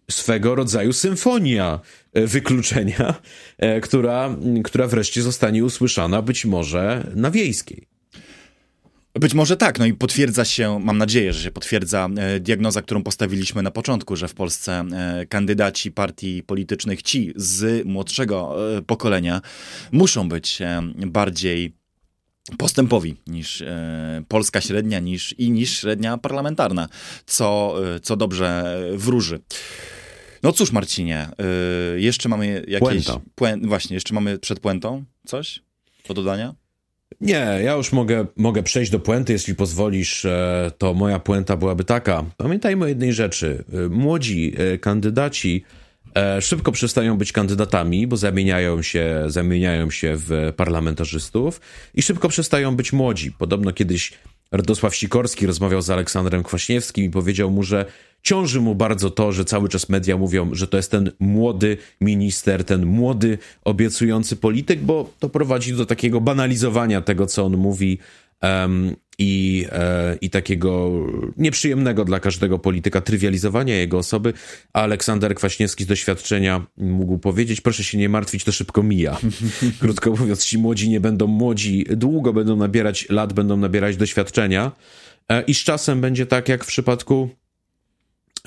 swego 0.09 0.55
rodzaju 0.55 0.93
symfonia 0.93 1.79
e, 2.13 2.27
wykluczenia, 2.27 3.15
e, 3.57 3.81
która, 3.81 4.35
która 4.63 4.87
wreszcie 4.87 5.21
zostanie 5.21 5.65
usłyszana 5.65 6.21
być 6.21 6.45
może 6.45 7.11
na 7.15 7.31
wiejskiej. 7.31 7.87
Być 9.13 9.33
może 9.33 9.57
tak, 9.57 9.79
no 9.79 9.85
i 9.85 9.93
potwierdza 9.93 10.45
się, 10.45 10.79
mam 10.79 10.97
nadzieję, 10.97 11.33
że 11.33 11.43
się 11.43 11.51
potwierdza 11.51 12.09
e, 12.17 12.39
diagnoza, 12.39 12.81
którą 12.81 13.03
postawiliśmy 13.03 13.63
na 13.63 13.71
początku, 13.71 14.15
że 14.15 14.27
w 14.27 14.33
Polsce 14.33 14.85
kandydaci 15.29 15.91
partii 15.91 16.43
politycznych, 16.43 17.01
ci 17.01 17.33
z 17.35 17.85
młodszego 17.85 18.55
pokolenia, 18.87 19.41
muszą 19.91 20.29
być 20.29 20.59
bardziej 20.95 21.79
postępowi 22.57 23.15
niż 23.27 23.61
e, 23.61 24.23
polska 24.27 24.61
średnia 24.61 24.99
niż, 24.99 25.33
i 25.33 25.51
niż 25.51 25.79
średnia 25.79 26.17
parlamentarna, 26.17 26.89
co, 27.25 27.75
e, 27.95 27.99
co 27.99 28.17
dobrze 28.17 28.75
wróży. 28.93 29.39
No 30.43 30.51
cóż, 30.51 30.71
Marcinie, 30.71 31.27
y, 31.95 32.01
jeszcze 32.01 32.29
mamy 32.29 32.65
jakieś. 32.67 33.05
Puenta. 33.35 33.67
właśnie, 33.67 33.93
jeszcze 33.93 34.13
mamy 34.13 34.39
przed 34.39 34.59
puentą 34.59 35.03
coś 35.25 35.61
do 36.07 36.13
dodania? 36.13 36.55
Nie, 37.21 37.59
ja 37.63 37.73
już 37.73 37.91
mogę, 37.91 38.25
mogę 38.35 38.63
przejść 38.63 38.91
do 38.91 38.99
puenty, 38.99 39.33
jeśli 39.33 39.55
pozwolisz, 39.55 40.25
e, 40.25 40.71
to 40.77 40.93
moja 40.93 41.19
puenta 41.19 41.57
byłaby 41.57 41.83
taka. 41.83 42.25
Pamiętajmy 42.37 42.85
o 42.85 42.87
jednej 42.87 43.13
rzeczy. 43.13 43.63
E, 43.73 43.89
młodzi 43.89 44.53
e, 44.57 44.77
kandydaci 44.77 45.63
szybko 46.41 46.71
przestają 46.71 47.17
być 47.17 47.31
kandydatami, 47.31 48.07
bo 48.07 48.17
zamieniają 48.17 48.81
się, 48.81 49.23
zamieniają 49.27 49.91
się 49.91 50.13
w 50.17 50.53
parlamentarzystów 50.55 51.61
i 51.93 52.01
szybko 52.01 52.29
przestają 52.29 52.75
być 52.75 52.93
młodzi. 52.93 53.31
Podobno 53.31 53.73
kiedyś 53.73 54.13
Radosław 54.51 54.95
Sikorski 54.95 55.45
rozmawiał 55.45 55.81
z 55.81 55.89
Aleksandrem 55.89 56.43
Kwaśniewskim 56.43 57.05
i 57.05 57.09
powiedział 57.09 57.51
mu, 57.51 57.63
że 57.63 57.85
ciąży 58.21 58.61
mu 58.61 58.75
bardzo 58.75 59.09
to, 59.09 59.31
że 59.31 59.45
cały 59.45 59.69
czas 59.69 59.89
media 59.89 60.17
mówią, 60.17 60.49
że 60.51 60.67
to 60.67 60.77
jest 60.77 60.91
ten 60.91 61.11
młody 61.19 61.77
minister, 62.01 62.63
ten 62.63 62.85
młody, 62.85 63.37
obiecujący 63.63 64.35
polityk, 64.35 64.79
bo 64.79 65.13
to 65.19 65.29
prowadzi 65.29 65.73
do 65.73 65.85
takiego 65.85 66.21
banalizowania 66.21 67.01
tego, 67.01 67.25
co 67.25 67.45
on 67.45 67.57
mówi 67.57 67.97
i, 69.19 69.65
e, 69.71 70.17
i 70.21 70.29
takiego 70.29 70.91
nieprzyjemnego 71.37 72.05
dla 72.05 72.19
każdego 72.19 72.59
polityka 72.59 73.01
trywializowania 73.01 73.75
jego 73.75 73.97
osoby. 73.97 74.33
A 74.73 74.81
Aleksander 74.81 75.35
Kwaśniewski 75.35 75.83
z 75.83 75.87
doświadczenia 75.87 76.65
mógł 76.77 77.17
powiedzieć: 77.17 77.61
Proszę 77.61 77.83
się 77.83 77.97
nie 77.97 78.09
martwić, 78.09 78.43
to 78.43 78.51
szybko 78.51 78.83
mija. 78.83 79.17
Krótko 79.81 80.09
mówiąc, 80.09 80.45
ci 80.45 80.57
młodzi 80.57 80.89
nie 80.89 80.99
będą 80.99 81.27
młodzi, 81.27 81.85
długo 81.89 82.33
będą 82.33 82.55
nabierać 82.55 83.09
lat, 83.09 83.33
będą 83.33 83.57
nabierać 83.57 83.97
doświadczenia. 83.97 84.71
E, 85.29 85.41
I 85.41 85.53
z 85.53 85.63
czasem 85.63 86.01
będzie 86.01 86.25
tak, 86.25 86.49
jak 86.49 86.63
w 86.63 86.67
przypadku 86.67 87.29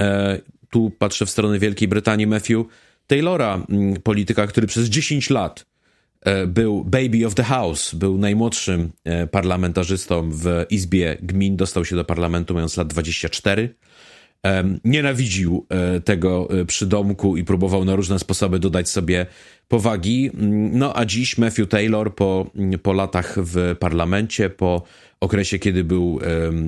E, 0.01 0.39
tu 0.71 0.91
patrzę 0.99 1.27
w 1.27 1.31
stronę 1.31 1.59
Wielkiej 1.59 1.89
Brytanii, 1.89 2.27
Matthew 2.27 2.67
Taylora, 3.07 3.67
polityka, 4.03 4.47
który 4.47 4.67
przez 4.67 4.87
10 4.89 5.31
lat 5.31 5.67
był 6.47 6.85
baby 6.85 7.27
of 7.27 7.35
the 7.35 7.43
house, 7.43 7.95
był 7.95 8.19
najmłodszym 8.19 8.91
e, 9.05 9.27
parlamentarzystą 9.27 10.31
w 10.31 10.67
Izbie 10.71 11.17
Gmin, 11.23 11.57
dostał 11.57 11.85
się 11.85 11.97
do 11.97 12.05
parlamentu 12.05 12.55
mając 12.55 12.77
lat 12.77 12.89
24. 12.89 13.75
Nienawidził 14.85 15.67
tego 16.05 16.49
przydomku 16.67 17.37
i 17.37 17.45
próbował 17.45 17.85
na 17.85 17.97
różne 17.97 18.19
sposoby 18.19 18.59
dodać 18.59 18.89
sobie 18.89 19.27
powagi. 19.73 20.31
Mm, 20.35 20.79
no 20.79 20.97
a 20.97 21.05
dziś 21.05 21.39
Matthew 21.39 21.69
Taylor 21.69 22.15
po, 22.15 22.47
mm, 22.57 22.79
po 22.79 22.93
latach 22.93 23.39
w 23.39 23.77
parlamencie, 23.79 24.51
po 24.51 24.83
okresie, 25.23 25.59
kiedy 25.59 25.85
był 25.85 26.21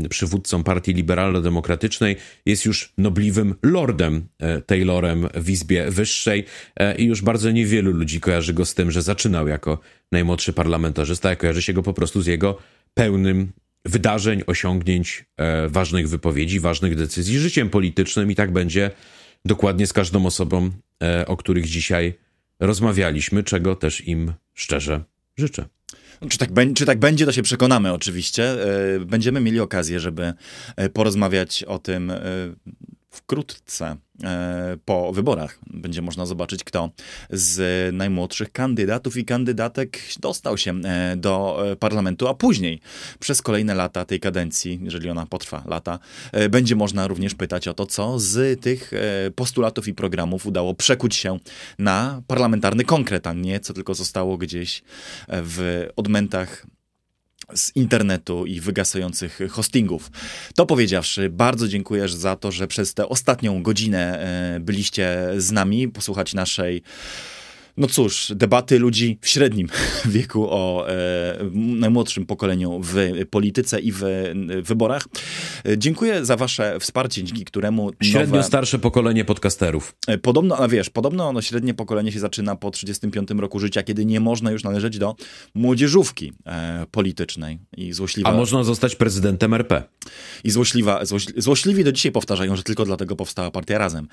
przywódcą 0.08 0.62
Partii 0.62 0.94
Liberalno-Demokratycznej, 0.94 2.16
jest 2.46 2.64
już 2.64 2.92
nobliwym 2.98 3.54
lordem 3.62 4.28
e, 4.38 4.60
Taylorem 4.60 5.28
w 5.34 5.50
Izbie 5.50 5.90
Wyższej 5.90 6.44
e, 6.76 6.96
i 6.96 7.04
już 7.04 7.22
bardzo 7.22 7.50
niewielu 7.50 7.92
ludzi 7.92 8.20
kojarzy 8.20 8.54
go 8.54 8.64
z 8.64 8.74
tym, 8.74 8.90
że 8.90 9.02
zaczynał 9.02 9.48
jako 9.48 9.78
najmłodszy 10.12 10.52
parlamentarzysta, 10.52 11.30
a 11.30 11.36
kojarzy 11.36 11.62
się 11.62 11.72
go 11.72 11.82
po 11.82 11.92
prostu 11.92 12.22
z 12.22 12.26
jego 12.26 12.58
pełnym 12.94 13.52
wydarzeń, 13.84 14.42
osiągnięć, 14.46 15.24
e, 15.36 15.68
ważnych 15.68 16.08
wypowiedzi, 16.08 16.60
ważnych 16.60 16.96
decyzji, 16.96 17.38
życiem 17.38 17.70
politycznym 17.70 18.30
i 18.30 18.34
tak 18.34 18.52
będzie 18.52 18.90
dokładnie 19.44 19.86
z 19.86 19.92
każdą 19.92 20.26
osobą, 20.26 20.70
o 21.26 21.36
których 21.36 21.66
dzisiaj 21.66 22.14
rozmawialiśmy, 22.60 23.42
czego 23.42 23.76
też 23.76 24.08
im 24.08 24.32
szczerze 24.54 25.04
życzę. 25.36 25.64
Czy 26.28 26.38
tak, 26.38 26.50
czy 26.74 26.86
tak 26.86 26.98
będzie, 26.98 27.26
to 27.26 27.32
się 27.32 27.42
przekonamy 27.42 27.92
oczywiście. 27.92 28.44
E, 28.94 29.00
będziemy 29.00 29.40
mieli 29.40 29.60
okazję, 29.60 30.00
żeby 30.00 30.32
e, 30.76 30.88
porozmawiać 30.88 31.64
o 31.64 31.78
tym 31.78 32.10
e, 32.10 32.20
wkrótce 33.10 33.96
po 34.84 35.12
wyborach 35.12 35.58
będzie 35.66 36.02
można 36.02 36.26
zobaczyć, 36.26 36.64
kto 36.64 36.90
z 37.30 37.94
najmłodszych 37.94 38.52
kandydatów 38.52 39.16
i 39.16 39.24
kandydatek 39.24 40.00
dostał 40.20 40.58
się 40.58 40.74
e, 40.84 41.16
do 41.16 41.64
e, 41.72 41.76
parlamentu, 41.76 42.28
a 42.28 42.34
później 42.34 42.80
przez 43.18 43.42
kolejne 43.42 43.74
lata 43.74 44.04
tej 44.04 44.20
kadencji, 44.20 44.80
jeżeli 44.82 45.10
ona 45.10 45.26
potrwa 45.26 45.62
lata, 45.66 45.98
będzie 46.50 46.76
można 46.76 47.06
również 47.06 47.34
pytać 47.34 47.68
o 47.68 47.74
to, 47.74 47.86
co 47.86 48.18
z 48.18 48.60
tych 48.60 48.92
postulatów 49.34 49.88
i 49.88 49.94
programów 49.94 50.46
udało 50.46 50.74
przekuć 50.74 51.14
się 51.14 51.38
na 51.78 52.22
parlamentarny 52.26 52.84
konkret, 52.84 53.26
a 53.26 53.32
nie 53.32 53.60
co 53.60 53.74
tylko 53.74 53.94
zostało 53.94 54.38
gdzieś 54.38 54.82
w 55.28 55.88
odmętach 55.96 56.66
z 57.54 57.76
internetu 57.76 58.46
i 58.46 58.60
wygasających 58.60 59.38
hostingów. 59.50 60.10
To 60.54 60.66
powiedziawszy, 60.66 61.30
bardzo 61.30 61.68
dziękuję 61.68 62.08
za 62.08 62.36
to, 62.36 62.52
że 62.52 62.66
przez 62.66 62.94
tę 62.94 63.08
ostatnią 63.08 63.62
godzinę 63.62 64.18
e, 64.56 64.60
byliście 64.60 65.28
z 65.36 65.52
nami, 65.52 65.88
posłuchać 65.88 66.34
naszej 66.34 66.82
no 67.76 67.86
cóż, 67.86 68.32
debaty 68.36 68.78
ludzi 68.78 69.18
w 69.20 69.28
średnim 69.28 69.68
wieku 70.04 70.46
o 70.50 70.88
e, 70.88 71.38
najmłodszym 71.54 72.26
pokoleniu 72.26 72.80
w 72.82 72.96
polityce 73.30 73.80
i 73.80 73.92
w, 73.92 74.00
w 74.62 74.68
wyborach. 74.68 75.04
E, 75.64 75.78
dziękuję 75.78 76.24
za 76.24 76.36
wasze 76.36 76.80
wsparcie, 76.80 77.24
dzięki 77.24 77.44
któremu... 77.44 77.90
Średnio 78.02 78.36
nowe... 78.36 78.42
starsze 78.42 78.78
pokolenie 78.78 79.24
podcasterów. 79.24 79.94
E, 80.06 80.18
podobno, 80.18 80.56
a 80.56 80.68
wiesz, 80.68 80.90
podobno 80.90 81.32
no, 81.32 81.42
średnie 81.42 81.74
pokolenie 81.74 82.12
się 82.12 82.20
zaczyna 82.20 82.56
po 82.56 82.70
35 82.70 83.28
roku 83.30 83.60
życia, 83.60 83.82
kiedy 83.82 84.04
nie 84.04 84.20
można 84.20 84.50
już 84.50 84.64
należeć 84.64 84.98
do 84.98 85.16
młodzieżówki 85.54 86.32
e, 86.46 86.86
politycznej. 86.90 87.58
I 87.76 87.92
złośliwa... 87.92 88.30
A 88.30 88.32
można 88.32 88.64
zostać 88.64 88.96
prezydentem 88.96 89.54
RP. 89.54 89.82
I 90.44 90.50
złośliwa, 90.50 91.04
złoś, 91.04 91.26
złośliwi 91.36 91.84
do 91.84 91.92
dzisiaj 91.92 92.12
powtarzają, 92.12 92.56
że 92.56 92.62
tylko 92.62 92.84
dlatego 92.84 93.16
powstała 93.16 93.50
partia 93.50 93.78
Razem. 93.78 94.08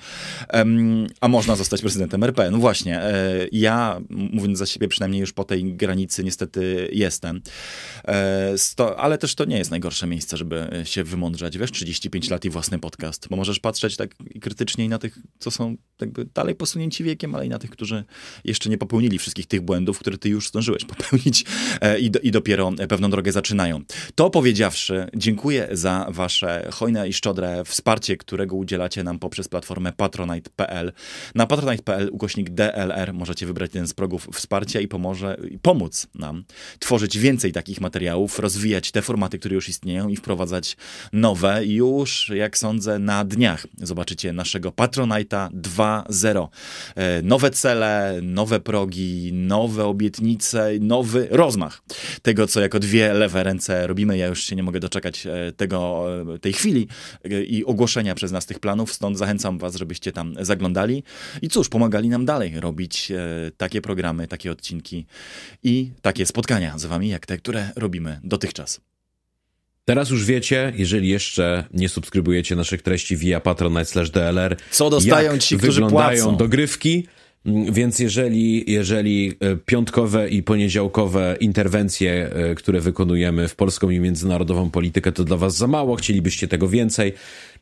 a 1.20 1.28
można 1.28 1.56
zostać 1.56 1.80
prezydentem 1.80 2.24
RP. 2.24 2.50
No 2.50 2.58
właśnie. 2.58 3.00
E, 3.00 3.51
Ja, 3.52 4.00
mówiąc 4.10 4.58
za 4.58 4.66
siebie, 4.66 4.88
przynajmniej 4.88 5.20
już 5.20 5.32
po 5.32 5.44
tej 5.44 5.74
granicy 5.74 6.24
niestety 6.24 6.88
jestem. 6.92 7.40
E, 8.04 8.58
sto, 8.58 9.00
ale 9.00 9.18
też 9.18 9.34
to 9.34 9.44
nie 9.44 9.58
jest 9.58 9.70
najgorsze 9.70 10.06
miejsce, 10.06 10.36
żeby 10.36 10.82
się 10.84 11.04
wymądrzać. 11.04 11.58
Wiesz, 11.58 11.72
35 11.72 12.30
lat 12.30 12.44
i 12.44 12.50
własny 12.50 12.78
podcast, 12.78 13.28
bo 13.28 13.36
możesz 13.36 13.60
patrzeć 13.60 13.96
tak 13.96 14.14
krytycznie 14.40 14.84
i 14.84 14.88
na 14.88 14.98
tych, 14.98 15.18
co 15.38 15.50
są 15.50 15.76
jakby 16.00 16.24
dalej 16.24 16.54
posunięci 16.54 17.04
wiekiem, 17.04 17.34
ale 17.34 17.46
i 17.46 17.48
na 17.48 17.58
tych, 17.58 17.70
którzy 17.70 18.04
jeszcze 18.44 18.70
nie 18.70 18.78
popełnili 18.78 19.18
wszystkich 19.18 19.46
tych 19.46 19.60
błędów, 19.60 19.98
które 19.98 20.18
ty 20.18 20.28
już 20.28 20.48
zdążyłeś 20.48 20.84
popełnić 20.94 21.44
e, 21.80 21.98
i, 21.98 22.10
do, 22.10 22.20
i 22.20 22.30
dopiero 22.30 22.72
pewną 22.88 23.10
drogę 23.10 23.32
zaczynają. 23.32 23.80
To 24.14 24.30
powiedziawszy, 24.30 25.06
dziękuję 25.16 25.68
za 25.72 26.06
wasze 26.10 26.68
hojne 26.72 27.08
i 27.08 27.12
szczodre 27.12 27.64
wsparcie, 27.64 28.16
którego 28.16 28.56
udzielacie 28.56 29.04
nam 29.04 29.18
poprzez 29.18 29.48
platformę 29.48 29.92
patronite.pl. 29.92 30.92
Na 31.34 31.46
patronite.pl 31.46 32.08
ukośnik 32.12 32.50
DLR 32.50 33.14
możecie 33.14 33.41
wybrać 33.46 33.70
jeden 33.74 33.88
z 33.88 33.94
progów 33.94 34.28
wsparcia 34.32 34.80
i 34.80 34.88
pomoże 34.88 35.36
pomóc 35.62 36.06
nam 36.14 36.44
tworzyć 36.78 37.18
więcej 37.18 37.52
takich 37.52 37.80
materiałów, 37.80 38.38
rozwijać 38.38 38.90
te 38.90 39.02
formaty, 39.02 39.38
które 39.38 39.54
już 39.54 39.68
istnieją 39.68 40.08
i 40.08 40.16
wprowadzać 40.16 40.76
nowe. 41.12 41.66
Już, 41.66 42.28
jak 42.34 42.58
sądzę, 42.58 42.98
na 42.98 43.24
dniach 43.24 43.66
zobaczycie 43.76 44.32
naszego 44.32 44.70
Patronite'a 44.70 45.50
2.0. 45.50 46.48
E, 46.94 47.22
nowe 47.22 47.50
cele, 47.50 48.20
nowe 48.22 48.60
progi, 48.60 49.32
nowe 49.32 49.84
obietnice, 49.84 50.70
nowy 50.80 51.28
rozmach 51.30 51.82
tego, 52.22 52.46
co 52.46 52.60
jako 52.60 52.78
dwie 52.78 53.12
lewe 53.12 53.42
ręce 53.42 53.86
robimy. 53.86 54.18
Ja 54.18 54.26
już 54.26 54.44
się 54.44 54.56
nie 54.56 54.62
mogę 54.62 54.80
doczekać 54.80 55.26
e, 55.26 55.52
tego, 55.56 56.06
e, 56.34 56.38
tej 56.38 56.52
chwili 56.52 56.88
i 57.46 57.64
ogłoszenia 57.64 58.14
przez 58.14 58.32
nas 58.32 58.46
tych 58.46 58.58
planów, 58.60 58.92
stąd 58.92 59.18
zachęcam 59.18 59.58
was, 59.58 59.76
żebyście 59.76 60.12
tam 60.12 60.34
zaglądali 60.40 61.02
i 61.42 61.48
cóż, 61.48 61.68
pomagali 61.68 62.08
nam 62.08 62.24
dalej 62.24 62.60
robić 62.60 63.12
takie 63.56 63.80
programy, 63.80 64.28
takie 64.28 64.50
odcinki 64.52 65.06
i 65.62 65.90
takie 66.02 66.26
spotkania 66.26 66.78
z 66.78 66.84
wami, 66.84 67.08
jak 67.08 67.26
te, 67.26 67.38
które 67.38 67.70
robimy 67.76 68.20
dotychczas. 68.24 68.80
Teraz 69.84 70.10
już 70.10 70.24
wiecie, 70.24 70.72
jeżeli 70.76 71.08
jeszcze 71.08 71.64
nie 71.74 71.88
subskrybujecie 71.88 72.56
naszych 72.56 72.82
treści 72.82 73.16
via 73.16 73.40
patronite/dlr, 73.40 74.56
co 74.70 74.90
dostają 74.90 75.38
ci, 75.38 75.58
którzy 75.58 75.80
wyglądają 75.80 76.24
płacą. 76.24 76.36
dogrywki. 76.36 77.06
Mm, 77.46 77.72
więc 77.72 77.98
jeżeli, 77.98 78.72
jeżeli 78.72 79.32
e, 79.40 79.56
piątkowe 79.56 80.28
i 80.28 80.42
poniedziałkowe 80.42 81.36
interwencje, 81.40 82.30
e, 82.32 82.54
które 82.54 82.80
wykonujemy 82.80 83.48
w 83.48 83.56
polską 83.56 83.90
i 83.90 84.00
międzynarodową 84.00 84.70
politykę, 84.70 85.12
to 85.12 85.24
dla 85.24 85.36
was 85.36 85.56
za 85.56 85.66
mało, 85.66 85.96
chcielibyście 85.96 86.48
tego 86.48 86.68
więcej, 86.68 87.12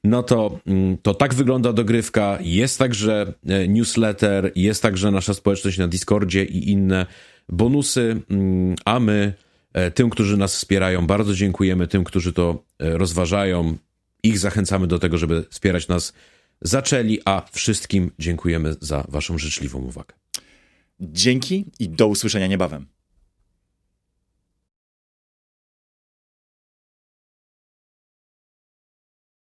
no 0.04 0.22
to, 0.22 0.60
mm, 0.66 0.98
to 0.98 1.14
tak 1.14 1.34
wygląda 1.34 1.72
dogrywka. 1.72 2.38
Jest 2.40 2.78
także 2.78 3.34
e, 3.46 3.68
newsletter, 3.68 4.52
jest 4.56 4.82
także 4.82 5.10
nasza 5.10 5.34
społeczność 5.34 5.78
na 5.78 5.88
Discordzie 5.88 6.44
i 6.44 6.70
inne 6.70 7.06
bonusy, 7.48 8.20
mm, 8.30 8.76
a 8.84 9.00
my 9.00 9.34
tym, 9.94 10.10
którzy 10.10 10.36
nas 10.36 10.54
wspierają, 10.54 11.06
bardzo 11.06 11.34
dziękujemy. 11.34 11.86
Tym, 11.86 12.04
którzy 12.04 12.32
to 12.32 12.64
rozważają, 12.78 13.76
ich 14.22 14.38
zachęcamy 14.38 14.86
do 14.86 14.98
tego, 14.98 15.18
żeby 15.18 15.44
wspierać 15.50 15.88
nas 15.88 16.12
zaczęli, 16.60 17.18
a 17.24 17.42
wszystkim 17.52 18.10
dziękujemy 18.18 18.74
za 18.80 19.04
Waszą 19.08 19.38
życzliwą 19.38 19.78
uwagę. 19.78 20.14
Dzięki 21.00 21.64
i 21.78 21.88
do 21.88 22.08
usłyszenia 22.08 22.46
niebawem. 22.46 22.86